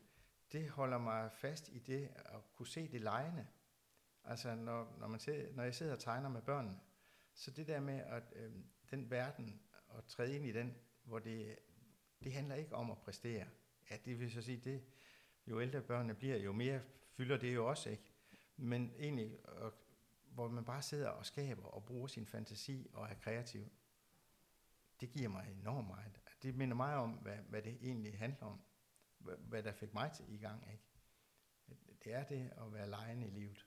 det 0.51 0.69
holder 0.69 0.97
mig 0.97 1.31
fast 1.31 1.69
i 1.69 1.79
det 1.79 2.09
at 2.15 2.55
kunne 2.55 2.67
se 2.67 2.87
det 2.87 3.01
lejende. 3.01 3.47
Altså, 4.23 4.55
når, 4.55 4.95
når, 4.99 5.07
man 5.07 5.19
ser, 5.19 5.53
når 5.53 5.63
jeg 5.63 5.75
sidder 5.75 5.93
og 5.93 5.99
tegner 5.99 6.29
med 6.29 6.41
børnene, 6.41 6.79
så 7.33 7.51
det 7.51 7.67
der 7.67 7.79
med, 7.79 7.99
at 7.99 8.23
øh, 8.35 8.51
den 8.91 9.11
verden, 9.11 9.61
at 9.97 10.05
træde 10.05 10.35
ind 10.35 10.45
i 10.45 10.51
den, 10.51 10.75
hvor 11.03 11.19
det, 11.19 11.59
det 12.23 12.33
handler 12.33 12.55
ikke 12.55 12.75
om 12.75 12.91
at 12.91 12.97
præstere. 12.97 13.47
Ja, 13.89 13.97
det 14.05 14.19
vil 14.19 14.31
så 14.31 14.41
sige, 14.41 14.57
det, 14.57 14.83
jo 15.47 15.61
ældre 15.61 15.81
børnene 15.81 16.13
bliver, 16.13 16.37
jo 16.37 16.53
mere 16.53 16.81
fylder 17.09 17.37
det 17.37 17.55
jo 17.55 17.69
også, 17.69 17.89
ikke? 17.89 18.03
Men 18.57 18.93
egentlig, 18.99 19.45
og, 19.45 19.73
hvor 20.23 20.47
man 20.47 20.65
bare 20.65 20.81
sidder 20.81 21.09
og 21.09 21.25
skaber 21.25 21.65
og 21.65 21.85
bruger 21.85 22.07
sin 22.07 22.25
fantasi 22.25 22.89
og 22.93 23.09
er 23.09 23.13
kreativ 23.13 23.69
det 25.01 25.09
giver 25.09 25.29
mig 25.29 25.55
enormt 25.59 25.87
meget. 25.87 26.21
Det 26.43 26.55
minder 26.55 26.75
mig 26.75 26.95
om, 26.95 27.11
hvad, 27.11 27.37
hvad 27.37 27.61
det 27.61 27.77
egentlig 27.81 28.19
handler 28.19 28.45
om. 28.45 28.61
Hvad, 29.19 29.63
der 29.63 29.71
fik 29.71 29.93
mig 29.93 30.11
til 30.15 30.25
i 30.33 30.37
gang. 30.37 30.63
Ikke? 30.71 30.83
Det 32.03 32.13
er 32.13 32.23
det 32.23 32.51
at 32.57 32.73
være 32.73 32.89
lejende 32.89 33.27
i 33.27 33.29
livet. 33.29 33.65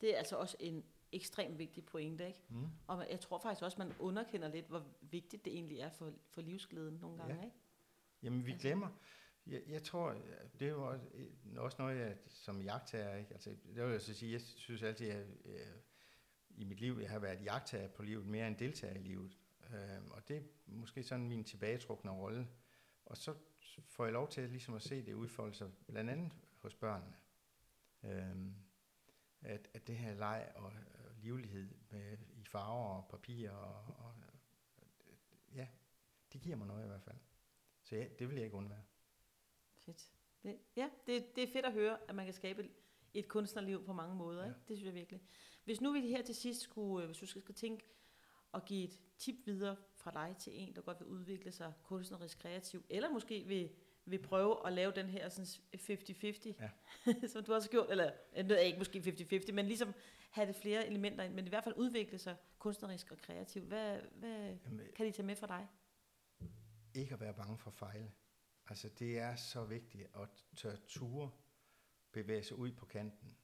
Det 0.00 0.14
er 0.14 0.18
altså 0.18 0.36
også 0.36 0.56
en 0.60 0.84
ekstremt 1.12 1.58
vigtig 1.58 1.84
pointe, 1.84 2.26
ikke? 2.26 2.40
Mm. 2.48 2.66
Og 2.86 3.06
jeg 3.10 3.20
tror 3.20 3.38
faktisk 3.38 3.62
også, 3.62 3.78
man 3.78 3.92
underkender 3.98 4.48
lidt, 4.48 4.66
hvor 4.66 4.86
vigtigt 5.00 5.44
det 5.44 5.52
egentlig 5.52 5.78
er 5.80 5.90
for, 5.90 6.12
for 6.30 6.40
livsglæden 6.42 6.94
nogle 6.94 7.18
gange, 7.18 7.34
Ja. 7.34 7.44
ikke? 7.44 7.56
Jamen, 8.22 8.46
vi 8.46 8.52
Altså- 8.52 8.68
glemmer. 8.68 8.88
Jeg, 9.46 9.62
jeg 9.68 9.82
tror, 9.82 10.16
det 10.58 10.66
er 10.66 10.70
jo 10.72 10.88
også, 10.88 11.04
også 11.56 11.76
noget, 11.82 11.98
jeg 11.98 12.16
som 12.26 12.62
jagttager, 12.62 13.16
ikke? 13.16 13.32
Altså, 13.32 13.50
det 13.50 13.84
vil 13.84 13.92
jeg 13.92 14.00
så 14.00 14.14
sige, 14.14 14.32
jeg 14.32 14.40
synes 14.40 14.82
altid, 14.82 15.08
at 15.10 15.16
jeg, 15.44 15.66
i 16.50 16.64
mit 16.64 16.80
liv, 16.80 16.98
jeg 17.00 17.10
har 17.10 17.18
været 17.18 17.44
jagttager 17.44 17.88
på 17.88 18.02
livet, 18.02 18.26
mere 18.26 18.48
end 18.48 18.56
deltager 18.56 18.94
i 18.94 18.98
livet. 19.02 19.36
Øhm, 19.74 20.10
og 20.10 20.28
det 20.28 20.36
er 20.36 20.42
måske 20.66 21.02
sådan 21.02 21.28
min 21.28 21.44
tilbagetrukne 21.44 22.10
rolle. 22.10 22.48
Og 23.06 23.16
så 23.16 23.34
får 23.86 24.04
jeg 24.04 24.12
lov 24.12 24.28
til 24.28 24.48
ligesom 24.48 24.74
at 24.74 24.82
se 24.82 25.02
det 25.06 25.14
udfolde 25.14 25.54
sig, 25.54 25.70
blandt 25.86 26.10
andet 26.10 26.32
hos 26.58 26.74
børnene. 26.74 27.16
Øhm, 28.02 28.54
at, 29.40 29.68
at 29.74 29.86
det 29.86 29.96
her 29.96 30.14
leg 30.14 30.52
og, 30.54 30.64
og 30.64 31.12
livlighed 31.22 31.74
med, 31.90 32.18
i 32.36 32.44
farver 32.44 32.96
og 32.96 33.08
papir 33.10 33.50
og, 33.50 33.94
og 33.98 34.14
ja, 35.54 35.68
det 36.32 36.40
giver 36.40 36.56
mig 36.56 36.66
noget 36.66 36.84
i 36.84 36.86
hvert 36.86 37.02
fald. 37.02 37.16
Så 37.82 37.96
ja, 37.96 38.06
det 38.18 38.28
vil 38.28 38.36
jeg 38.36 38.44
ikke 38.44 38.56
undvære. 38.56 38.82
Fedt. 39.76 40.12
Det, 40.42 40.58
ja, 40.76 40.90
det, 41.06 41.36
det 41.36 41.42
er 41.44 41.52
fedt 41.52 41.66
at 41.66 41.72
høre, 41.72 41.98
at 42.08 42.14
man 42.14 42.24
kan 42.24 42.34
skabe 42.34 42.70
et, 43.14 43.28
kunstnerliv 43.28 43.84
på 43.84 43.92
mange 43.92 44.14
måder. 44.14 44.42
Ja. 44.42 44.48
Ikke? 44.48 44.60
Det 44.68 44.76
synes 44.76 44.86
jeg 44.86 44.94
virkelig. 44.94 45.22
Hvis 45.64 45.80
nu 45.80 45.92
vi 45.92 46.00
her 46.00 46.22
til 46.22 46.34
sidst 46.34 46.60
skulle, 46.60 47.02
øh, 47.02 47.08
hvis 47.08 47.18
du 47.18 47.26
skal 47.26 47.54
tænke 47.54 47.84
og 48.52 48.64
give 48.64 48.84
et 48.84 49.00
tip 49.18 49.46
videre 49.46 49.76
fra 50.10 50.26
dig 50.26 50.36
til 50.36 50.52
en, 50.62 50.74
der 50.74 50.82
godt 50.82 51.00
vil 51.00 51.06
udvikle 51.08 51.52
sig 51.52 51.72
kunstnerisk 51.82 52.38
kreativ, 52.38 52.84
eller 52.90 53.10
måske 53.10 53.44
vil, 53.46 53.70
vil 54.04 54.22
prøve 54.22 54.66
at 54.66 54.72
lave 54.72 54.92
den 54.92 55.06
her 55.06 55.28
sådan 55.28 55.46
50-50, 55.74 56.52
Ja. 56.60 56.70
som 57.32 57.44
du 57.44 57.54
også 57.54 57.68
har 57.68 57.70
gjort, 57.70 57.90
eller 57.90 58.12
øh, 58.36 58.50
er 58.50 58.56
ikke 58.56 58.78
måske 58.78 58.98
50-50, 58.98 59.52
men 59.52 59.66
ligesom 59.66 59.94
have 60.30 60.46
det 60.46 60.56
flere 60.56 60.86
elementer 60.86 61.24
ind, 61.24 61.34
men 61.34 61.46
i 61.46 61.48
hvert 61.48 61.64
fald 61.64 61.74
udvikle 61.76 62.18
sig 62.18 62.36
kunstnerisk 62.58 63.12
og 63.12 63.18
kreativt. 63.18 63.64
Hvad, 63.64 64.00
hvad 64.12 64.56
Jamen, 64.64 64.80
kan 64.96 65.06
de 65.06 65.10
tage 65.10 65.26
med 65.26 65.36
fra 65.36 65.46
dig? 65.46 65.68
ikke 66.94 67.14
at 67.14 67.20
være 67.20 67.34
bange 67.34 67.58
for 67.58 67.70
at 67.70 67.74
fejle. 67.76 68.12
Altså 68.68 68.88
det 68.88 69.18
er 69.18 69.36
så 69.36 69.64
vigtigt 69.64 70.08
at 70.16 70.28
tør 70.56 70.76
ture 70.86 71.30
bevæge 72.12 72.42
sig 72.42 72.56
ud 72.56 72.72
på 72.72 72.86
kanten. 72.86 73.36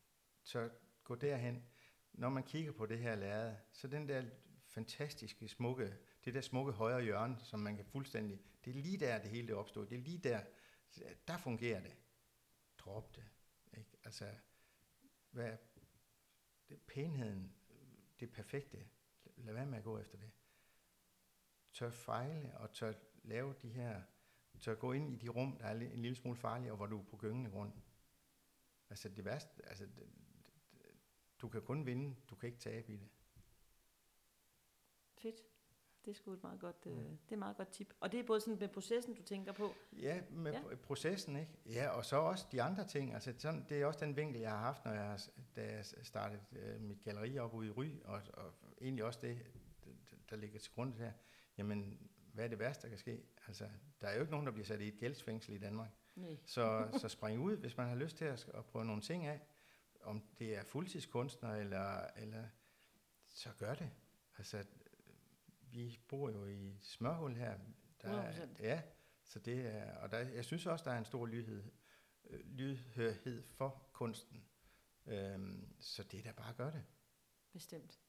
Så 0.43 0.71
gå 1.05 1.15
derhen. 1.15 1.65
Når 2.13 2.29
man 2.29 2.43
kigger 2.43 2.73
på 2.73 2.87
det 2.87 2.99
her 2.99 3.17
lærred, 3.17 3.57
så 3.73 3.89
den 3.89 4.09
der 4.09 4.25
fantastiske, 4.67 5.49
smukke, 5.49 5.97
det 6.25 6.35
der 6.35 6.41
smukke 6.41 6.73
højre 6.73 7.03
hjørne, 7.03 7.41
som 7.41 7.61
man 7.61 7.77
kan 7.77 7.85
fuldstændig, 7.85 8.41
det 8.65 8.71
er 8.71 8.83
lige 8.83 8.99
der, 8.99 9.19
det 9.19 9.31
hele 9.31 9.47
det 9.47 9.55
opstår. 9.55 9.85
Det 9.85 9.99
er 9.99 10.03
lige 10.03 10.19
der, 10.19 10.45
der 11.29 11.37
fungerer 11.39 11.81
det. 11.81 11.97
Drop 12.79 13.17
det. 13.17 13.25
Ikke? 13.77 13.91
Altså, 14.05 14.35
hvad, 15.31 15.57
det, 16.69 16.81
pænheden, 16.81 17.55
det 18.21 18.33
perfekte, 18.33 18.89
lad 19.37 19.55
være 19.55 19.67
med 19.67 19.79
at 19.79 19.85
gå 19.85 19.99
efter 19.99 20.19
det. 20.19 20.31
Tør 21.73 21.91
fejle 21.91 22.59
og 22.59 22.73
tør 22.73 22.93
lave 23.23 23.55
de 23.63 23.69
her, 23.69 24.03
tør 24.61 24.75
gå 24.75 24.93
ind 24.93 25.13
i 25.13 25.17
de 25.17 25.29
rum, 25.29 25.57
der 25.57 25.65
er 25.65 25.73
en 25.73 26.03
lille 26.03 26.17
smule 26.17 26.37
farlige, 26.37 26.73
og 26.73 26.77
hvor 26.77 26.87
du 26.87 27.01
er 27.01 27.05
på 27.05 27.17
gyngende 27.17 27.51
grund. 27.51 27.73
Altså 28.91 29.09
det 29.09 29.25
værste, 29.25 29.69
altså 29.69 29.87
det, 29.87 30.09
det, 30.73 30.91
du 31.41 31.49
kan 31.49 31.63
kun 31.63 31.87
vinde, 31.87 32.17
du 32.31 32.35
kan 32.35 32.47
ikke 32.47 32.59
tabe 32.59 32.93
i 32.93 32.97
det. 32.97 33.09
Fedt. 35.15 35.54
Det 36.05 36.11
er 36.11 36.15
sgu 36.15 36.33
et 36.33 36.43
meget 36.43 36.61
godt, 36.61 36.77
øh, 36.87 36.93
Ja. 36.93 36.99
det 36.99 37.09
er 37.29 37.33
et 37.33 37.39
meget 37.39 37.57
godt 37.57 37.69
tip. 37.69 37.95
Og 38.01 38.13
det 38.13 38.21
er 38.21 38.25
både 38.25 38.41
sådan 38.41 38.59
med 38.61 38.69
processen, 38.69 39.15
du 39.15 39.23
tænker 39.23 39.53
på. 39.53 39.73
Ja, 39.93 40.21
med 40.31 40.53
Ja. 40.53 40.59
ja. 40.71 40.77
processen, 40.77 41.37
ikke? 41.37 41.53
Ja, 41.67 41.89
og 41.89 42.05
så 42.05 42.17
også 42.17 42.47
de 42.53 42.63
andre 42.63 42.87
ting. 42.87 43.15
Altså, 43.15 43.35
sådan, 43.39 43.67
det 43.69 43.83
er 43.83 43.87
også 43.87 44.01
den 44.05 44.17
vinkel, 44.17 44.41
jeg 44.41 44.51
har 44.51 44.59
haft, 44.59 44.85
når 44.85 44.93
jeg 44.93 45.05
har, 45.05 45.27
da 45.57 45.73
jeg 45.75 45.85
startede 46.03 46.41
øh, 46.53 46.81
mit 46.81 47.03
galleri 47.05 47.39
op 47.39 47.55
ude 47.55 47.67
i 47.69 47.71
Ry, 47.71 47.91
og, 48.05 48.23
og 48.33 48.53
egentlig 48.81 49.05
også 49.05 49.19
det, 49.23 49.39
der 50.31 50.37
ligger 50.37 50.59
til 50.59 50.73
grund 50.73 50.95
her. 50.95 51.13
Jamen, 51.59 51.99
hvad 52.33 52.45
er 52.45 52.49
det 52.49 52.59
værste, 52.59 52.83
der 52.83 52.89
kan 52.89 52.99
ske? 52.99 53.23
Altså, 53.47 53.69
der 54.01 54.07
er 54.09 54.15
jo 54.15 54.21
ikke 54.21 54.31
nogen, 54.31 54.47
der 54.47 54.53
bliver 54.53 54.67
sat 54.67 54.81
i 54.81 54.89
et 54.89 54.97
gældsfængsel 54.99 55.55
i 55.55 55.59
Danmark. 55.59 55.91
Nej. 56.17 56.37
Så, 56.45 56.89
så 57.01 57.09
spring 57.09 57.41
ud, 57.41 57.57
hvis 57.57 57.77
man 57.77 57.89
har 57.89 57.95
lyst 57.97 58.17
til 58.17 58.25
at, 58.25 58.49
at 58.55 58.65
prøve 58.65 58.85
nogle 58.85 59.03
ting 59.03 59.27
af. 59.27 59.41
Om 60.03 60.23
det 60.39 60.57
er 60.57 60.63
fuldtidskunstner, 60.63 61.55
eller, 61.55 62.07
eller 62.17 62.45
så 63.27 63.49
gør 63.59 63.75
det. 63.75 63.91
Altså, 64.39 64.65
vi 65.75 65.99
bor 66.09 66.31
jo 66.31 66.47
i 66.47 66.69
et 66.69 66.85
smørhul 66.85 67.35
her. 67.37 67.59
Der 68.03 68.09
er, 68.09 68.33
100%. 68.33 68.63
ja, 68.63 68.83
så 69.25 69.39
det 69.39 69.67
er, 69.67 69.97
og 69.97 70.11
der, 70.11 70.19
jeg 70.19 70.45
synes 70.45 70.67
også, 70.67 70.85
der 70.85 70.91
er 70.91 70.99
en 70.99 71.05
stor 71.05 71.27
lydhed, 71.27 71.63
øh, 72.31 72.41
lydhørhed 72.45 73.43
for 73.43 73.89
kunsten. 73.93 74.45
Øhm, 75.07 75.75
så 75.81 76.03
det 76.03 76.19
er 76.19 76.23
da 76.23 76.33
bare 76.33 76.51
at 76.51 76.57
gøre 76.57 76.73
det. 76.73 76.85
Bestemt. 77.53 78.01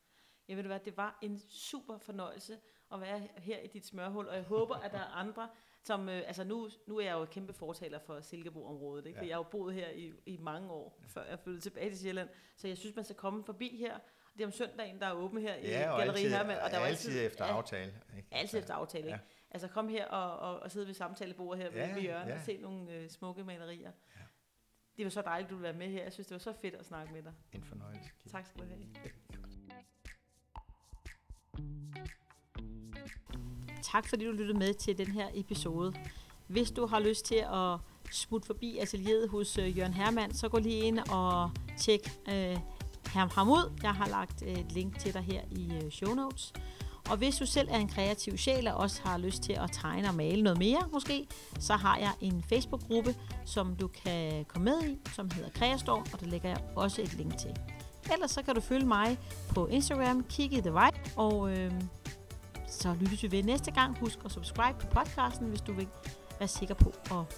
Jeg 0.48 0.58
ved 0.58 0.64
du 0.64 0.68
hvad, 0.68 0.80
det 0.80 0.98
var 0.98 1.20
en 1.22 1.40
super 1.40 1.98
fornøjelse 1.98 2.60
at 2.92 3.02
være 3.02 3.28
her 3.38 3.60
i 3.60 3.68
dit 3.68 3.86
smørhul, 3.86 4.28
og 4.28 4.36
jeg 4.36 4.44
håber, 4.44 4.76
at 4.76 4.92
der 4.92 5.00
er 5.00 5.12
andre, 5.12 5.50
som, 5.82 6.10
øh, 6.10 6.24
altså 6.28 6.44
nu, 6.44 6.70
nu 6.88 6.98
er 6.98 7.04
jeg 7.04 7.14
jo 7.14 7.26
kæmpe 7.26 7.54
fortaler 7.54 8.00
for 8.00 8.22
Silkeborg-området, 8.22 9.06
ikke? 9.06 9.20
Ja. 9.20 9.28
jeg 9.28 9.36
har 9.36 9.44
jo 9.44 9.50
boet 9.50 9.74
her 9.74 9.90
i, 9.90 10.14
i 10.26 10.38
mange 10.38 10.72
år, 10.72 11.00
før 11.08 11.24
jeg 11.24 11.40
flyttede 11.40 11.62
tilbage 11.62 11.90
til 11.90 12.00
Sjælland, 12.00 12.30
så 12.56 12.68
jeg 12.68 12.78
synes, 12.78 12.96
man 12.96 13.06
skal 13.06 13.16
komme 13.16 13.44
forbi 13.44 13.78
her. 13.78 14.00
Det 14.38 14.42
er 14.42 14.46
om 14.46 14.52
søndagen, 14.52 15.00
der 15.00 15.06
er 15.06 15.14
åben 15.14 15.42
her 15.42 15.56
i 15.56 15.68
Ja, 15.68 15.92
og 15.92 15.98
Galleri 15.98 16.18
altid, 16.18 16.30
Hermann, 16.30 16.60
og 16.60 16.72
der 16.72 16.80
var 16.80 16.86
altid, 16.86 17.26
efter 17.26 17.46
ja, 17.46 17.52
aftale. 17.52 17.94
Ikke? 18.18 18.28
Altid 18.32 18.60
efter 18.60 18.74
aftale, 18.74 19.06
ikke? 19.06 19.20
Ja. 19.20 19.20
Altså 19.52 19.68
kom 19.68 19.90
her 19.90 20.06
og, 20.06 20.40
og, 20.54 20.60
og 20.60 20.72
sidde 20.72 20.88
ved 20.88 20.94
samtalebordet 20.94 21.64
her 21.64 21.72
Ja, 21.72 21.94
ved, 21.94 22.02
hjørnet 22.02 22.30
ja. 22.30 22.36
og 22.36 22.42
se 22.46 22.58
nogle 22.58 22.92
øh, 22.92 23.10
smukke 23.10 23.44
malerier. 23.44 23.92
Ja. 24.16 24.22
Det 24.98 25.06
var 25.06 25.10
så 25.10 25.22
dejligt, 25.22 25.50
du 25.50 25.56
ville 25.56 25.64
være 25.64 25.78
med 25.78 25.88
her. 25.88 26.04
Jeg 26.04 26.14
synes, 26.14 26.28
det 26.28 26.34
var 26.36 26.40
så 26.40 26.54
fedt 26.62 26.76
at 26.76 26.86
snakke 26.86 27.14
med 27.14 27.24
dig. 27.24 27.34
En 27.54 27.64
fornøjelse. 27.64 28.12
Kim. 28.22 28.32
Tak 28.32 28.46
skal 28.46 28.62
du 28.62 28.66
have. 28.66 28.80
Tak 33.84 34.10
fordi 34.10 34.26
du 34.26 34.32
lyttede 34.32 34.58
med 34.60 34.74
til 34.74 34.98
den 34.98 35.08
her 35.08 35.28
episode. 35.34 35.94
Hvis 36.48 36.72
du 36.72 36.86
har 36.86 37.00
lyst 37.00 37.26
til 37.26 37.46
at 37.54 37.78
smutte 38.12 38.46
forbi 38.46 38.78
atelieret 38.78 39.30
hos 39.30 39.58
øh, 39.58 39.78
Jørgen 39.78 39.94
Hermann, 39.94 40.34
så 40.34 40.50
gå 40.50 40.60
lige 40.60 40.80
ind 40.84 41.00
og 41.00 41.52
tjek 41.80 42.00
øh, 42.30 42.58
ham, 43.16 43.30
ham 43.34 43.50
ud. 43.50 43.80
Jeg 43.84 43.94
har 43.94 44.08
lagt 44.08 44.42
et 44.42 44.72
link 44.72 45.00
til 45.00 45.14
dig 45.14 45.22
her 45.22 45.42
i 45.52 45.74
øh, 45.74 45.92
show 45.92 46.14
notes. 46.14 46.54
Og 47.10 47.18
hvis 47.18 47.38
du 47.38 47.46
selv 47.46 47.68
er 47.72 47.78
en 47.78 47.88
kreativ 47.88 48.38
sjæl 48.38 48.68
og 48.68 48.74
også 48.74 49.02
har 49.04 49.18
lyst 49.18 49.44
til 49.44 49.54
at 49.54 49.70
tegne 49.72 50.08
og 50.08 50.16
male 50.16 50.44
noget 50.44 50.60
mere 50.60 50.80
måske, 50.92 51.28
så 51.60 51.74
har 51.74 51.98
jeg 51.98 52.12
en 52.22 52.44
Facebook-gruppe, 52.50 53.16
som 53.46 53.76
du 53.76 53.88
kan 53.88 54.46
komme 54.46 54.66
med 54.66 54.90
i, 54.90 54.98
som 55.14 55.32
hedder 55.32 55.50
Kreastorm, 55.50 56.06
og 56.14 56.20
der 56.20 56.26
lægger 56.26 56.50
jeg 56.50 56.58
også 56.76 57.02
et 57.02 57.14
link 57.14 57.38
til. 57.38 57.56
Ellers 58.14 58.32
så 58.32 58.42
kan 58.42 58.56
du 58.56 58.62
følge 58.62 58.86
mig 58.86 59.18
på 59.50 59.68
Instagram, 59.68 60.24
Kiki 60.24 60.62
The 60.62 60.72
Right, 60.72 61.14
og 61.16 61.58
øh, 61.58 61.72
så 62.68 62.96
lyttes 63.00 63.24
vi 63.24 63.32
ved 63.32 63.44
næste 63.44 63.72
gang. 63.72 64.00
Husk 64.00 64.20
at 64.26 64.32
subscribe 64.32 64.80
på 64.80 64.88
podcasten, 64.88 65.48
hvis 65.48 65.62
du 65.62 65.74
vil 65.74 65.88
være 66.40 66.48
sikker 66.48 66.76
på 66.76 66.94
at 67.12 67.36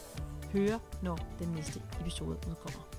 høre, 0.54 0.80
når 1.02 1.18
den 1.40 1.48
næste 1.48 1.82
episode 2.02 2.38
udkommer. 2.50 2.97